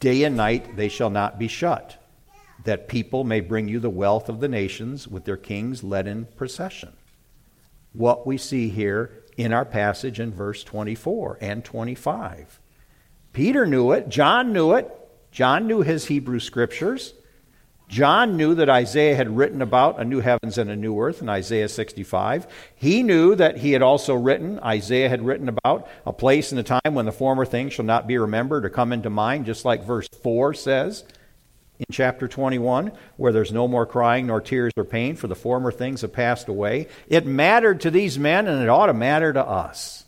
Day 0.00 0.24
and 0.24 0.36
night 0.36 0.76
they 0.76 0.88
shall 0.88 1.10
not 1.10 1.38
be 1.38 1.46
shut, 1.46 2.01
that 2.64 2.88
people 2.88 3.24
may 3.24 3.40
bring 3.40 3.68
you 3.68 3.80
the 3.80 3.90
wealth 3.90 4.28
of 4.28 4.40
the 4.40 4.48
nations 4.48 5.08
with 5.08 5.24
their 5.24 5.36
kings 5.36 5.82
led 5.82 6.06
in 6.06 6.26
procession. 6.36 6.92
What 7.92 8.26
we 8.26 8.38
see 8.38 8.68
here 8.68 9.10
in 9.36 9.52
our 9.52 9.64
passage 9.64 10.20
in 10.20 10.32
verse 10.32 10.62
24 10.64 11.38
and 11.40 11.64
25. 11.64 12.60
Peter 13.32 13.66
knew 13.66 13.92
it. 13.92 14.08
John 14.08 14.52
knew 14.52 14.72
it. 14.74 14.90
John 15.30 15.66
knew 15.66 15.82
his 15.82 16.06
Hebrew 16.06 16.38
scriptures. 16.38 17.14
John 17.88 18.36
knew 18.36 18.54
that 18.54 18.70
Isaiah 18.70 19.16
had 19.16 19.36
written 19.36 19.60
about 19.60 20.00
a 20.00 20.04
new 20.04 20.20
heavens 20.20 20.56
and 20.56 20.70
a 20.70 20.76
new 20.76 20.98
earth 20.98 21.20
in 21.20 21.28
Isaiah 21.28 21.68
65. 21.68 22.46
He 22.74 23.02
knew 23.02 23.34
that 23.34 23.58
he 23.58 23.72
had 23.72 23.82
also 23.82 24.14
written, 24.14 24.58
Isaiah 24.60 25.10
had 25.10 25.26
written 25.26 25.48
about 25.48 25.88
a 26.06 26.12
place 26.12 26.52
and 26.52 26.58
a 26.58 26.62
time 26.62 26.94
when 26.94 27.04
the 27.04 27.12
former 27.12 27.44
things 27.44 27.74
shall 27.74 27.84
not 27.84 28.06
be 28.06 28.16
remembered 28.16 28.64
or 28.64 28.70
come 28.70 28.92
into 28.92 29.10
mind, 29.10 29.44
just 29.44 29.66
like 29.66 29.84
verse 29.84 30.08
4 30.22 30.54
says 30.54 31.04
in 31.88 31.92
chapter 31.92 32.28
21, 32.28 32.92
where 33.16 33.32
there's 33.32 33.52
no 33.52 33.66
more 33.66 33.86
crying, 33.86 34.26
nor 34.26 34.40
tears, 34.40 34.72
or 34.76 34.84
pain, 34.84 35.16
for 35.16 35.26
the 35.26 35.34
former 35.34 35.72
things 35.72 36.02
have 36.02 36.12
passed 36.12 36.48
away. 36.48 36.88
It 37.08 37.26
mattered 37.26 37.80
to 37.82 37.90
these 37.90 38.18
men, 38.18 38.46
and 38.46 38.62
it 38.62 38.68
ought 38.68 38.86
to 38.86 38.94
matter 38.94 39.32
to 39.32 39.44
us. 39.44 40.04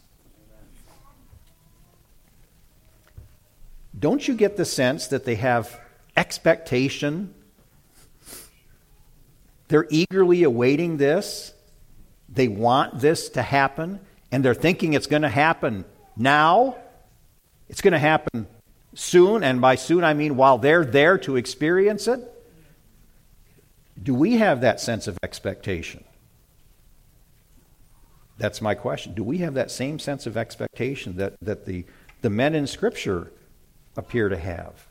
Don't 3.99 4.27
you 4.27 4.35
get 4.35 4.57
the 4.57 4.65
sense 4.65 5.09
that 5.09 5.25
they 5.25 5.37
have 5.37 5.81
expectation? 6.17 7.35
They're 9.69 9.87
eagerly 9.91 10.43
awaiting 10.43 10.97
this. 10.97 11.53
They 12.29 12.49
want 12.49 13.01
this 13.01 13.31
to 13.31 13.43
happen, 13.43 14.01
and 14.31 14.45
they're 14.45 14.55
thinking 14.55 14.93
it's 14.93 15.07
going 15.07 15.23
to 15.23 15.29
happen 15.29 15.85
now. 16.17 16.77
It's 17.69 17.81
going 17.81 17.93
to 17.93 17.99
happen 17.99 18.47
soon, 18.95 19.43
and 19.43 19.61
by 19.61 19.75
soon 19.75 20.05
I 20.05 20.15
mean 20.15 20.37
while 20.37 20.59
they're 20.59 20.85
there 20.85 21.19
to 21.19 21.37
experience 21.37 22.09
it? 22.09 22.21
Do 24.01 24.15
we 24.15 24.35
have 24.35 24.61
that 24.63 24.81
sense 24.81 25.07
of 25.07 25.19
expectation? 25.23 26.05
That's 28.39 28.61
my 28.61 28.75
question. 28.75 29.15
Do 29.15 29.23
we 29.23 29.39
have 29.39 29.55
that 29.55 29.71
same 29.71 29.99
sense 29.99 30.27
of 30.27 30.37
expectation 30.37 31.17
that, 31.17 31.35
that 31.41 31.67
the, 31.67 31.85
the 32.23 32.31
men 32.31 32.55
in 32.55 32.67
Scripture 32.67 33.31
appear 33.97 34.29
to 34.29 34.37
have? 34.37 34.87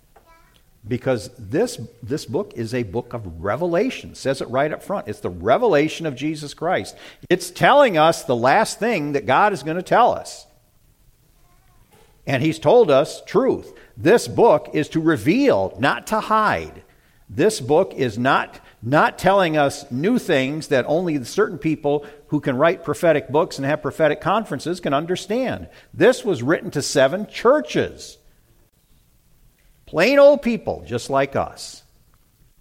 Because 0.88 1.30
this, 1.38 1.80
this 2.02 2.26
book 2.26 2.54
is 2.56 2.74
a 2.74 2.84
book 2.84 3.14
of 3.14 3.44
revelation. 3.44 4.16
Says 4.16 4.42
it 4.42 4.50
right 4.50 4.72
up 4.72 4.84
front. 4.84 5.08
It's 5.08 5.20
the 5.20 5.30
revelation 5.30 6.06
of 6.06 6.16
Jesus 6.16 6.54
Christ. 6.54 6.96
It's 7.30 7.52
telling 7.52 7.98
us 7.98 8.24
the 8.24 8.36
last 8.36 8.80
thing 8.80 9.14
that 9.14 9.26
God 9.26 9.54
is 9.54 9.64
going 9.64 9.78
to 9.78 9.84
tell 9.84 10.12
us. 10.14 10.46
And 12.26 12.42
He's 12.42 12.60
told 12.60 12.90
us 12.90 13.22
truth. 13.26 13.74
This 13.98 14.28
book 14.28 14.70
is 14.74 14.90
to 14.90 15.00
reveal, 15.00 15.76
not 15.80 16.08
to 16.08 16.20
hide. 16.20 16.84
This 17.30 17.60
book 17.60 17.94
is 17.96 18.18
not, 18.18 18.60
not 18.82 19.18
telling 19.18 19.58
us 19.58 19.90
new 19.92 20.20
things 20.20 20.68
that 20.68 20.86
only 20.88 21.24
certain 21.24 21.58
people 21.58 22.06
who 22.28 22.40
can 22.40 22.58
write 22.58 22.84
prophetic 22.84 23.30
books 23.30 23.58
and 23.58 23.66
have 23.66 23.82
prophetic 23.82 24.22
conferences 24.22 24.80
can 24.80 24.94
understand. 24.94 25.68
This 25.94 26.24
was 26.24 26.44
written 26.44 26.72
to 26.72 26.82
seven 26.82 27.28
churches. 27.28 28.18
Plain 29.86 30.20
old 30.20 30.42
people, 30.42 30.84
just 30.86 31.10
like 31.10 31.36
us. 31.36 31.84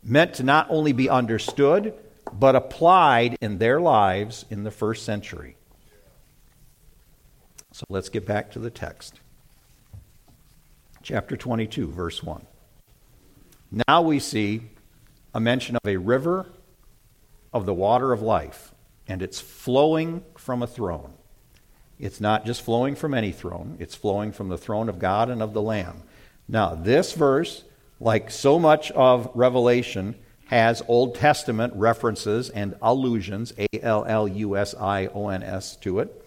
Meant 0.02 0.34
to 0.34 0.42
not 0.42 0.66
only 0.70 0.92
be 0.92 1.08
understood, 1.08 1.94
but 2.32 2.56
applied 2.56 3.36
in 3.40 3.58
their 3.58 3.80
lives 3.80 4.44
in 4.50 4.64
the 4.64 4.70
first 4.70 5.04
century. 5.04 5.56
So 7.72 7.84
let's 7.88 8.08
get 8.08 8.26
back 8.26 8.50
to 8.52 8.58
the 8.58 8.70
text 8.70 9.20
chapter 11.02 11.36
22, 11.36 11.88
verse 11.88 12.22
1. 12.22 12.46
Now 13.88 14.02
we 14.02 14.18
see 14.18 14.62
a 15.34 15.40
mention 15.40 15.76
of 15.76 15.86
a 15.86 15.96
river 15.96 16.46
of 17.52 17.66
the 17.66 17.74
water 17.74 18.12
of 18.12 18.22
life, 18.22 18.72
and 19.08 19.22
it's 19.22 19.40
flowing 19.40 20.22
from 20.36 20.62
a 20.62 20.66
throne. 20.66 21.14
It's 21.98 22.20
not 22.20 22.46
just 22.46 22.62
flowing 22.62 22.94
from 22.94 23.14
any 23.14 23.32
throne, 23.32 23.76
it's 23.78 23.94
flowing 23.94 24.32
from 24.32 24.48
the 24.48 24.58
throne 24.58 24.88
of 24.88 24.98
God 24.98 25.30
and 25.30 25.42
of 25.42 25.52
the 25.52 25.62
Lamb. 25.62 26.02
Now, 26.48 26.74
this 26.74 27.12
verse, 27.12 27.64
like 28.00 28.30
so 28.30 28.58
much 28.58 28.90
of 28.92 29.30
Revelation, 29.34 30.16
has 30.46 30.82
Old 30.86 31.14
Testament 31.14 31.72
references 31.76 32.50
and 32.50 32.76
allusions, 32.82 33.52
A 33.58 33.66
L 33.82 34.04
L 34.06 34.28
U 34.28 34.56
S 34.56 34.74
I 34.74 35.06
O 35.06 35.28
N 35.28 35.42
S, 35.42 35.76
to 35.76 36.00
it. 36.00 36.21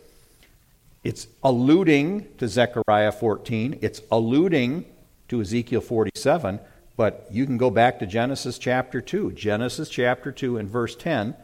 It's 1.06 1.28
alluding 1.44 2.30
to 2.40 2.48
Zechariah 2.48 3.12
14, 3.12 3.78
it's 3.84 4.02
alluding 4.12 4.86
to 5.28 5.40
Ezekiel 5.40 5.80
47, 5.80 6.60
but 6.98 7.28
you 7.30 7.46
can 7.46 7.60
go 7.60 7.70
back 7.70 8.00
to 8.00 8.08
Genesis 8.08 8.58
chapter 8.58 9.02
2. 9.02 9.34
Genesis 9.34 9.88
chapter 9.88 10.32
2 10.32 10.58
and 10.58 10.68
verse 10.68 10.96
10 10.96 11.36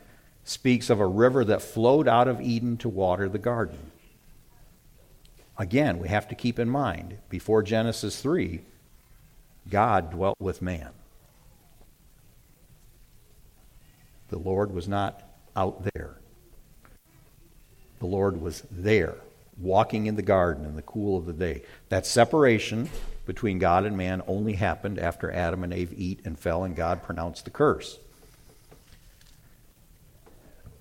speaks 0.44 0.90
of 0.90 1.00
a 1.00 1.06
river 1.06 1.46
that 1.46 1.62
flowed 1.62 2.08
out 2.08 2.28
of 2.28 2.42
Eden 2.42 2.76
to 2.78 2.90
water 2.90 3.30
the 3.30 3.38
garden. 3.38 3.92
Again, 5.60 6.00
we 6.00 6.08
have 6.08 6.28
to 6.30 6.36
keep 6.36 6.58
in 6.58 6.68
mind, 6.68 7.20
before 7.30 7.62
Genesis 7.62 8.20
3, 8.20 8.62
God 9.70 10.10
dwelt 10.10 10.38
with 10.40 10.64
man. 10.64 10.90
The 14.30 14.40
Lord 14.40 14.74
was 14.74 14.88
not 14.88 15.22
out 15.56 15.84
there. 15.94 16.16
The 18.00 18.08
Lord 18.08 18.42
was 18.42 18.64
there 18.72 19.18
walking 19.62 20.08
in 20.08 20.16
the 20.16 20.22
garden 20.22 20.66
in 20.66 20.76
the 20.76 20.82
cool 20.82 21.18
of 21.18 21.26
the 21.26 21.34
day. 21.34 21.64
That 21.90 22.06
separation 22.06 22.90
between 23.26 23.60
God 23.60 23.86
and 23.86 23.96
man 23.96 24.22
only 24.28 24.54
happened 24.54 25.00
after 25.00 25.32
Adam 25.32 25.64
and 25.64 25.74
Eve 25.74 25.94
eat 25.96 26.22
and 26.26 26.38
fell 26.38 26.64
and 26.64 26.76
God 26.76 27.04
pronounced 27.04 27.46
the 27.46 27.52
curse. 27.52 28.00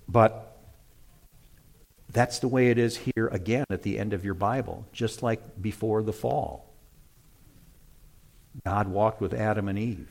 But 0.07 0.57
that's 2.11 2.39
the 2.39 2.47
way 2.47 2.69
it 2.69 2.77
is 2.77 2.97
here 2.97 3.27
again 3.27 3.65
at 3.69 3.83
the 3.83 3.97
end 3.97 4.13
of 4.13 4.25
your 4.25 4.33
Bible, 4.33 4.85
just 4.91 5.23
like 5.23 5.61
before 5.61 6.03
the 6.03 6.13
fall. 6.13 6.73
God 8.65 8.87
walked 8.87 9.21
with 9.21 9.33
Adam 9.33 9.69
and 9.69 9.79
Eve 9.79 10.09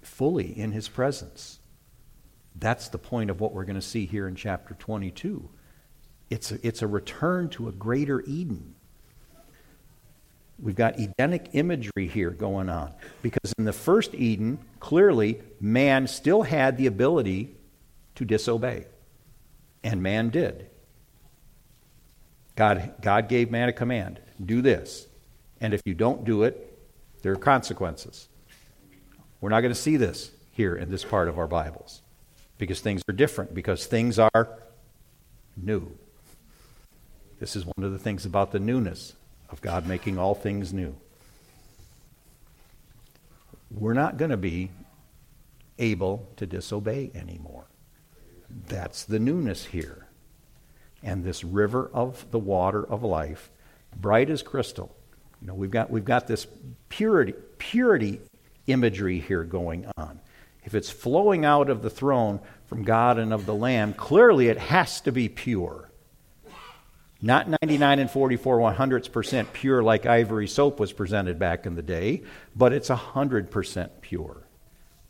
fully 0.00 0.58
in 0.58 0.72
his 0.72 0.88
presence. 0.88 1.58
That's 2.56 2.88
the 2.88 2.98
point 2.98 3.30
of 3.30 3.40
what 3.40 3.52
we're 3.52 3.64
going 3.64 3.76
to 3.76 3.82
see 3.82 4.06
here 4.06 4.28
in 4.28 4.34
chapter 4.34 4.74
22. 4.74 5.48
It's 6.32 6.50
a, 6.50 6.66
it's 6.66 6.80
a 6.80 6.86
return 6.86 7.50
to 7.50 7.68
a 7.68 7.72
greater 7.72 8.22
Eden. 8.22 8.74
We've 10.58 10.74
got 10.74 10.98
Edenic 10.98 11.50
imagery 11.52 12.06
here 12.06 12.30
going 12.30 12.70
on. 12.70 12.94
Because 13.20 13.52
in 13.58 13.66
the 13.66 13.72
first 13.74 14.14
Eden, 14.14 14.58
clearly, 14.80 15.42
man 15.60 16.06
still 16.06 16.40
had 16.40 16.78
the 16.78 16.86
ability 16.86 17.54
to 18.14 18.24
disobey. 18.24 18.86
And 19.84 20.02
man 20.02 20.30
did. 20.30 20.70
God, 22.56 22.94
God 23.02 23.28
gave 23.28 23.50
man 23.50 23.68
a 23.68 23.72
command 23.74 24.18
do 24.42 24.62
this. 24.62 25.06
And 25.60 25.74
if 25.74 25.82
you 25.84 25.92
don't 25.92 26.24
do 26.24 26.44
it, 26.44 26.78
there 27.20 27.32
are 27.32 27.36
consequences. 27.36 28.28
We're 29.42 29.50
not 29.50 29.60
going 29.60 29.74
to 29.74 29.78
see 29.78 29.98
this 29.98 30.30
here 30.52 30.76
in 30.76 30.90
this 30.90 31.04
part 31.04 31.28
of 31.28 31.38
our 31.38 31.46
Bibles 31.46 32.00
because 32.56 32.80
things 32.80 33.02
are 33.06 33.12
different, 33.12 33.52
because 33.52 33.84
things 33.84 34.18
are 34.18 34.62
new. 35.58 35.92
This 37.42 37.56
is 37.56 37.66
one 37.66 37.84
of 37.84 37.90
the 37.90 37.98
things 37.98 38.24
about 38.24 38.52
the 38.52 38.60
newness 38.60 39.14
of 39.50 39.60
God 39.60 39.84
making 39.84 40.16
all 40.16 40.32
things 40.32 40.72
new. 40.72 40.94
We're 43.68 43.94
not 43.94 44.16
going 44.16 44.30
to 44.30 44.36
be 44.36 44.70
able 45.76 46.28
to 46.36 46.46
disobey 46.46 47.10
anymore. 47.16 47.64
That's 48.68 49.02
the 49.02 49.18
newness 49.18 49.64
here. 49.64 50.06
And 51.02 51.24
this 51.24 51.42
river 51.42 51.90
of 51.92 52.30
the 52.30 52.38
water 52.38 52.86
of 52.86 53.02
life, 53.02 53.50
bright 53.96 54.30
as 54.30 54.44
crystal. 54.44 54.94
You 55.40 55.48
know, 55.48 55.54
we've 55.54 55.68
got, 55.68 55.90
we've 55.90 56.04
got 56.04 56.28
this 56.28 56.46
purity, 56.90 57.34
purity 57.58 58.20
imagery 58.68 59.18
here 59.18 59.42
going 59.42 59.90
on. 59.96 60.20
If 60.62 60.76
it's 60.76 60.90
flowing 60.90 61.44
out 61.44 61.70
of 61.70 61.82
the 61.82 61.90
throne 61.90 62.38
from 62.66 62.84
God 62.84 63.18
and 63.18 63.32
of 63.32 63.46
the 63.46 63.54
Lamb, 63.54 63.94
clearly 63.94 64.46
it 64.46 64.58
has 64.58 65.00
to 65.00 65.10
be 65.10 65.28
pure. 65.28 65.88
Not 67.24 67.48
99 67.62 68.00
and 68.00 68.10
44 68.10 68.58
one 68.58 68.74
hundredths 68.74 69.06
percent 69.06 69.52
pure 69.52 69.80
like 69.80 70.06
ivory 70.06 70.48
soap 70.48 70.80
was 70.80 70.92
presented 70.92 71.38
back 71.38 71.66
in 71.66 71.76
the 71.76 71.82
day, 71.82 72.22
but 72.56 72.72
it's 72.72 72.88
100% 72.88 73.90
pure 74.00 74.42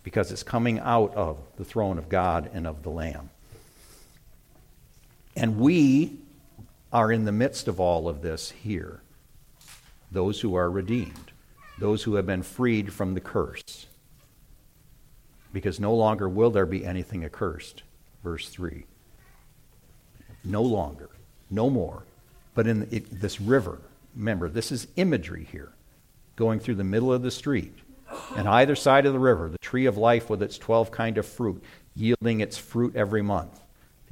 because 0.03 0.31
it's 0.31 0.43
coming 0.43 0.79
out 0.79 1.15
of 1.15 1.39
the 1.57 1.65
throne 1.65 1.97
of 1.97 2.11
God 2.11 2.51
and 2.53 2.67
of 2.67 2.83
the 2.83 2.91
Lamb. 2.91 3.31
And 5.35 5.59
we 5.59 6.19
are 6.93 7.11
in 7.11 7.25
the 7.25 7.33
midst 7.33 7.67
of 7.67 7.81
all 7.81 8.07
of 8.09 8.21
this 8.21 8.51
here. 8.51 9.01
Those 10.11 10.41
who 10.41 10.55
are 10.55 10.71
redeemed, 10.71 11.33
those 11.79 12.03
who 12.03 12.17
have 12.17 12.27
been 12.27 12.43
freed 12.43 12.93
from 12.93 13.15
the 13.15 13.21
curse. 13.21 13.87
Because 15.51 15.81
no 15.81 15.95
longer 15.95 16.29
will 16.29 16.51
there 16.51 16.67
be 16.67 16.85
anything 16.85 17.25
accursed. 17.25 17.83
Verse 18.23 18.49
3. 18.51 18.85
No 20.45 20.63
longer 20.63 21.09
no 21.53 21.71
more. 21.71 22.05
But 22.55 22.67
in 22.67 22.89
it, 22.91 23.21
this 23.21 23.41
river, 23.41 23.81
remember, 24.17 24.49
this 24.49 24.73
is 24.73 24.89
imagery 24.97 25.49
here, 25.51 25.73
going 26.37 26.61
through 26.61 26.77
the 26.77 26.85
middle 26.85 27.13
of 27.13 27.23
the 27.23 27.31
street. 27.31 27.75
And 28.37 28.49
either 28.49 28.77
side 28.77 29.07
of 29.07 29.13
the 29.13 29.19
river, 29.19 29.49
the 29.49 29.59
tree 29.59 29.87
of 29.87 29.97
life 29.97 30.29
with 30.29 30.43
its 30.43 30.59
12 30.59 30.91
kind 30.91 31.17
of 31.19 31.27
fruit, 31.27 31.63
yielding 31.95 32.41
its 32.41 32.59
fruit 32.59 32.95
every 32.95 33.23
month. 33.23 33.61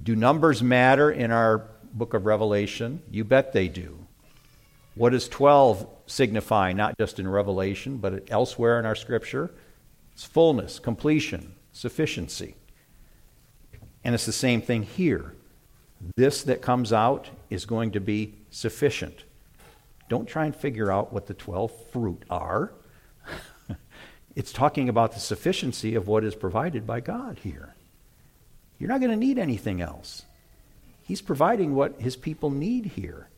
Do 0.02 0.16
numbers 0.16 0.62
matter 0.62 1.10
in 1.10 1.30
our 1.30 1.66
book 1.92 2.14
of 2.14 2.24
Revelation? 2.24 3.02
You 3.10 3.24
bet 3.24 3.52
they 3.52 3.68
do. 3.68 3.98
What 4.94 5.10
does 5.10 5.28
12 5.28 5.86
signify, 6.06 6.72
not 6.72 6.96
just 6.98 7.18
in 7.18 7.28
Revelation, 7.28 7.98
but 7.98 8.30
elsewhere 8.30 8.78
in 8.78 8.86
our 8.86 8.94
scripture? 8.94 9.50
It's 10.14 10.24
fullness, 10.24 10.78
completion, 10.78 11.54
sufficiency. 11.72 12.54
And 14.02 14.14
it's 14.14 14.26
the 14.26 14.32
same 14.32 14.62
thing 14.62 14.82
here. 14.82 15.34
This 16.16 16.42
that 16.44 16.62
comes 16.62 16.92
out 16.92 17.28
is 17.50 17.66
going 17.66 17.92
to 17.92 18.00
be 18.00 18.34
sufficient. 18.50 19.24
Don't 20.08 20.26
try 20.26 20.46
and 20.46 20.56
figure 20.56 20.90
out 20.90 21.12
what 21.12 21.26
the 21.26 21.34
12 21.34 21.70
fruit 21.92 22.24
are. 22.30 22.72
It's 24.36 24.52
talking 24.52 24.88
about 24.88 25.12
the 25.12 25.20
sufficiency 25.20 25.94
of 25.94 26.06
what 26.06 26.24
is 26.24 26.34
provided 26.34 26.86
by 26.86 27.00
God 27.00 27.40
here. 27.42 27.74
You're 28.78 28.88
not 28.88 29.00
going 29.00 29.10
to 29.10 29.16
need 29.16 29.38
anything 29.38 29.80
else. 29.80 30.22
He's 31.02 31.20
providing 31.20 31.74
what 31.74 32.00
his 32.00 32.16
people 32.16 32.50
need 32.50 32.86
here. 32.86 33.28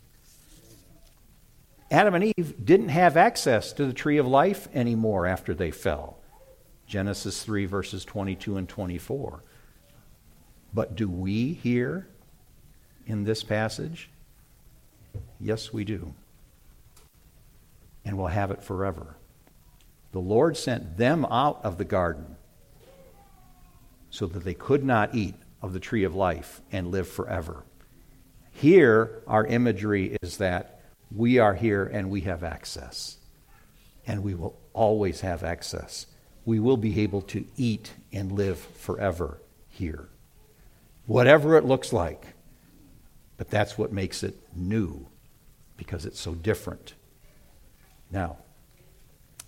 Adam 1.90 2.14
and 2.14 2.33
Eve 2.37 2.55
didn't 2.64 2.90
have 2.90 3.16
access 3.16 3.72
to 3.72 3.87
the 3.87 3.92
tree 3.92 4.18
of 4.18 4.27
life 4.27 4.68
anymore 4.75 5.27
after 5.27 5.55
they 5.55 5.70
fell. 5.70 6.18
Genesis 6.87 7.42
3, 7.42 7.64
verses 7.66 8.05
22 8.05 8.57
and 8.57 8.68
24. 8.68 9.42
But 10.75 10.94
do 10.94 11.09
we 11.09 11.55
here 11.55 12.07
in 13.07 13.25
this 13.25 13.43
passage? 13.43 14.09
Yes, 15.41 15.73
we 15.73 15.85
do. 15.85 16.15
And 18.05 18.17
we'll 18.17 18.29
have 18.29 18.51
it 18.51 18.62
forever. 18.62 19.17
The 20.12 20.19
Lord 20.19 20.57
sent 20.57 20.97
them 20.97 21.25
out 21.25 21.61
of 21.65 21.79
the 21.79 21.85
garden 21.85 22.37
so 24.11 24.27
that 24.27 24.45
they 24.45 24.55
could 24.55 24.85
not 24.85 25.15
eat 25.15 25.35
of 25.62 25.73
the 25.73 25.81
tree 25.81 26.05
of 26.05 26.15
life 26.15 26.61
and 26.71 26.91
live 26.91 27.09
forever. 27.09 27.65
Here, 28.51 29.23
our 29.27 29.47
imagery 29.47 30.17
is 30.21 30.37
that 30.37 30.83
we 31.15 31.38
are 31.38 31.55
here 31.55 31.85
and 31.85 32.11
we 32.11 32.23
have 32.23 32.45
access. 32.45 33.17
And 34.07 34.23
we 34.23 34.35
will 34.35 34.59
always 34.75 35.21
have 35.23 35.43
access. 35.43 36.07
We 36.45 36.59
will 36.61 36.77
be 36.77 37.01
able 37.01 37.23
to 37.23 37.45
eat 37.57 37.93
and 38.12 38.33
live 38.33 38.59
forever 38.59 39.38
here. 39.69 40.09
Whatever 41.07 41.57
it 41.57 41.65
looks 41.65 41.93
like. 41.93 42.32
But 43.37 43.51
that's 43.51 43.77
what 43.77 43.92
makes 43.92 44.23
it 44.23 44.37
new 44.55 45.09
because 45.77 46.07
it's 46.07 46.21
so 46.21 46.35
different. 46.35 46.95
Now, 48.11 48.37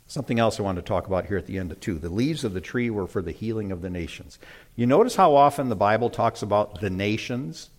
something 0.07 0.39
else 0.39 0.59
I 0.59 0.63
want 0.63 0.77
to 0.77 0.83
talk 0.83 1.07
about 1.07 1.27
here 1.27 1.37
at 1.37 1.47
the 1.47 1.59
end 1.59 1.71
of 1.71 1.81
two. 1.81 1.99
The 1.99 2.09
leaves 2.09 2.45
of 2.45 2.55
the 2.55 2.61
tree 2.61 2.91
were 2.91 3.07
for 3.07 3.23
the 3.23 3.33
healing 3.33 3.73
of 3.73 3.83
the 3.83 3.91
nations. 3.91 4.39
You 4.77 4.87
notice 4.87 5.17
how 5.17 5.35
often 5.35 5.69
the 5.69 5.77
Bible 5.77 6.11
talks 6.11 6.43
about 6.43 6.81
the 6.81 6.91
nations 6.91 7.71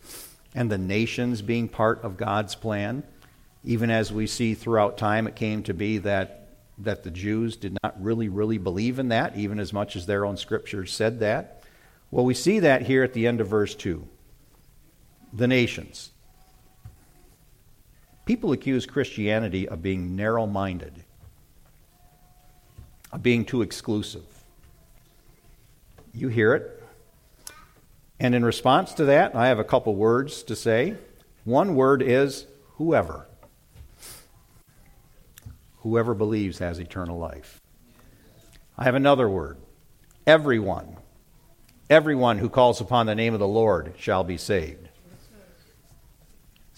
and 0.54 0.70
the 0.70 0.78
nations 0.78 1.42
being 1.42 1.68
part 1.68 2.02
of 2.02 2.16
God's 2.16 2.54
plan? 2.54 3.02
Even 3.64 3.90
as 3.90 4.12
we 4.12 4.26
see 4.26 4.54
throughout 4.54 4.96
time, 4.96 5.26
it 5.26 5.34
came 5.34 5.62
to 5.64 5.74
be 5.74 5.98
that, 5.98 6.48
that 6.78 7.02
the 7.02 7.10
Jews 7.10 7.56
did 7.56 7.76
not 7.82 8.00
really, 8.02 8.28
really 8.28 8.58
believe 8.58 8.98
in 8.98 9.08
that, 9.08 9.36
even 9.36 9.58
as 9.58 9.72
much 9.72 9.96
as 9.96 10.06
their 10.06 10.24
own 10.24 10.36
scriptures 10.36 10.92
said 10.92 11.20
that. 11.20 11.64
Well, 12.10 12.24
we 12.24 12.34
see 12.34 12.60
that 12.60 12.82
here 12.82 13.02
at 13.02 13.12
the 13.12 13.26
end 13.26 13.40
of 13.40 13.48
verse 13.48 13.74
2. 13.74 14.06
The 15.36 15.46
nations. 15.46 16.10
People 18.24 18.52
accuse 18.52 18.86
Christianity 18.86 19.68
of 19.68 19.82
being 19.82 20.16
narrow 20.16 20.46
minded, 20.46 21.04
of 23.12 23.22
being 23.22 23.44
too 23.44 23.62
exclusive. 23.62 24.24
You 26.12 26.28
hear 26.28 26.54
it. 26.54 26.82
And 28.18 28.34
in 28.34 28.44
response 28.44 28.94
to 28.94 29.04
that, 29.04 29.34
I 29.34 29.48
have 29.48 29.58
a 29.58 29.64
couple 29.64 29.94
words 29.94 30.42
to 30.44 30.56
say. 30.56 30.96
One 31.44 31.74
word 31.76 32.02
is 32.02 32.46
whoever 32.76 33.26
whoever 35.86 36.14
believes 36.14 36.58
has 36.58 36.80
eternal 36.80 37.16
life. 37.16 37.60
I 38.76 38.82
have 38.84 38.96
another 38.96 39.28
word 39.28 39.56
everyone. 40.26 40.96
Everyone 41.88 42.38
who 42.38 42.48
calls 42.48 42.80
upon 42.80 43.06
the 43.06 43.14
name 43.14 43.34
of 43.34 43.38
the 43.38 43.46
Lord 43.46 43.94
shall 43.96 44.24
be 44.24 44.36
saved. 44.36 44.85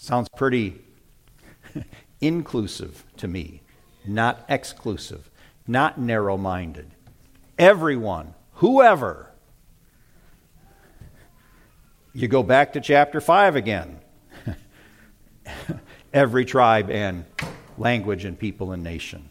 Sounds 0.01 0.29
pretty 0.29 0.79
inclusive 2.21 3.03
to 3.17 3.27
me, 3.27 3.61
not 4.07 4.45
exclusive, 4.47 5.29
not 5.67 5.99
narrow 5.99 6.37
minded. 6.37 6.89
Everyone, 7.57 8.33
whoever. 8.53 9.29
You 12.13 12.29
go 12.29 12.43
back 12.43 12.71
to 12.73 12.79
chapter 12.79 13.19
5 13.19 13.57
again. 13.57 13.99
Every 16.13 16.45
tribe 16.45 16.89
and 16.89 17.25
language 17.77 18.23
and 18.23 18.39
people 18.39 18.71
and 18.71 18.81
nation. 18.81 19.29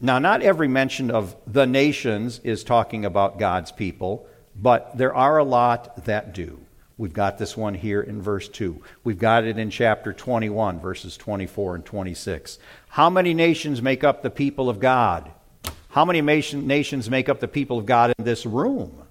Now, 0.00 0.20
not 0.20 0.42
every 0.42 0.68
mention 0.68 1.10
of 1.10 1.34
the 1.46 1.66
nations 1.66 2.38
is 2.44 2.62
talking 2.62 3.04
about 3.04 3.38
God's 3.38 3.72
people, 3.72 4.28
but 4.54 4.96
there 4.96 5.14
are 5.14 5.38
a 5.38 5.44
lot 5.44 6.04
that 6.04 6.34
do. 6.34 6.65
We've 6.98 7.12
got 7.12 7.36
this 7.36 7.56
one 7.56 7.74
here 7.74 8.00
in 8.00 8.22
verse 8.22 8.48
2. 8.48 8.82
We've 9.04 9.18
got 9.18 9.44
it 9.44 9.58
in 9.58 9.68
chapter 9.70 10.14
21, 10.14 10.80
verses 10.80 11.16
24 11.16 11.76
and 11.76 11.84
26. 11.84 12.58
How 12.88 13.10
many 13.10 13.34
nations 13.34 13.82
make 13.82 14.02
up 14.02 14.22
the 14.22 14.30
people 14.30 14.70
of 14.70 14.80
God? 14.80 15.30
How 15.90 16.06
many 16.06 16.22
nations 16.22 17.10
make 17.10 17.28
up 17.28 17.40
the 17.40 17.48
people 17.48 17.78
of 17.78 17.86
God 17.86 18.14
in 18.18 18.24
this 18.24 18.46
room? 18.46 19.02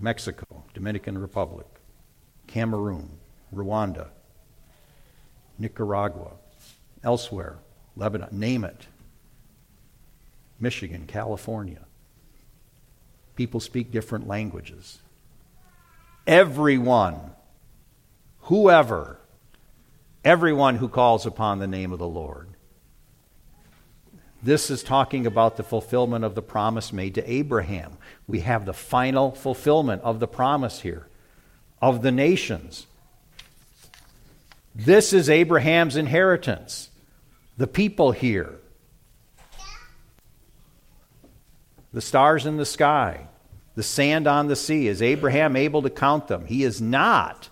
Mexico, 0.00 0.64
Dominican 0.74 1.18
Republic, 1.18 1.66
Cameroon, 2.46 3.10
Rwanda, 3.54 4.08
Nicaragua, 5.58 6.32
elsewhere, 7.04 7.58
Lebanon, 7.96 8.28
name 8.32 8.64
it. 8.64 8.86
Michigan, 10.58 11.06
California. 11.06 11.84
People 13.36 13.60
speak 13.60 13.90
different 13.90 14.26
languages. 14.26 14.98
Everyone, 16.26 17.18
whoever, 18.42 19.18
everyone 20.24 20.76
who 20.76 20.88
calls 20.88 21.26
upon 21.26 21.58
the 21.58 21.66
name 21.66 21.92
of 21.92 21.98
the 21.98 22.06
Lord. 22.06 22.48
This 24.42 24.70
is 24.70 24.82
talking 24.82 25.26
about 25.26 25.56
the 25.56 25.62
fulfillment 25.62 26.24
of 26.24 26.34
the 26.34 26.42
promise 26.42 26.92
made 26.92 27.14
to 27.14 27.30
Abraham. 27.32 27.96
We 28.26 28.40
have 28.40 28.66
the 28.66 28.72
final 28.72 29.32
fulfillment 29.32 30.02
of 30.02 30.18
the 30.18 30.26
promise 30.26 30.80
here 30.80 31.06
of 31.80 32.02
the 32.02 32.12
nations. 32.12 32.86
This 34.74 35.12
is 35.12 35.28
Abraham's 35.28 35.96
inheritance, 35.96 36.90
the 37.58 37.66
people 37.66 38.12
here, 38.12 38.58
the 41.92 42.00
stars 42.00 42.46
in 42.46 42.56
the 42.56 42.66
sky, 42.66 43.26
the 43.74 43.82
sand 43.82 44.26
on 44.26 44.48
the 44.48 44.56
sea. 44.56 44.88
Is 44.88 45.02
Abraham 45.02 45.56
able 45.56 45.82
to 45.82 45.90
count 45.90 46.28
them? 46.28 46.46
He 46.46 46.64
is 46.64 46.80
not, 46.80 47.48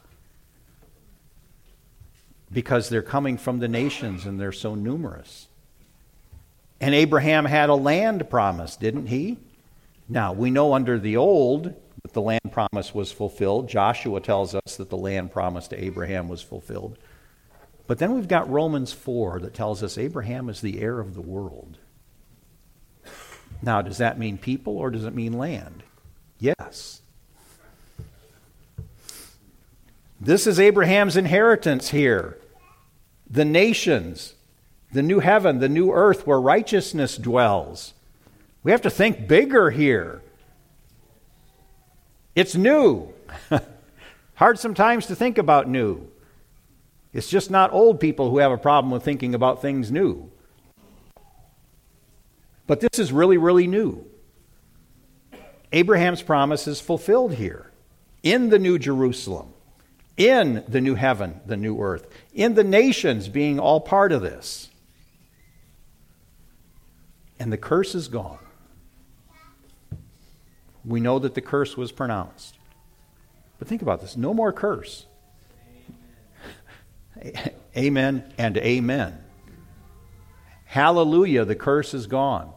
because 2.52 2.88
they're 2.88 3.02
coming 3.02 3.36
from 3.38 3.58
the 3.58 3.68
nations 3.68 4.26
and 4.26 4.40
they're 4.40 4.52
so 4.52 4.74
numerous. 4.74 5.48
And 6.80 6.94
Abraham 6.94 7.44
had 7.44 7.68
a 7.68 7.74
land 7.74 8.28
promise, 8.30 8.76
didn't 8.76 9.06
he? 9.06 9.38
Now, 10.08 10.32
we 10.32 10.50
know 10.50 10.74
under 10.74 10.98
the 10.98 11.16
old 11.16 11.74
that 12.02 12.12
the 12.14 12.22
land 12.22 12.50
promise 12.50 12.94
was 12.94 13.12
fulfilled. 13.12 13.68
Joshua 13.68 14.20
tells 14.20 14.54
us 14.54 14.76
that 14.76 14.88
the 14.88 14.96
land 14.96 15.30
promise 15.30 15.68
to 15.68 15.84
Abraham 15.84 16.28
was 16.28 16.42
fulfilled. 16.42 16.98
But 17.86 17.98
then 17.98 18.14
we've 18.14 18.28
got 18.28 18.50
Romans 18.50 18.92
4 18.92 19.40
that 19.40 19.54
tells 19.54 19.82
us 19.82 19.98
Abraham 19.98 20.48
is 20.48 20.60
the 20.60 20.80
heir 20.80 20.98
of 21.00 21.14
the 21.14 21.20
world. 21.20 21.78
Now, 23.62 23.82
does 23.82 23.98
that 23.98 24.18
mean 24.18 24.38
people 24.38 24.78
or 24.78 24.90
does 24.90 25.04
it 25.04 25.14
mean 25.14 25.34
land? 25.34 25.82
Yes. 26.38 27.02
This 30.20 30.46
is 30.46 30.60
Abraham's 30.60 31.16
inheritance 31.16 31.90
here. 31.90 32.38
The 33.28 33.44
nations, 33.44 34.34
the 34.92 35.02
new 35.02 35.20
heaven, 35.20 35.60
the 35.60 35.68
new 35.68 35.92
earth 35.92 36.26
where 36.26 36.40
righteousness 36.40 37.16
dwells. 37.16 37.94
We 38.62 38.72
have 38.72 38.82
to 38.82 38.90
think 38.90 39.28
bigger 39.28 39.70
here. 39.70 40.22
It's 42.34 42.54
new. 42.54 43.12
Hard 44.34 44.58
sometimes 44.58 45.06
to 45.06 45.14
think 45.14 45.38
about 45.38 45.68
new. 45.68 46.08
It's 47.12 47.28
just 47.28 47.50
not 47.50 47.72
old 47.72 47.98
people 48.00 48.30
who 48.30 48.38
have 48.38 48.52
a 48.52 48.58
problem 48.58 48.90
with 48.90 49.02
thinking 49.02 49.34
about 49.34 49.62
things 49.62 49.90
new. 49.90 50.29
But 52.70 52.78
this 52.78 53.00
is 53.00 53.10
really, 53.10 53.36
really 53.36 53.66
new. 53.66 54.06
Abraham's 55.72 56.22
promise 56.22 56.68
is 56.68 56.80
fulfilled 56.80 57.34
here 57.34 57.72
in 58.22 58.50
the 58.50 58.60
New 58.60 58.78
Jerusalem, 58.78 59.48
in 60.16 60.62
the 60.68 60.80
new 60.80 60.94
heaven, 60.94 61.40
the 61.44 61.56
new 61.56 61.80
earth, 61.80 62.06
in 62.32 62.54
the 62.54 62.62
nations 62.62 63.28
being 63.28 63.58
all 63.58 63.80
part 63.80 64.12
of 64.12 64.22
this. 64.22 64.70
And 67.40 67.52
the 67.52 67.56
curse 67.56 67.96
is 67.96 68.06
gone. 68.06 68.38
We 70.84 71.00
know 71.00 71.18
that 71.18 71.34
the 71.34 71.40
curse 71.40 71.76
was 71.76 71.90
pronounced. 71.90 72.56
But 73.58 73.66
think 73.66 73.82
about 73.82 74.00
this 74.00 74.16
no 74.16 74.32
more 74.32 74.52
curse. 74.52 75.06
Amen 77.20 77.50
amen 77.76 78.32
and 78.38 78.56
amen. 78.58 79.24
Hallelujah, 80.66 81.44
the 81.44 81.56
curse 81.56 81.94
is 81.94 82.06
gone. 82.06 82.52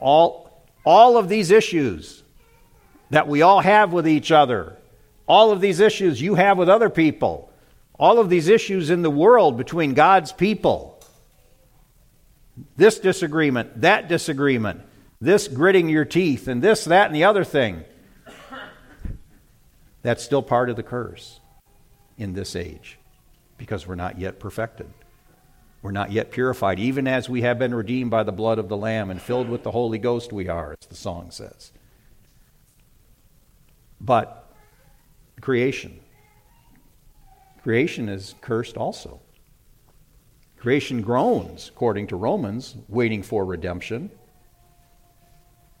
All, 0.00 0.64
all 0.84 1.16
of 1.16 1.28
these 1.28 1.50
issues 1.50 2.22
that 3.10 3.26
we 3.26 3.42
all 3.42 3.60
have 3.60 3.92
with 3.92 4.06
each 4.06 4.30
other, 4.30 4.76
all 5.26 5.50
of 5.50 5.60
these 5.60 5.80
issues 5.80 6.20
you 6.20 6.34
have 6.36 6.58
with 6.58 6.68
other 6.68 6.90
people, 6.90 7.50
All 7.98 8.20
of 8.20 8.30
these 8.30 8.48
issues 8.48 8.90
in 8.90 9.02
the 9.02 9.10
world 9.10 9.56
between 9.56 9.94
God's 9.94 10.32
people. 10.32 11.00
This 12.76 12.98
disagreement, 13.00 13.80
that 13.80 14.08
disagreement, 14.08 14.82
this 15.20 15.48
gritting 15.48 15.88
your 15.88 16.04
teeth, 16.04 16.46
and 16.46 16.62
this, 16.62 16.84
that, 16.84 17.06
and 17.06 17.14
the 17.14 17.24
other 17.24 17.44
thing. 17.44 17.84
That's 20.02 20.22
still 20.22 20.42
part 20.42 20.70
of 20.70 20.76
the 20.76 20.84
curse 20.84 21.40
in 22.16 22.34
this 22.34 22.54
age 22.54 22.98
because 23.56 23.86
we're 23.86 23.96
not 23.96 24.18
yet 24.20 24.38
perfected. 24.38 24.86
We're 25.80 25.92
not 25.92 26.10
yet 26.10 26.30
purified, 26.30 26.80
even 26.80 27.06
as 27.06 27.28
we 27.28 27.42
have 27.42 27.58
been 27.58 27.74
redeemed 27.74 28.10
by 28.10 28.24
the 28.24 28.32
blood 28.32 28.58
of 28.58 28.68
the 28.68 28.76
Lamb 28.76 29.10
and 29.10 29.22
filled 29.22 29.48
with 29.48 29.62
the 29.62 29.70
Holy 29.70 29.98
Ghost, 29.98 30.32
we 30.32 30.48
are, 30.48 30.72
as 30.72 30.88
the 30.88 30.96
song 30.96 31.30
says. 31.30 31.72
But 34.00 34.52
creation. 35.40 36.00
Creation 37.62 38.08
is 38.08 38.34
cursed 38.40 38.76
also. 38.76 39.20
Creation 40.56 41.02
groans, 41.02 41.68
according 41.68 42.08
to 42.08 42.16
Romans, 42.16 42.74
waiting 42.88 43.22
for 43.22 43.44
redemption. 43.44 44.10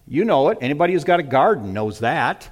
You 0.06 0.24
know 0.24 0.48
it. 0.50 0.58
Anybody 0.60 0.92
who's 0.92 1.04
got 1.04 1.18
a 1.18 1.24
garden 1.24 1.72
knows 1.72 1.98
that. 1.98 2.50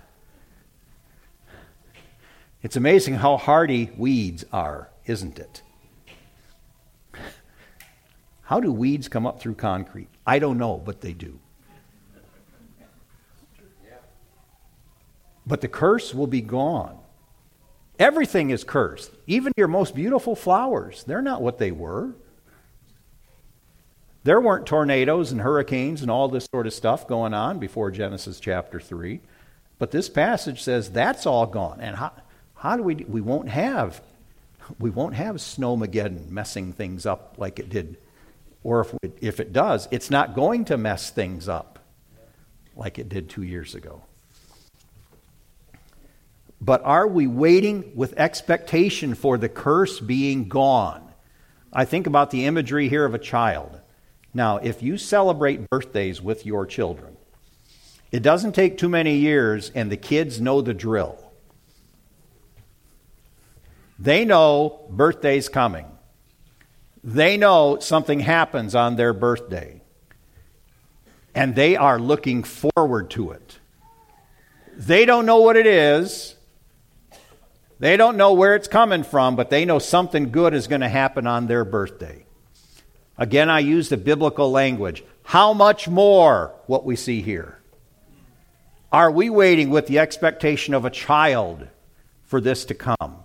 It's 2.63 2.77
amazing 2.77 3.15
how 3.15 3.37
hardy 3.37 3.93
weeds 3.97 4.45
are, 4.53 4.91
isn't 5.07 5.39
it? 5.39 5.63
How 8.47 8.61
do 8.61 8.71
weeds 8.71 9.09
come 9.09 9.27
up 9.27 9.41
through 9.41 9.57
concrete? 9.57 10.09
I 10.25 10.39
don't 10.39 10.57
know, 10.57 10.77
but 10.77 11.01
they 11.01 11.13
do. 11.13 11.41
But 15.45 15.61
the 15.61 15.69
curse 15.69 16.15
will 16.15 16.29
be 16.29 16.41
gone. 16.41 16.97
Everything 17.99 18.51
is 18.51 18.63
cursed. 18.63 19.11
Even 19.27 19.53
your 19.57 19.67
most 19.67 19.97
beautiful 19.97 20.37
flowers, 20.37 21.03
they're 21.05 21.23
not 21.23 21.43
what 21.43 21.59
they 21.59 21.73
were. 21.73 22.15
There 24.23 24.41
weren't 24.41 24.67
tornadoes 24.67 25.33
and 25.33 25.41
hurricanes 25.41 26.03
and 26.03 26.11
all 26.11 26.29
this 26.29 26.47
sort 26.53 26.69
of 26.69 26.73
stuff 26.73 27.09
going 27.09 27.35
on 27.35 27.59
before 27.59 27.91
Genesis 27.91 28.39
chapter 28.39 28.79
3. 28.79 29.21
But 29.81 29.91
this 29.91 30.09
passage 30.09 30.63
says 30.63 30.91
that's 30.91 31.27
all 31.27 31.47
gone. 31.47 31.81
And 31.81 31.97
how, 31.97 32.13
how 32.55 32.77
do 32.77 32.85
we 32.85 32.95
we 32.95 33.21
won't 33.21 33.49
have 33.49 34.03
we 34.79 34.91
won't 34.91 35.15
have 35.15 35.37
snowmageddon 35.37 36.29
messing 36.29 36.73
things 36.73 37.07
up 37.07 37.35
like 37.39 37.59
it 37.59 37.69
did 37.69 37.97
or 38.67 38.81
if 38.81 38.95
it, 39.01 39.19
if 39.21 39.39
it 39.39 39.53
does 39.53 39.87
it's 39.93 40.11
not 40.11 40.35
going 40.35 40.65
to 40.65 40.77
mess 40.77 41.11
things 41.11 41.49
up 41.49 41.79
like 42.75 42.99
it 42.99 43.09
did 43.09 43.31
2 43.31 43.43
years 43.43 43.75
ago. 43.75 44.03
But 46.61 46.83
are 46.83 47.07
we 47.07 47.27
waiting 47.27 47.93
with 47.95 48.13
expectation 48.19 49.15
for 49.15 49.39
the 49.39 49.49
curse 49.49 50.01
being 50.01 50.49
gone? 50.49 51.13
I 51.73 51.85
think 51.85 52.07
about 52.09 52.31
the 52.31 52.45
imagery 52.45 52.89
here 52.89 53.05
of 53.05 53.15
a 53.15 53.21
child. 53.21 53.81
Now 54.35 54.57
if 54.57 54.83
you 54.83 54.99
celebrate 54.99 55.71
birthdays 55.71 56.21
with 56.21 56.45
your 56.45 56.67
children 56.67 57.17
it 58.11 58.23
doesn't 58.23 58.55
take 58.55 58.79
too 58.79 58.89
many 58.89 59.17
years 59.17 59.71
and 59.75 59.93
the 59.93 59.97
kids 59.97 60.41
know 60.41 60.61
the 60.61 60.75
drill. 60.75 61.23
They 63.99 64.25
know 64.25 64.87
birthday's 64.91 65.49
coming. 65.49 65.87
They 67.07 67.37
know 67.37 67.79
something 67.79 68.19
happens 68.19 68.75
on 68.75 68.97
their 68.97 69.13
birthday. 69.13 69.81
And 71.37 71.55
they 71.55 71.77
are 71.77 72.01
looking 72.01 72.43
forward 72.43 73.11
to 73.11 73.31
it. 73.31 73.61
They 74.77 75.05
don't 75.05 75.25
know 75.25 75.41
what 75.41 75.57
it 75.57 75.69
is. 75.69 76.35
They 77.79 77.97
don't 77.97 78.17
know 78.17 78.33
where 78.33 78.57
it's 78.57 78.67
coming 78.67 79.05
from, 79.05 79.37
but 79.37 79.51
they 79.51 79.65
know 79.65 79.79
something 79.79 80.33
good 80.33 80.53
is 80.53 80.67
going 80.67 80.81
to 80.81 80.89
happen 80.89 81.29
on 81.29 81.47
their 81.47 81.65
birthday. 81.65 82.27
Again, 83.17 83.51
I 83.51 83.61
use 83.61 83.89
the 83.89 83.97
biblical 83.97 84.51
language. 84.51 85.05
How 85.23 85.53
much 85.53 85.87
more 85.87 86.55
what 86.67 86.85
we 86.85 86.97
see 86.97 87.23
here? 87.23 87.61
Are 88.91 89.13
we 89.13 89.31
waiting 89.31 89.71
with 89.71 89.87
the 89.87 90.01
expectation 90.01 90.75
of 90.75 90.85
a 90.85 90.91
child 90.91 91.69
for 92.25 92.41
this 92.41 92.65
to 92.65 92.75
come? 92.75 93.19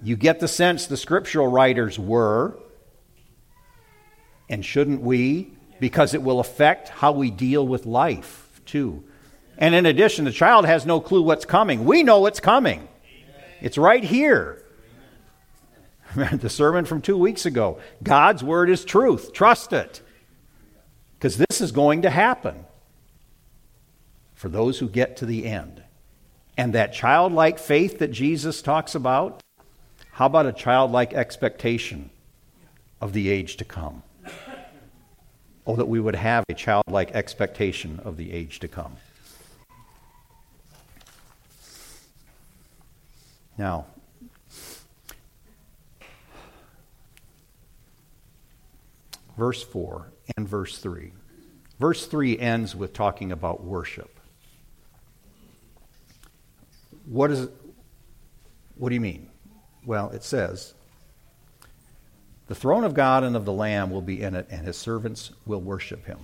You 0.00 0.16
get 0.16 0.38
the 0.38 0.48
sense 0.48 0.86
the 0.86 0.96
scriptural 0.96 1.48
writers 1.48 1.98
were, 1.98 2.56
and 4.50 4.64
shouldn't 4.64 5.00
we? 5.00 5.52
Because 5.78 6.12
it 6.12 6.22
will 6.22 6.40
affect 6.40 6.90
how 6.90 7.12
we 7.12 7.30
deal 7.30 7.66
with 7.66 7.86
life, 7.86 8.60
too. 8.66 9.02
And 9.56 9.74
in 9.74 9.86
addition, 9.86 10.26
the 10.26 10.32
child 10.32 10.66
has 10.66 10.84
no 10.84 11.00
clue 11.00 11.22
what's 11.22 11.46
coming. 11.46 11.86
We 11.86 12.02
know 12.02 12.20
what's 12.20 12.40
coming, 12.40 12.86
it's 13.62 13.78
right 13.78 14.04
here. 14.04 14.62
the 16.32 16.50
sermon 16.50 16.84
from 16.84 17.00
two 17.00 17.16
weeks 17.16 17.46
ago 17.46 17.78
God's 18.02 18.42
word 18.42 18.68
is 18.68 18.84
truth. 18.84 19.32
Trust 19.32 19.72
it. 19.72 20.02
Because 21.16 21.36
this 21.36 21.60
is 21.60 21.70
going 21.70 22.02
to 22.02 22.10
happen 22.10 22.64
for 24.34 24.48
those 24.48 24.78
who 24.78 24.88
get 24.88 25.18
to 25.18 25.26
the 25.26 25.46
end. 25.46 25.82
And 26.56 26.72
that 26.72 26.92
childlike 26.92 27.58
faith 27.58 27.98
that 27.98 28.10
Jesus 28.10 28.62
talks 28.62 28.94
about, 28.94 29.42
how 30.12 30.26
about 30.26 30.46
a 30.46 30.52
childlike 30.52 31.12
expectation 31.12 32.10
of 33.00 33.12
the 33.12 33.28
age 33.28 33.56
to 33.58 33.64
come? 33.64 34.02
Oh, 35.70 35.76
that 35.76 35.86
we 35.86 36.00
would 36.00 36.16
have 36.16 36.44
a 36.48 36.54
childlike 36.54 37.12
expectation 37.12 38.00
of 38.02 38.16
the 38.16 38.32
age 38.32 38.58
to 38.58 38.66
come. 38.66 38.96
Now, 43.56 43.86
verse 49.38 49.62
4 49.62 50.10
and 50.36 50.48
verse 50.48 50.78
3. 50.78 51.12
Verse 51.78 52.04
3 52.04 52.36
ends 52.40 52.74
with 52.74 52.92
talking 52.92 53.30
about 53.30 53.62
worship. 53.62 54.18
What 57.06 57.30
is 57.30 57.48
what 58.74 58.88
do 58.88 58.96
you 58.96 59.00
mean? 59.00 59.28
Well, 59.86 60.10
it 60.10 60.24
says, 60.24 60.74
The 62.50 62.56
throne 62.56 62.82
of 62.82 62.94
God 62.94 63.22
and 63.22 63.36
of 63.36 63.44
the 63.44 63.52
Lamb 63.52 63.92
will 63.92 64.02
be 64.02 64.20
in 64.22 64.34
it, 64.34 64.48
and 64.50 64.66
his 64.66 64.76
servants 64.76 65.30
will 65.46 65.60
worship 65.60 66.06
him. 66.06 66.18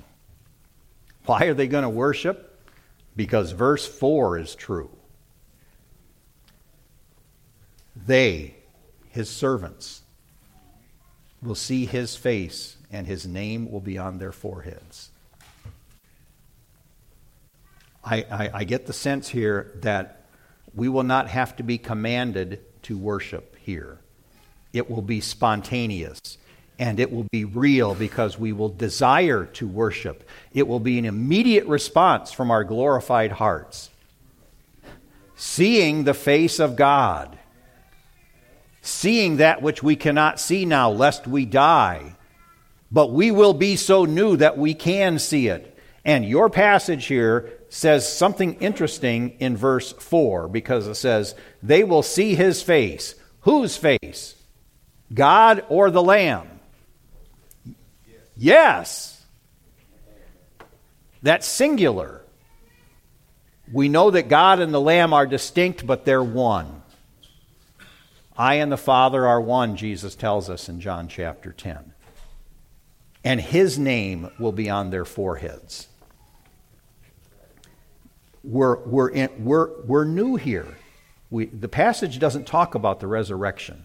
Why 1.25 1.45
are 1.45 1.55
they 1.55 1.69
going 1.69 1.85
to 1.85 1.89
worship? 1.89 2.67
Because 3.15 3.53
verse 3.53 3.87
4 3.87 4.39
is 4.39 4.57
true. 4.57 4.91
They, 7.95 8.57
his 9.11 9.31
servants, 9.31 10.03
will 11.41 11.55
see 11.55 11.87
his 11.87 12.17
face, 12.17 12.77
and 12.91 13.07
his 13.07 13.25
name 13.25 13.71
will 13.71 13.79
be 13.79 13.97
on 13.97 14.19
their 14.19 14.33
foreheads. 14.33 15.11
I, 18.03 18.27
I, 18.29 18.51
I, 18.53 18.65
get 18.65 18.87
the 18.87 18.93
sense 18.93 19.29
here 19.29 19.79
that 19.83 20.27
we 20.75 20.89
will 20.89 21.05
not 21.05 21.29
have 21.29 21.55
to 21.55 21.63
be 21.63 21.79
commanded 21.79 22.65
to 22.83 22.99
worship 22.99 23.55
here. 23.61 24.01
It 24.77 24.91
will 24.91 25.03
be 25.03 25.21
spontaneous 25.21 26.21
and 26.79 27.01
it 27.01 27.11
will 27.11 27.27
be 27.33 27.45
real 27.45 27.95
because 27.95 28.39
we 28.39 28.53
will 28.53 28.69
desire 28.69 29.47
to 29.47 29.67
worship. 29.67 30.29
It 30.53 30.69
will 30.69 30.81
be 30.81 30.99
an 30.99 31.05
immediate 31.05 31.67
response 31.67 32.33
from 32.33 32.51
our 32.51 32.65
glorified 32.65 33.33
hearts. 33.33 33.91
Seeing 35.37 36.05
the 36.05 36.15
face 36.15 36.59
of 36.59 36.77
God, 36.77 37.39
seeing 38.83 39.39
that 39.39 39.63
which 39.63 39.83
we 39.83 39.97
cannot 39.97 40.41
see 40.41 40.65
now, 40.65 40.91
lest 40.91 41.27
we 41.27 41.45
die. 41.47 42.17
But 42.91 43.13
we 43.13 43.31
will 43.31 43.55
be 43.55 43.77
so 43.77 44.05
new 44.05 44.37
that 44.37 44.59
we 44.59 44.75
can 44.75 45.19
see 45.19 45.49
it. 45.49 45.79
And 46.05 46.25
your 46.25 46.49
passage 46.49 47.07
here 47.07 47.53
says 47.69 48.11
something 48.11 48.55
interesting 48.55 49.37
in 49.41 49.57
verse 49.57 49.93
4 49.93 50.49
because 50.49 50.87
it 50.87 50.95
says, 50.95 51.35
They 51.63 51.83
will 51.83 52.03
see 52.03 52.35
his 52.35 52.63
face. 52.63 53.15
Whose 53.41 53.77
face? 53.77 54.37
God 55.13 55.65
or 55.69 55.91
the 55.91 56.03
Lamb? 56.03 56.49
Yes. 58.37 59.25
That's 61.23 61.47
singular. 61.47 62.23
We 63.73 63.89
know 63.89 64.11
that 64.11 64.29
God 64.29 64.61
and 64.61 64.73
the 64.73 64.81
Lamb 64.81 65.13
are 65.13 65.27
distinct, 65.27 65.87
but 65.87 66.05
they're 66.05 66.23
one. 66.23 66.83
I 68.37 68.55
and 68.55 68.71
the 68.71 68.77
Father 68.77 69.27
are 69.27 69.41
one, 69.41 69.77
Jesus 69.77 70.15
tells 70.15 70.51
us 70.51 70.69
in 70.69 70.81
John 70.81 71.09
chapter 71.09 71.53
10. 71.53 71.93
And 73.25 73.41
his 73.41 73.79
name 73.79 74.31
will 74.39 74.53
be 74.53 74.71
on 74.71 74.91
their 74.91 75.05
foreheads 75.05 75.89
we're, 78.47 78.77
we're, 78.85 79.09
in, 79.09 79.45
we're, 79.45 79.69
we're 79.83 80.05
new 80.05 80.37
here. 80.37 80.79
We, 81.31 81.47
the 81.47 81.69
passage 81.69 82.19
doesn't 82.19 82.47
talk 82.47 82.75
about 82.75 83.01
the 83.01 83.09
resurrection, 83.09 83.85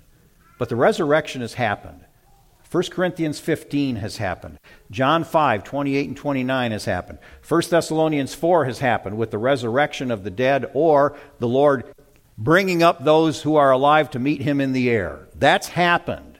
but 0.61 0.69
the 0.69 0.75
resurrection 0.75 1.41
has 1.41 1.55
happened. 1.55 2.01
1 2.69 2.83
Corinthians 2.91 3.39
15 3.39 3.95
has 3.95 4.17
happened. 4.17 4.59
John 4.91 5.23
5, 5.23 5.63
28 5.63 6.07
and 6.09 6.15
29 6.15 6.71
has 6.71 6.85
happened. 6.85 7.17
1 7.49 7.61
Thessalonians 7.71 8.35
4 8.35 8.65
has 8.65 8.77
happened 8.77 9.17
with 9.17 9.31
the 9.31 9.39
resurrection 9.39 10.11
of 10.11 10.23
the 10.23 10.29
dead 10.29 10.69
or 10.75 11.17
the 11.39 11.47
Lord 11.47 11.91
bringing 12.37 12.83
up 12.83 13.03
those 13.03 13.41
who 13.41 13.55
are 13.55 13.71
alive 13.71 14.11
to 14.11 14.19
meet 14.19 14.43
him 14.43 14.61
in 14.61 14.71
the 14.71 14.91
air. 14.91 15.27
That's 15.33 15.67
happened. 15.69 16.37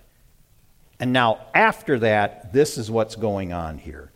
And 1.00 1.14
now, 1.14 1.40
after 1.56 1.98
that, 1.98 2.54
this 2.54 2.78
is 2.78 2.92
what's 2.92 3.16
going 3.16 3.54
on 3.54 3.80
here. 3.80 4.12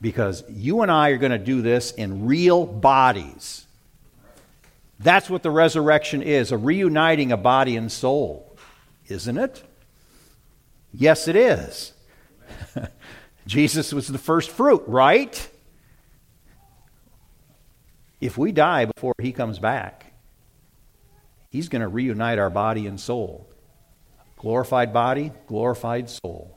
Because 0.00 0.42
you 0.50 0.82
and 0.82 0.90
I 0.90 1.10
are 1.10 1.18
going 1.18 1.30
to 1.30 1.38
do 1.38 1.62
this 1.62 1.92
in 1.92 2.26
real 2.26 2.66
bodies. 2.66 3.64
That's 4.98 5.30
what 5.30 5.44
the 5.44 5.52
resurrection 5.52 6.22
is 6.22 6.50
a 6.50 6.58
reuniting 6.58 7.30
of 7.30 7.44
body 7.44 7.76
and 7.76 7.92
soul, 7.92 8.53
isn't 9.08 9.38
it? 9.38 9.62
Yes, 10.92 11.28
it 11.28 11.36
is. 11.36 11.92
Jesus 13.46 13.92
was 13.92 14.08
the 14.08 14.18
first 14.18 14.50
fruit, 14.50 14.82
right? 14.86 15.50
If 18.20 18.38
we 18.38 18.52
die 18.52 18.86
before 18.86 19.14
he 19.20 19.32
comes 19.32 19.58
back, 19.58 20.12
he's 21.50 21.68
going 21.68 21.82
to 21.82 21.88
reunite 21.88 22.38
our 22.38 22.50
body 22.50 22.86
and 22.86 22.98
soul. 22.98 23.50
Glorified 24.36 24.92
body, 24.92 25.32
glorified 25.46 26.08
soul. 26.08 26.56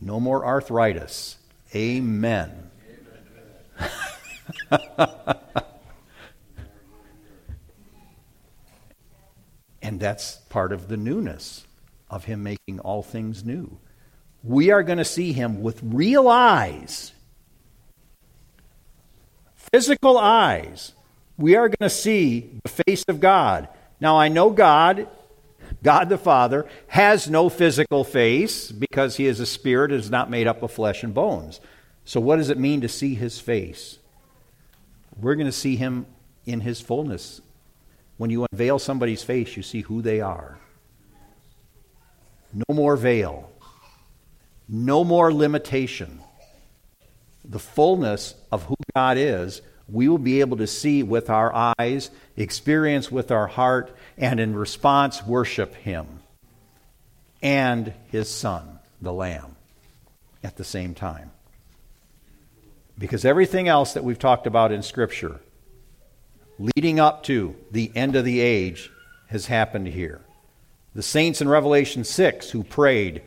No 0.00 0.18
more 0.20 0.44
arthritis. 0.44 1.36
Amen. 1.74 2.70
and 9.86 10.00
that's 10.00 10.38
part 10.48 10.72
of 10.72 10.88
the 10.88 10.96
newness 10.96 11.64
of 12.10 12.24
him 12.24 12.42
making 12.42 12.80
all 12.80 13.04
things 13.04 13.44
new. 13.44 13.78
We 14.42 14.72
are 14.72 14.82
going 14.82 14.98
to 14.98 15.04
see 15.04 15.32
him 15.32 15.62
with 15.62 15.78
real 15.80 16.26
eyes, 16.26 17.12
physical 19.54 20.18
eyes. 20.18 20.92
We 21.38 21.54
are 21.54 21.68
going 21.68 21.88
to 21.88 21.90
see 21.90 22.50
the 22.64 22.68
face 22.68 23.04
of 23.06 23.20
God. 23.20 23.68
Now, 24.00 24.18
I 24.18 24.26
know 24.26 24.50
God, 24.50 25.06
God 25.84 26.08
the 26.08 26.18
Father, 26.18 26.66
has 26.88 27.30
no 27.30 27.48
physical 27.48 28.02
face 28.02 28.72
because 28.72 29.14
he 29.14 29.26
is 29.26 29.38
a 29.38 29.46
spirit 29.46 29.92
and 29.92 30.00
is 30.00 30.10
not 30.10 30.28
made 30.28 30.48
up 30.48 30.64
of 30.64 30.72
flesh 30.72 31.04
and 31.04 31.14
bones. 31.14 31.60
So, 32.04 32.18
what 32.18 32.36
does 32.36 32.50
it 32.50 32.58
mean 32.58 32.80
to 32.80 32.88
see 32.88 33.14
his 33.14 33.38
face? 33.38 34.00
We're 35.20 35.36
going 35.36 35.46
to 35.46 35.52
see 35.52 35.76
him 35.76 36.06
in 36.44 36.62
his 36.62 36.80
fullness. 36.80 37.40
When 38.16 38.30
you 38.30 38.46
unveil 38.50 38.78
somebody's 38.78 39.22
face, 39.22 39.56
you 39.56 39.62
see 39.62 39.82
who 39.82 40.02
they 40.02 40.20
are. 40.20 40.58
No 42.52 42.74
more 42.74 42.96
veil. 42.96 43.50
No 44.68 45.04
more 45.04 45.32
limitation. 45.32 46.20
The 47.44 47.58
fullness 47.58 48.34
of 48.50 48.64
who 48.64 48.76
God 48.94 49.18
is, 49.18 49.60
we 49.88 50.08
will 50.08 50.18
be 50.18 50.40
able 50.40 50.56
to 50.56 50.66
see 50.66 51.02
with 51.02 51.30
our 51.30 51.74
eyes, 51.78 52.10
experience 52.36 53.12
with 53.12 53.30
our 53.30 53.46
heart, 53.46 53.94
and 54.18 54.40
in 54.40 54.56
response, 54.56 55.22
worship 55.24 55.74
Him 55.74 56.20
and 57.42 57.92
His 58.10 58.28
Son, 58.28 58.80
the 59.00 59.12
Lamb, 59.12 59.54
at 60.42 60.56
the 60.56 60.64
same 60.64 60.94
time. 60.94 61.30
Because 62.98 63.24
everything 63.24 63.68
else 63.68 63.92
that 63.92 64.02
we've 64.04 64.18
talked 64.18 64.46
about 64.46 64.72
in 64.72 64.82
Scripture, 64.82 65.40
leading 66.58 66.98
up 67.00 67.22
to 67.24 67.56
the 67.70 67.90
end 67.94 68.16
of 68.16 68.24
the 68.24 68.40
age, 68.40 68.90
has 69.28 69.46
happened 69.46 69.88
here. 69.88 70.20
The 70.94 71.02
saints 71.02 71.40
in 71.40 71.48
Revelation 71.48 72.04
6 72.04 72.50
who 72.50 72.62
prayed, 72.62 73.22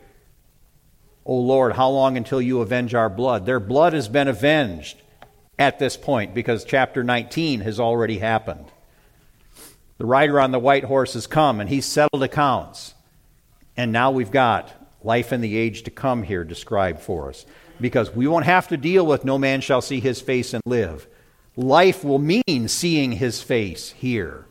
O 1.24 1.36
Lord, 1.36 1.74
how 1.74 1.88
long 1.90 2.16
until 2.16 2.40
you 2.40 2.60
avenge 2.60 2.94
our 2.94 3.10
blood? 3.10 3.46
Their 3.46 3.60
blood 3.60 3.92
has 3.92 4.08
been 4.08 4.28
avenged 4.28 5.00
at 5.58 5.78
this 5.78 5.96
point 5.96 6.34
because 6.34 6.64
chapter 6.64 7.04
19 7.04 7.60
has 7.60 7.78
already 7.78 8.18
happened. 8.18 8.64
The 9.98 10.06
rider 10.06 10.40
on 10.40 10.50
the 10.50 10.58
white 10.58 10.84
horse 10.84 11.12
has 11.12 11.26
come 11.26 11.60
and 11.60 11.68
he's 11.68 11.84
settled 11.84 12.22
accounts. 12.22 12.94
And 13.76 13.92
now 13.92 14.10
we've 14.10 14.30
got 14.30 14.72
life 15.02 15.32
in 15.32 15.42
the 15.42 15.56
age 15.56 15.82
to 15.82 15.90
come 15.90 16.22
here 16.22 16.42
described 16.44 17.00
for 17.00 17.28
us 17.28 17.44
because 17.80 18.10
we 18.10 18.26
won't 18.26 18.46
have 18.46 18.68
to 18.68 18.76
deal 18.76 19.06
with 19.06 19.24
no 19.24 19.38
man 19.38 19.60
shall 19.60 19.80
see 19.80 20.00
his 20.00 20.20
face 20.20 20.54
and 20.54 20.62
live. 20.66 21.06
Life 21.60 22.04
will 22.04 22.18
mean 22.18 22.68
seeing 22.68 23.12
his 23.12 23.42
face 23.42 23.90
here 23.90 24.46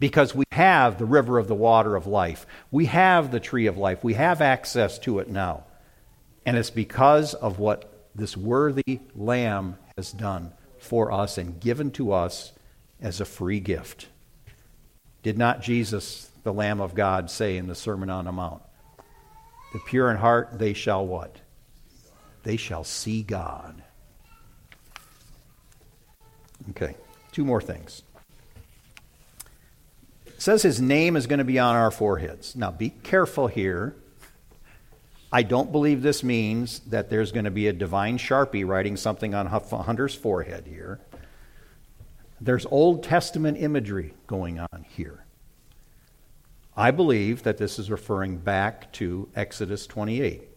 because 0.00 0.34
we 0.34 0.44
have 0.50 0.98
the 0.98 1.04
river 1.04 1.38
of 1.38 1.46
the 1.46 1.54
water 1.54 1.94
of 1.94 2.08
life. 2.08 2.48
We 2.72 2.86
have 2.86 3.30
the 3.30 3.38
tree 3.38 3.66
of 3.66 3.78
life. 3.78 4.02
We 4.02 4.14
have 4.14 4.40
access 4.40 4.98
to 5.00 5.20
it 5.20 5.28
now. 5.28 5.66
And 6.44 6.56
it's 6.56 6.70
because 6.70 7.34
of 7.34 7.60
what 7.60 8.08
this 8.12 8.36
worthy 8.36 8.98
Lamb 9.14 9.78
has 9.96 10.10
done 10.10 10.52
for 10.80 11.12
us 11.12 11.38
and 11.38 11.60
given 11.60 11.92
to 11.92 12.10
us 12.10 12.50
as 13.00 13.20
a 13.20 13.24
free 13.24 13.60
gift. 13.60 14.08
Did 15.22 15.38
not 15.38 15.62
Jesus, 15.62 16.28
the 16.42 16.52
Lamb 16.52 16.80
of 16.80 16.96
God, 16.96 17.30
say 17.30 17.56
in 17.56 17.68
the 17.68 17.76
Sermon 17.76 18.10
on 18.10 18.24
the 18.24 18.32
Mount, 18.32 18.62
The 19.72 19.80
pure 19.86 20.10
in 20.10 20.16
heart, 20.16 20.58
they 20.58 20.72
shall 20.72 21.06
what? 21.06 21.36
They 22.42 22.56
shall 22.56 22.82
see 22.82 23.22
God. 23.22 23.84
Okay, 26.68 26.94
two 27.32 27.44
more 27.44 27.60
things. 27.60 28.02
It 30.26 30.42
says 30.42 30.62
his 30.62 30.80
name 30.80 31.16
is 31.16 31.26
going 31.26 31.38
to 31.38 31.44
be 31.44 31.58
on 31.58 31.74
our 31.74 31.90
foreheads. 31.90 32.54
Now, 32.54 32.70
be 32.70 32.90
careful 32.90 33.46
here. 33.46 33.96
I 35.32 35.42
don't 35.42 35.70
believe 35.70 36.02
this 36.02 36.24
means 36.24 36.80
that 36.80 37.08
there's 37.08 37.30
going 37.30 37.44
to 37.44 37.50
be 37.50 37.68
a 37.68 37.72
divine 37.72 38.18
sharpie 38.18 38.66
writing 38.66 38.96
something 38.96 39.34
on 39.34 39.46
Hunter's 39.46 40.14
forehead 40.14 40.66
here. 40.66 41.00
There's 42.40 42.66
Old 42.66 43.04
Testament 43.04 43.58
imagery 43.58 44.14
going 44.26 44.58
on 44.58 44.84
here. 44.88 45.24
I 46.76 46.90
believe 46.90 47.42
that 47.42 47.58
this 47.58 47.78
is 47.78 47.90
referring 47.90 48.38
back 48.38 48.90
to 48.94 49.28
Exodus 49.36 49.86
28, 49.86 50.48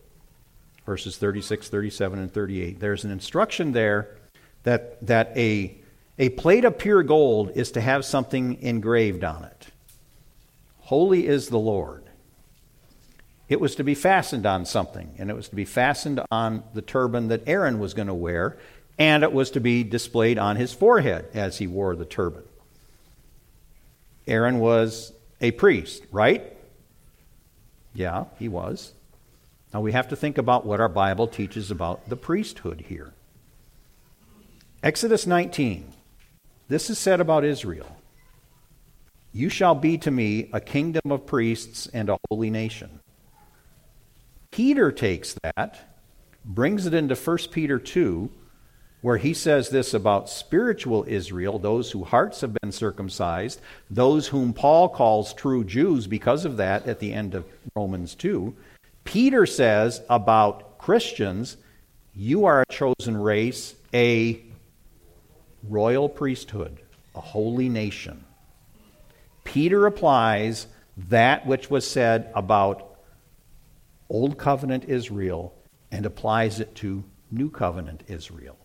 verses 0.86 1.18
36, 1.18 1.68
37, 1.68 2.20
and 2.20 2.34
38. 2.34 2.80
There's 2.80 3.04
an 3.04 3.12
instruction 3.12 3.74
there 3.74 4.18
that, 4.64 5.06
that 5.06 5.36
a, 5.36 5.78
a 6.18 6.30
plate 6.30 6.66
of 6.66 6.78
pure 6.78 7.03
gold 7.03 7.51
is 7.55 7.72
to 7.72 7.82
have 7.82 8.05
something 8.05 8.61
engraved 8.61 9.24
on 9.24 9.43
it. 9.43 9.68
Holy 10.82 11.28
is 11.28 11.49
the 11.49 11.57
Lord. 11.57 12.03
It 13.49 13.59
was 13.59 13.76
to 13.76 13.84
be 13.84 13.95
fastened 13.95 14.45
on 14.45 14.66
something, 14.66 15.16
and 15.18 15.30
it 15.30 15.36
was 15.36 15.49
to 15.49 15.55
be 15.55 15.66
fastened 15.66 16.22
on 16.32 16.64
the 16.74 16.82
turban 16.82 17.28
that 17.30 17.47
Aaron 17.47 17.80
was 17.80 17.93
going 17.93 18.07
to 18.07 18.14
wear, 18.14 18.57
and 18.97 19.24
it 19.24 19.34
was 19.34 19.51
to 19.51 19.59
be 19.59 19.84
displayed 19.84 20.38
on 20.38 20.55
his 20.55 20.74
forehead 20.74 21.26
as 21.34 21.57
he 21.57 21.68
wore 21.68 21.95
the 21.95 22.05
turban. 22.05 22.43
Aaron 24.28 24.59
was 24.59 25.14
a 25.41 25.51
priest, 25.51 26.03
right? 26.11 26.55
Yeah, 27.93 28.26
he 28.39 28.47
was. 28.47 28.93
Now 29.74 29.82
we 29.82 29.91
have 29.91 30.09
to 30.09 30.16
think 30.16 30.38
about 30.38 30.66
what 30.66 30.80
our 30.80 30.89
Bible 30.89 31.28
teaches 31.28 31.72
about 31.72 32.09
the 32.09 32.16
priesthood 32.16 32.86
here. 32.88 33.14
Exodus 34.82 35.26
19. 35.26 35.92
This 36.74 36.89
is 36.89 36.97
said 36.97 37.21
about 37.21 37.45
Israel. 37.45 37.95
You 39.32 39.49
shall 39.49 39.76
be 39.76 39.99
to 39.99 40.09
me 40.09 40.49
a 40.53 40.59
kingdom 40.59 41.11
of 41.11 41.28
priests 41.28 41.86
and 41.93 42.09
a 42.09 42.17
holy 42.32 42.49
nation. 42.49 42.99
Peter 44.49 44.91
takes 44.91 45.36
that, 45.43 45.99
brings 46.43 46.88
it 46.88 46.95
into 46.95 47.13
1 47.13 47.38
Peter 47.51 47.78
2, 47.78 48.28
where 49.01 49.17
he 49.17 49.36
says 49.36 49.69
this 49.69 49.93
about 49.93 50.32
spiritual 50.32 51.05
Israel, 51.07 51.59
those 51.59 51.91
whose 51.91 52.07
hearts 52.07 52.41
have 52.41 52.55
been 52.55 52.71
circumcised, 52.71 53.61
those 53.91 54.28
whom 54.28 54.51
Paul 54.51 54.89
calls 54.89 55.36
true 55.36 55.63
Jews 55.63 56.07
because 56.07 56.43
of 56.43 56.57
that 56.57 56.88
at 56.88 56.99
the 56.99 57.13
end 57.13 57.36
of 57.36 57.45
Romans 57.76 58.15
2. 58.15 58.51
Peter 59.03 59.45
says 59.45 60.01
about 60.09 60.80
Christians, 60.80 61.55
you 62.15 62.45
are 62.45 62.61
a 62.63 62.74
chosen 62.74 63.15
race, 63.15 63.76
a 63.93 64.41
royal 65.68 66.09
priesthood, 66.09 66.82
a 67.16 67.22
holy 67.22 67.70
nation. 67.70 68.24
Peter 69.43 69.86
applies 69.86 70.68
that 70.97 71.45
which 71.45 71.70
was 71.70 71.88
said 71.88 72.32
about 72.36 72.97
Old 74.09 74.38
Covenant 74.38 74.86
Israel 74.86 75.53
and 75.91 76.05
applies 76.05 76.59
it 76.59 76.76
to 76.76 77.03
New 77.32 77.49
Covenant 77.49 78.03
Israel. 78.07 78.57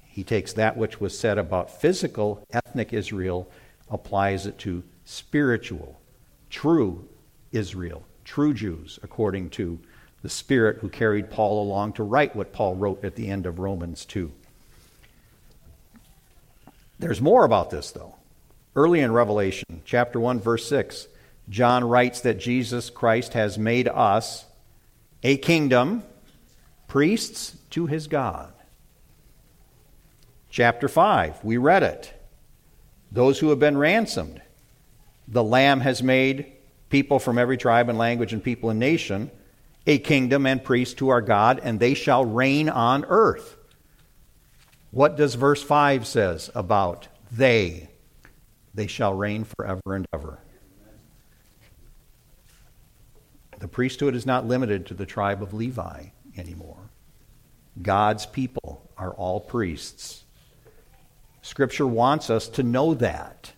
He 0.00 0.24
takes 0.24 0.52
that 0.54 0.76
which 0.76 1.00
was 1.00 1.18
said 1.18 1.38
about 1.38 1.80
physical, 1.80 2.46
ethnic 2.52 2.92
Israel, 2.92 3.50
applies 3.90 4.46
it 4.46 4.58
to 4.58 4.82
spiritual, 5.04 6.00
true 6.50 7.08
Israel, 7.50 8.04
true 8.24 8.54
Jews, 8.54 8.98
according 9.02 9.50
to 9.50 9.78
the 10.22 10.28
Spirit 10.28 10.78
who 10.78 10.88
carried 10.88 11.30
Paul 11.30 11.62
along 11.62 11.94
to 11.94 12.02
write 12.02 12.36
what 12.36 12.52
Paul 12.52 12.76
wrote 12.76 13.04
at 13.04 13.16
the 13.16 13.28
end 13.28 13.46
of 13.46 13.58
Romans 13.58 14.04
2. 14.04 14.30
There's 17.02 17.20
more 17.20 17.44
about 17.44 17.70
this, 17.70 17.90
though. 17.90 18.14
Early 18.76 19.00
in 19.00 19.10
Revelation, 19.10 19.82
chapter 19.84 20.20
1, 20.20 20.38
verse 20.38 20.64
6, 20.68 21.08
John 21.48 21.82
writes 21.82 22.20
that 22.20 22.38
Jesus 22.38 22.90
Christ 22.90 23.32
has 23.32 23.58
made 23.58 23.88
us 23.88 24.44
a 25.24 25.36
kingdom, 25.36 26.04
priests 26.86 27.56
to 27.70 27.86
his 27.86 28.06
God. 28.06 28.52
Chapter 30.48 30.86
5, 30.86 31.42
we 31.44 31.56
read 31.56 31.82
it. 31.82 32.14
those 33.10 33.40
who 33.40 33.50
have 33.50 33.58
been 33.58 33.76
ransomed. 33.76 34.40
The 35.26 35.42
Lamb 35.42 35.80
has 35.80 36.04
made 36.04 36.52
people 36.88 37.18
from 37.18 37.36
every 37.36 37.56
tribe 37.56 37.88
and 37.88 37.98
language 37.98 38.32
and 38.32 38.42
people 38.42 38.70
and 38.70 38.78
nation 38.78 39.32
a 39.88 39.98
kingdom 39.98 40.46
and 40.46 40.62
priests 40.62 40.94
to 40.94 41.08
our 41.08 41.20
God, 41.20 41.60
and 41.64 41.80
they 41.80 41.94
shall 41.94 42.24
reign 42.24 42.68
on 42.68 43.04
earth. 43.06 43.56
What 44.92 45.16
does 45.16 45.36
verse 45.36 45.62
5 45.62 46.06
says 46.06 46.50
about 46.54 47.08
they? 47.30 47.88
They 48.74 48.86
shall 48.86 49.14
reign 49.14 49.44
forever 49.44 49.94
and 49.94 50.06
ever. 50.12 50.38
The 53.58 53.68
priesthood 53.68 54.14
is 54.14 54.26
not 54.26 54.46
limited 54.46 54.86
to 54.86 54.94
the 54.94 55.06
tribe 55.06 55.42
of 55.42 55.54
Levi 55.54 56.08
anymore. 56.36 56.90
God's 57.80 58.26
people 58.26 58.90
are 58.98 59.14
all 59.14 59.40
priests. 59.40 60.24
Scripture 61.40 61.86
wants 61.86 62.28
us 62.28 62.46
to 62.50 62.62
know 62.62 62.92
that. 62.92 63.52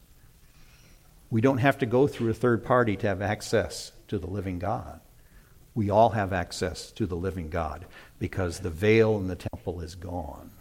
We 1.30 1.40
don't 1.40 1.58
have 1.58 1.78
to 1.78 1.86
go 1.86 2.06
through 2.06 2.30
a 2.30 2.34
third 2.34 2.64
party 2.64 2.96
to 2.98 3.08
have 3.08 3.20
access 3.20 3.90
to 4.06 4.20
the 4.20 4.28
living 4.28 4.60
God. 4.60 5.00
We 5.74 5.90
all 5.90 6.10
have 6.10 6.32
access 6.32 6.92
to 6.92 7.06
the 7.06 7.16
living 7.16 7.50
God 7.50 7.86
because 8.20 8.60
the 8.60 8.70
veil 8.70 9.16
in 9.16 9.26
the 9.26 9.34
temple 9.34 9.80
is 9.80 9.96
gone. 9.96 10.52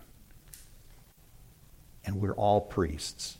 And 2.05 2.21
we're 2.21 2.35
all 2.35 2.61
priests 2.61 3.37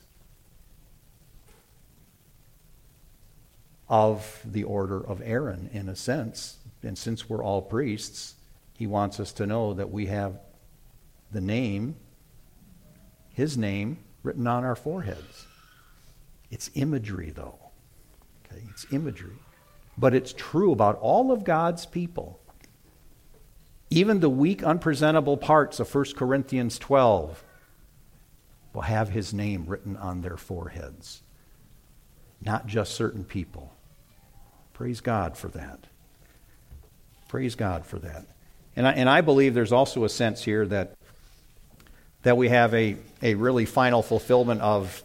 of 3.90 4.42
the 4.46 4.64
order 4.64 5.06
of 5.06 5.22
Aaron, 5.24 5.70
in 5.74 5.90
a 5.90 5.96
sense. 5.96 6.58
And 6.82 6.98
since 6.98 7.30
we're 7.30 7.44
all 7.44 7.62
priests, 7.62 8.36
he 8.78 8.88
wants 8.88 9.20
us 9.20 9.32
to 9.34 9.46
know 9.46 9.74
that 9.74 9.92
we 9.92 10.08
have 10.08 10.40
the 11.32 11.42
name, 11.42 11.96
his 13.34 13.58
name, 13.58 14.00
written 14.24 14.48
on 14.48 14.64
our 14.64 14.76
foreheads. 14.76 15.46
It's 16.50 16.72
imagery, 16.76 17.32
though. 17.32 17.60
Okay, 18.46 18.64
it's 18.70 18.86
imagery. 18.92 19.38
But 19.98 20.14
it's 20.14 20.34
true 20.34 20.72
about 20.72 20.98
all 21.00 21.32
of 21.32 21.44
God's 21.44 21.86
people. 21.86 22.40
Even 23.90 24.22
the 24.22 24.30
weak, 24.30 24.64
unpresentable 24.64 25.38
parts 25.38 25.80
of 25.80 25.94
1 25.94 26.14
Corinthians 26.16 26.80
12 26.80 27.44
will 28.74 28.82
have 28.82 29.10
his 29.10 29.34
name 29.34 29.66
written 29.68 29.96
on 29.98 30.22
their 30.22 30.38
foreheads, 30.38 31.22
not 32.42 32.68
just 32.68 32.96
certain 32.96 33.24
people. 33.24 33.74
Praise 34.74 35.02
God 35.02 35.38
for 35.38 35.48
that. 35.50 35.80
Praise 37.28 37.56
God 37.56 37.86
for 37.86 38.00
that. 38.00 38.26
And 38.76 38.88
I, 38.88 38.92
and 38.94 39.10
I 39.10 39.22
believe 39.22 39.54
there's 39.54 39.72
also 39.72 40.04
a 40.04 40.10
sense 40.10 40.44
here 40.44 40.66
that, 40.68 40.98
that 42.24 42.38
we 42.38 42.50
have 42.50 42.74
a, 42.74 42.98
a 43.22 43.36
really 43.36 43.66
final 43.66 44.02
fulfillment 44.02 44.62
of 44.62 45.04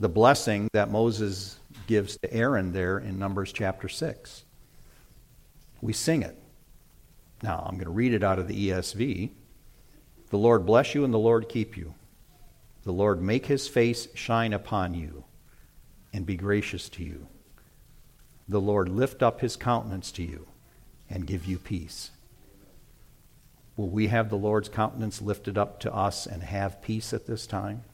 the 0.00 0.08
blessing 0.08 0.68
that 0.72 0.90
Moses 0.90 1.58
gives 1.86 2.16
to 2.18 2.32
Aaron 2.32 2.72
there 2.72 2.98
in 2.98 3.18
Numbers 3.18 3.52
chapter 3.52 3.88
6. 3.88 4.44
We 5.82 5.92
sing 5.92 6.22
it. 6.22 6.36
Now, 7.42 7.62
I'm 7.66 7.74
going 7.74 7.84
to 7.84 7.90
read 7.90 8.14
it 8.14 8.22
out 8.22 8.38
of 8.38 8.48
the 8.48 8.70
ESV. 8.70 9.30
The 10.30 10.38
Lord 10.38 10.64
bless 10.64 10.94
you 10.94 11.04
and 11.04 11.12
the 11.12 11.18
Lord 11.18 11.48
keep 11.48 11.76
you. 11.76 11.94
The 12.84 12.92
Lord 12.92 13.22
make 13.22 13.46
his 13.46 13.66
face 13.66 14.08
shine 14.14 14.52
upon 14.52 14.94
you 14.94 15.24
and 16.12 16.26
be 16.26 16.36
gracious 16.36 16.88
to 16.90 17.02
you. 17.02 17.26
The 18.46 18.60
Lord 18.60 18.90
lift 18.90 19.22
up 19.22 19.40
his 19.40 19.56
countenance 19.56 20.12
to 20.12 20.22
you 20.22 20.46
and 21.08 21.26
give 21.26 21.46
you 21.46 21.58
peace. 21.58 22.10
Will 23.76 23.88
we 23.88 24.08
have 24.08 24.28
the 24.28 24.36
Lord's 24.36 24.68
countenance 24.68 25.22
lifted 25.22 25.56
up 25.56 25.80
to 25.80 25.94
us 25.94 26.26
and 26.26 26.42
have 26.42 26.82
peace 26.82 27.12
at 27.12 27.26
this 27.26 27.46
time? 27.46 27.84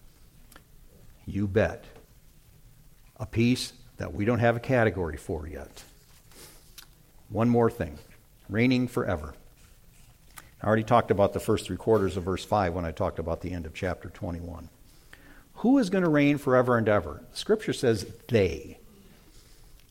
You 1.24 1.46
bet. 1.46 1.84
A 3.16 3.26
peace 3.26 3.72
that 3.96 4.12
we 4.12 4.24
don't 4.24 4.40
have 4.40 4.56
a 4.56 4.60
category 4.60 5.16
for 5.16 5.46
yet. 5.46 5.84
One 7.28 7.48
more 7.48 7.70
thing 7.70 7.98
reigning 8.48 8.88
forever. 8.88 9.34
I 10.60 10.66
already 10.66 10.82
talked 10.82 11.12
about 11.12 11.32
the 11.32 11.40
first 11.40 11.66
three 11.66 11.76
quarters 11.76 12.16
of 12.16 12.24
verse 12.24 12.44
5 12.44 12.74
when 12.74 12.84
I 12.84 12.90
talked 12.90 13.20
about 13.20 13.40
the 13.40 13.52
end 13.52 13.64
of 13.64 13.72
chapter 13.72 14.10
21. 14.10 14.68
Who 15.60 15.76
is 15.76 15.90
going 15.90 16.04
to 16.04 16.10
reign 16.10 16.38
forever 16.38 16.78
and 16.78 16.88
ever? 16.88 17.22
Scripture 17.34 17.74
says 17.74 18.06
they. 18.28 18.78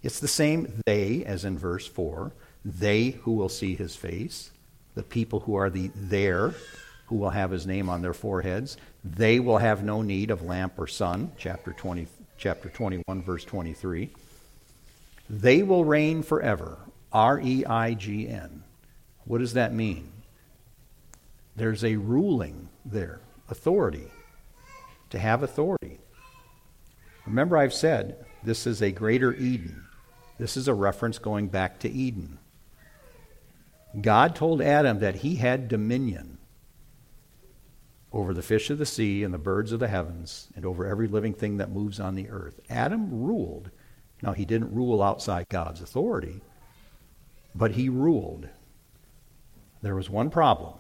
It's 0.01 0.20
the 0.20 0.28
same 0.28 0.82
they 0.88 1.24
as 1.26 1.45
in 1.45 1.59
verse 1.59 1.86
4. 1.86 2.32
They 2.65 3.11
who 3.11 3.34
will 3.34 3.49
see 3.49 3.76
his 3.76 3.95
face, 3.95 4.49
the 4.95 5.03
people 5.03 5.41
who 5.41 5.53
are 5.53 5.70
the 5.70 5.91
there, 5.93 6.55
who 7.05 7.17
will 7.17 7.30
have 7.30 7.51
his 7.51 7.67
name 7.67 7.88
on 7.88 8.01
their 8.01 8.15
foreheads. 8.15 8.78
They 9.03 9.39
will 9.39 9.59
have 9.59 9.84
no 9.84 10.01
need 10.01 10.32
of 10.32 10.41
lamp 10.41 10.74
or 10.80 10.88
sun, 10.88 11.34
chapter 11.38 11.72
20, 11.72 12.07
chapter 12.39 12.70
21, 12.70 13.22
verse 13.22 13.45
23. 13.45 14.09
They 15.30 15.61
will 15.61 15.86
reign 15.86 16.24
forever. 16.24 16.80
R 17.13 17.39
E 17.39 17.63
I 17.63 17.93
G 17.93 18.28
N. 18.28 18.63
What 19.26 19.38
does 19.38 19.53
that 19.53 19.72
mean? 19.72 20.09
There's 21.55 21.84
a 21.84 21.95
ruling 21.97 22.70
there, 22.86 23.20
authority, 23.49 24.07
to 25.10 25.20
have 25.20 25.43
authority. 25.43 25.99
Remember, 27.26 27.57
I've 27.57 27.74
said 27.74 28.26
this 28.43 28.66
is 28.66 28.82
a 28.82 28.91
greater 28.91 29.34
Eden. 29.34 29.86
This 30.38 30.55
is 30.57 30.68
a 30.68 30.74
reference 30.74 31.20
going 31.20 31.47
back 31.47 31.80
to 31.80 31.89
Eden. 31.89 32.39
God 33.99 34.36
told 34.36 34.62
Adam 34.62 34.99
that 34.99 35.16
he 35.16 35.36
had 35.36 35.68
dominion 35.68 36.38
over 38.12 38.34
the 38.34 38.41
fish 38.41 38.70
of 38.70 38.78
the 38.78 38.86
sea 38.86 39.24
and 39.24 39.34
the 39.34 39.38
birds 39.38 39.72
of 39.72 39.80
the 39.80 39.88
heavens 39.88 40.47
and 40.55 40.66
over 40.66 40.86
every 40.86 41.07
living 41.07 41.34
thing 41.34 41.57
that 41.57 41.72
moves 41.72 41.99
on 41.99 42.16
the 42.16 42.30
earth. 42.30 42.60
Adam 42.70 43.24
ruled. 43.24 43.70
Now, 44.22 44.34
he 44.34 44.45
didn't 44.45 44.74
rule 44.74 45.01
outside 45.01 45.47
God's 45.49 45.82
authority, 45.82 46.41
but 47.53 47.72
he 47.72 47.89
ruled. 47.89 48.49
There 49.82 49.95
was 49.95 50.10
one 50.10 50.30
problem. 50.30 50.74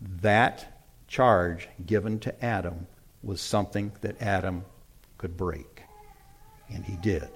That 0.00 0.82
charge 1.06 1.68
given 1.84 2.18
to 2.20 2.44
Adam 2.44 2.86
was 3.22 3.40
something 3.40 3.92
that 4.00 4.20
Adam 4.22 4.64
could 5.16 5.36
break. 5.36 5.82
And 6.72 6.84
he 6.84 6.96
did. 6.96 7.28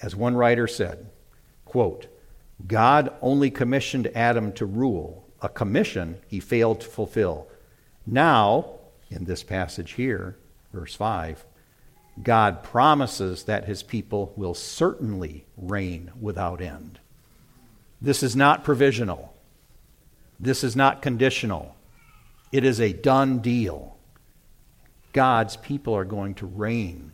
As 0.00 0.16
one 0.16 0.34
writer 0.34 0.66
said, 0.66 1.10
quote, 1.64 2.06
God 2.66 3.12
only 3.20 3.50
commissioned 3.50 4.10
Adam 4.14 4.52
to 4.52 4.66
rule, 4.66 5.28
a 5.40 5.48
commission 5.48 6.18
he 6.26 6.40
failed 6.40 6.80
to 6.80 6.86
fulfill. 6.86 7.48
Now, 8.06 8.78
in 9.10 9.24
this 9.24 9.42
passage 9.42 9.92
here, 9.92 10.36
verse 10.72 10.94
5, 10.94 11.44
God 12.22 12.62
promises 12.62 13.44
that 13.44 13.64
his 13.64 13.82
people 13.82 14.32
will 14.36 14.54
certainly 14.54 15.46
reign 15.56 16.10
without 16.20 16.60
end. 16.60 16.98
This 18.00 18.22
is 18.22 18.36
not 18.36 18.64
provisional. 18.64 19.34
This 20.38 20.64
is 20.64 20.74
not 20.76 21.02
conditional. 21.02 21.76
It 22.52 22.64
is 22.64 22.80
a 22.80 22.92
done 22.92 23.38
deal. 23.38 23.96
God's 25.12 25.56
people 25.56 25.96
are 25.96 26.04
going 26.04 26.34
to 26.36 26.46
reign 26.46 27.12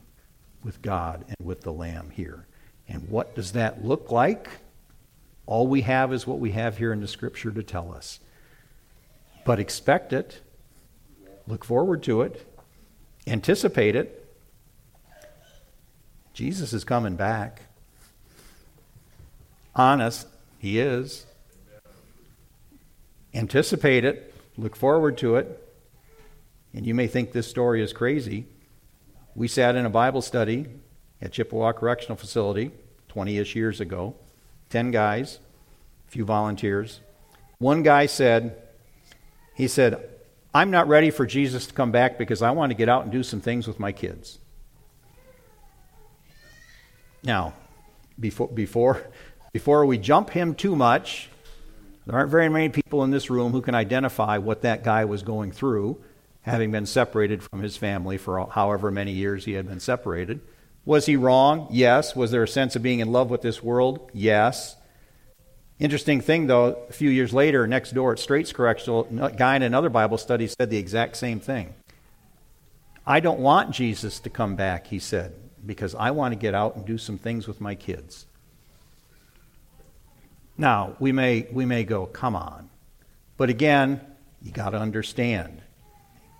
with 0.62 0.82
God 0.82 1.24
and 1.28 1.46
with 1.46 1.62
the 1.62 1.72
Lamb 1.72 2.10
here. 2.10 2.46
And 2.88 3.08
what 3.08 3.34
does 3.34 3.52
that 3.52 3.84
look 3.84 4.10
like? 4.10 4.48
All 5.46 5.66
we 5.66 5.82
have 5.82 6.12
is 6.12 6.26
what 6.26 6.40
we 6.40 6.52
have 6.52 6.78
here 6.78 6.92
in 6.92 7.00
the 7.00 7.08
scripture 7.08 7.50
to 7.50 7.62
tell 7.62 7.92
us. 7.94 8.20
But 9.44 9.58
expect 9.58 10.12
it, 10.12 10.40
look 11.46 11.64
forward 11.64 12.02
to 12.02 12.22
it, 12.22 12.44
anticipate 13.26 13.96
it. 13.96 14.26
Jesus 16.34 16.72
is 16.72 16.84
coming 16.84 17.16
back. 17.16 17.62
Honest, 19.74 20.26
he 20.58 20.78
is. 20.78 21.24
Anticipate 23.34 24.04
it, 24.04 24.27
look 24.58 24.76
forward 24.76 25.16
to 25.18 25.36
it. 25.36 25.64
And 26.74 26.86
you 26.86 26.94
may 26.94 27.06
think 27.06 27.32
this 27.32 27.48
story 27.48 27.82
is 27.82 27.92
crazy. 27.92 28.46
We 29.34 29.48
sat 29.48 29.76
in 29.76 29.86
a 29.86 29.90
Bible 29.90 30.20
study 30.20 30.66
at 31.22 31.32
Chippewa 31.32 31.72
Correctional 31.72 32.16
Facility 32.16 32.72
20 33.08 33.38
ish 33.38 33.56
years 33.56 33.80
ago. 33.80 34.16
10 34.68 34.90
guys, 34.90 35.38
a 36.06 36.10
few 36.10 36.24
volunteers. 36.24 37.00
One 37.58 37.82
guy 37.82 38.06
said, 38.06 38.60
he 39.54 39.66
said, 39.66 40.08
I'm 40.52 40.70
not 40.70 40.88
ready 40.88 41.10
for 41.10 41.24
Jesus 41.24 41.66
to 41.68 41.74
come 41.74 41.90
back 41.90 42.18
because 42.18 42.42
I 42.42 42.50
want 42.50 42.70
to 42.70 42.74
get 42.74 42.88
out 42.88 43.04
and 43.04 43.12
do 43.12 43.22
some 43.22 43.40
things 43.40 43.66
with 43.66 43.80
my 43.80 43.92
kids. 43.92 44.38
Now, 47.22 47.54
before, 48.18 48.48
before, 48.48 49.06
before 49.52 49.86
we 49.86 49.98
jump 49.98 50.30
him 50.30 50.54
too 50.54 50.76
much, 50.76 51.30
there 52.08 52.16
aren't 52.16 52.30
very 52.30 52.48
many 52.48 52.70
people 52.70 53.04
in 53.04 53.10
this 53.10 53.28
room 53.28 53.52
who 53.52 53.60
can 53.60 53.74
identify 53.74 54.38
what 54.38 54.62
that 54.62 54.82
guy 54.82 55.04
was 55.04 55.22
going 55.22 55.52
through, 55.52 56.02
having 56.40 56.70
been 56.72 56.86
separated 56.86 57.42
from 57.42 57.60
his 57.60 57.76
family 57.76 58.16
for 58.16 58.46
however 58.46 58.90
many 58.90 59.12
years 59.12 59.44
he 59.44 59.52
had 59.52 59.68
been 59.68 59.78
separated. 59.78 60.40
Was 60.86 61.04
he 61.04 61.16
wrong? 61.16 61.68
Yes. 61.70 62.16
Was 62.16 62.30
there 62.30 62.42
a 62.42 62.48
sense 62.48 62.74
of 62.74 62.82
being 62.82 63.00
in 63.00 63.12
love 63.12 63.28
with 63.28 63.42
this 63.42 63.62
world? 63.62 64.10
Yes. 64.14 64.76
Interesting 65.78 66.22
thing, 66.22 66.46
though, 66.46 66.86
a 66.88 66.92
few 66.94 67.10
years 67.10 67.34
later, 67.34 67.66
next 67.66 67.92
door 67.92 68.12
at 68.12 68.18
Straits 68.18 68.54
Correctional, 68.54 69.06
a 69.20 69.30
guy 69.30 69.56
in 69.56 69.62
another 69.62 69.90
Bible 69.90 70.16
study 70.16 70.46
said 70.46 70.70
the 70.70 70.78
exact 70.78 71.14
same 71.18 71.40
thing. 71.40 71.74
I 73.06 73.20
don't 73.20 73.40
want 73.40 73.72
Jesus 73.72 74.18
to 74.20 74.30
come 74.30 74.56
back, 74.56 74.86
he 74.86 74.98
said, 74.98 75.34
because 75.66 75.94
I 75.94 76.12
want 76.12 76.32
to 76.32 76.38
get 76.38 76.54
out 76.54 76.74
and 76.74 76.86
do 76.86 76.96
some 76.96 77.18
things 77.18 77.46
with 77.46 77.60
my 77.60 77.74
kids. 77.74 78.24
Now, 80.58 80.96
we 80.98 81.12
may, 81.12 81.46
we 81.52 81.64
may 81.64 81.84
go, 81.84 82.06
come 82.06 82.34
on. 82.34 82.68
But 83.36 83.48
again, 83.48 84.00
you 84.42 84.50
got 84.50 84.70
to 84.70 84.78
understand, 84.78 85.62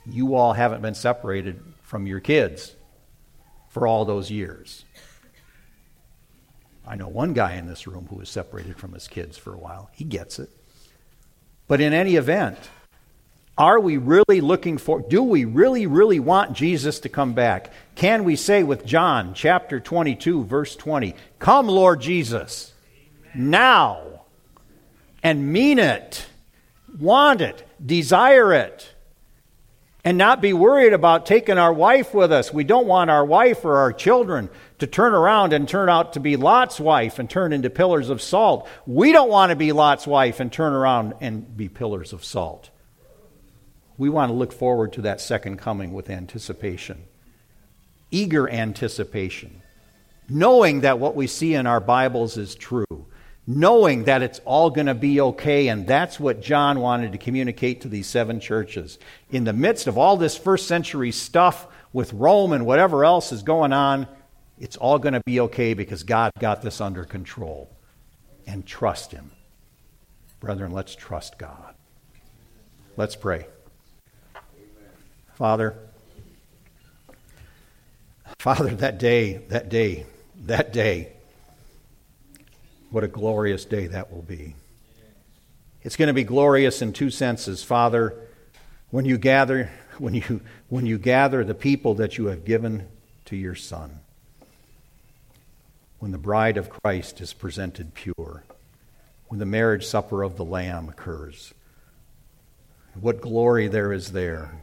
you 0.05 0.35
all 0.35 0.53
haven't 0.53 0.83
been 0.83 0.95
separated 0.95 1.63
from 1.83 2.07
your 2.07 2.19
kids 2.19 2.75
for 3.69 3.87
all 3.87 4.05
those 4.05 4.31
years. 4.31 4.85
I 6.87 6.97
know 6.97 7.07
one 7.07 7.33
guy 7.33 7.55
in 7.55 7.69
this 7.69 7.87
room 7.87 8.07
who 8.11 8.17
was 8.17 8.29
separated 8.29 8.77
from 8.77 8.93
his 8.93 9.07
kids 9.07 9.39
for 9.39 9.55
a 9.55 9.59
while. 9.59 9.91
He 9.93 10.05
gets 10.05 10.39
it. 10.39 10.51
But 11.69 11.81
in 11.81 11.93
any 11.93 12.17
event, 12.17 12.59
are 13.59 13.79
we 13.79 13.99
really 13.99 14.41
looking 14.41 14.79
for, 14.79 15.01
do 15.01 15.23
we 15.23 15.45
really, 15.45 15.87
really 15.87 16.19
want 16.19 16.55
Jesus 16.55 17.01
to 17.01 17.09
come 17.09 17.35
back? 17.35 17.73
Can 17.95 18.25
we 18.25 18.37
say 18.37 18.63
with 18.63 18.87
John 18.87 19.35
chapter 19.35 19.79
22, 19.79 20.45
verse 20.45 20.75
20, 20.75 21.15
Come, 21.39 21.69
Lord 21.69 22.01
Jesus, 22.01 22.73
Amen. 23.35 23.51
now, 23.51 24.08
and 25.23 25.53
mean 25.53 25.79
it, 25.79 26.27
want 26.99 27.41
it, 27.41 27.67
desire 27.85 28.53
it? 28.53 28.95
and 30.09 30.17
not 30.17 30.41
be 30.41 30.55
worried 30.55 30.95
about 30.95 31.27
taking 31.27 31.59
our 31.59 31.73
wife 31.73 32.15
with 32.15 32.33
us. 32.33 32.51
We 32.51 32.65
don't 32.65 32.87
want 32.87 33.11
our 33.11 33.27
wife 33.27 33.63
or 33.65 33.77
our 33.77 33.93
children 33.93 34.49
to 34.79 34.87
turn 34.87 35.13
around 35.13 35.53
and 35.53 35.69
turn 35.69 35.91
out 35.91 36.15
to 36.15 36.21
be 36.21 36.37
Lot's 36.37 36.81
wife 36.81 37.19
and 37.19 37.29
turn 37.29 37.53
into 37.53 37.69
pillars 37.69 38.09
of 38.09 38.23
salt. 38.23 38.67
We 38.87 39.13
don't 39.13 39.29
want 39.29 39.51
to 39.51 39.57
be 39.57 39.73
Lot's 39.73 40.07
wife 40.07 40.41
and 40.41 40.53
turn 40.53 40.73
around 40.73 41.13
and 41.21 41.57
be 41.57 41.69
pillars 41.69 42.15
of 42.15 42.25
salt. 42.25 42.71
We 43.99 44.09
want 44.09 44.31
to 44.31 44.35
look 44.35 44.53
forward 44.53 44.95
to 44.95 45.03
that 45.03 45.21
second 45.21 45.59
coming 45.59 45.93
with 45.93 46.09
anticipation, 46.09 47.05
eager 48.11 48.49
anticipation, 48.49 49.63
knowing 50.29 50.81
that 50.81 51.01
what 51.01 51.17
we 51.17 51.27
see 51.27 51.53
in 51.53 51.67
our 51.67 51.81
Bibles 51.81 52.39
is 52.39 52.55
true 52.55 52.87
knowing 53.51 54.05
that 54.05 54.21
it's 54.21 54.41
all 54.45 54.69
going 54.69 54.87
to 54.87 54.95
be 54.95 55.23
okay. 55.23 55.69
And 55.69 55.87
that's 55.87 56.21
what 56.21 56.43
John 56.43 56.81
wanted 56.81 57.13
to 57.13 57.19
communicate 57.19 57.81
to 57.81 57.89
these 57.89 58.07
seven 58.07 58.41
churches. 58.41 58.99
In 59.31 59.45
the 59.45 59.55
midst 59.55 59.87
of 59.87 59.97
all 59.97 60.19
this 60.19 60.37
first 60.37 60.69
century 60.69 61.11
stuff 61.11 61.67
with 61.95 62.13
Rome 62.13 62.53
and 62.53 62.67
whatever 62.67 63.07
else 63.07 63.33
is 63.33 63.43
going 63.43 63.73
on, 63.73 64.07
it's 64.59 64.77
all 64.77 64.99
going 64.99 65.15
to 65.15 65.23
be 65.25 65.41
okay 65.41 65.73
because 65.73 66.03
God 66.03 66.31
got 66.39 66.61
this 66.61 66.79
under 66.79 67.05
control. 67.05 67.75
And 68.47 68.67
trust 68.67 69.13
Him. 69.13 69.31
Brethren, 70.41 70.71
let's 70.73 70.95
trust 70.95 71.39
God. 71.39 71.75
Let's 72.97 73.17
pray. 73.17 73.47
Father, 75.35 75.75
Father, 78.39 78.75
that 78.75 78.99
day, 78.99 79.39
that 79.49 79.69
day, 79.69 80.05
that 80.45 80.73
day, 80.73 81.13
what 82.91 83.05
a 83.05 83.09
glorious 83.09 83.65
day 83.65 83.87
that 83.89 84.13
will 84.13 84.23
be. 84.23 84.55
It's 85.83 85.97
going 85.97 86.09
to 86.09 86.15
be 86.15 86.25
glorious 86.25 86.83
in 86.83 86.93
two 86.93 87.11
senses. 87.11 87.63
Father, 87.63 88.15
when 88.91 89.05
you 89.05 89.19
gather 89.19 89.71
when 89.99 90.15
you 90.15 90.41
when 90.69 90.87
you 90.87 90.99
gather 90.99 91.45
the 91.45 91.55
people 91.55 91.95
that 91.95 92.19
you 92.19 92.27
have 92.27 92.45
given 92.45 92.87
to 93.27 93.37
your 93.37 93.55
son. 93.55 94.01
When 95.99 96.13
the 96.13 96.19
bride 96.19 96.57
of 96.57 96.71
Christ 96.71 97.21
is 97.21 97.33
presented 97.33 97.95
pure. 97.95 98.45
When 99.27 99.41
the 99.41 99.47
marriage 99.47 99.85
supper 99.85 100.23
of 100.23 100.37
the 100.37 100.45
lamb 100.45 100.89
occurs. 100.89 101.53
What 102.95 103.21
glory 103.21 103.69
there 103.69 103.93
is 103.93 104.13
there. 104.13 104.61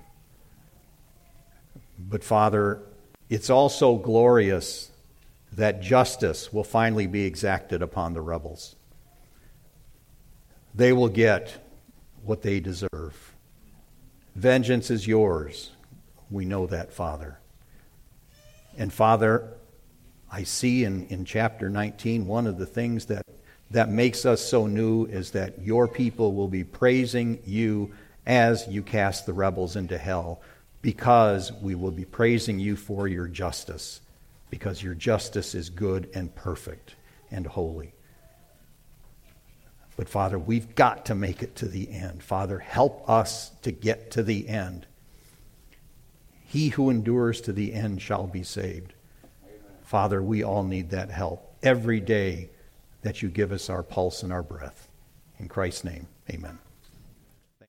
But 2.00 2.24
Father, 2.24 2.80
it's 3.30 3.50
also 3.50 3.96
glorious 3.96 4.92
that 5.56 5.82
justice 5.82 6.52
will 6.52 6.64
finally 6.64 7.08
be 7.08 7.24
exacted 7.26 7.82
upon 7.82 8.14
the 8.14 8.22
rebels. 8.22 8.76
They 10.74 10.92
will 10.92 11.10
get 11.10 11.64
what 12.24 12.42
they 12.42 12.60
deserve. 12.60 13.34
Vengeance 14.36 14.92
is 14.92 15.08
yours. 15.08 15.72
We 16.30 16.44
know 16.44 16.68
that, 16.68 16.92
Father. 16.92 17.40
And 18.78 18.92
Father, 18.92 19.54
I 20.30 20.44
see 20.44 20.84
in, 20.84 21.08
in 21.08 21.24
chapter 21.24 21.70
19 21.70 22.28
one 22.28 22.48
of 22.48 22.58
the 22.58 22.66
things 22.66 23.06
that, 23.06 23.26
that 23.72 23.90
makes 23.90 24.26
us 24.26 24.42
so 24.42 24.68
new 24.68 25.06
is 25.06 25.32
that 25.32 25.62
your 25.62 25.88
people 25.88 26.34
will 26.34 26.50
be 26.50 26.66
praising 26.66 27.40
you 27.46 27.94
as 28.26 28.68
you 28.68 28.84
cast 28.84 29.26
the 29.26 29.34
rebels 29.34 29.78
into 29.78 29.98
hell 29.98 30.42
because 30.82 31.54
we 31.54 31.76
will 31.76 31.92
be 31.92 32.04
praising 32.04 32.60
you 32.60 32.76
for 32.76 33.08
your 33.08 33.28
justice 33.28 34.02
because 34.50 34.82
your 34.82 34.96
justice 34.96 35.56
is 35.56 35.70
good 35.70 36.10
and 36.14 36.34
perfect 36.36 36.96
and 37.32 37.46
holy. 37.46 37.94
But 39.98 40.10
Father, 40.10 40.38
we've 40.38 40.76
got 40.76 41.06
to 41.06 41.16
make 41.16 41.42
it 41.42 41.56
to 41.58 41.68
the 41.68 41.90
end. 41.90 42.22
Father, 42.22 42.60
help 42.60 43.10
us 43.10 43.52
to 43.62 43.72
get 43.72 44.12
to 44.12 44.24
the 44.24 44.48
end. 44.48 44.86
He 46.44 46.70
who 46.70 46.90
endures 46.90 47.42
to 47.42 47.54
the 47.54 47.74
end 47.74 48.02
shall 48.02 48.28
be 48.28 48.44
saved. 48.44 48.94
Father, 49.84 50.22
we 50.22 50.44
all 50.44 50.64
need 50.64 50.90
that 50.90 51.12
help 51.12 51.56
every 51.64 52.00
day 52.00 52.50
that 53.04 53.22
you 53.22 53.30
give 53.30 53.52
us 53.52 53.70
our 53.70 53.84
pulse 53.84 54.24
and 54.24 54.34
our 54.34 54.44
breath. 54.44 54.90
In 55.38 55.48
Christ's 55.48 55.84
name, 55.84 56.08
amen. 56.30 56.60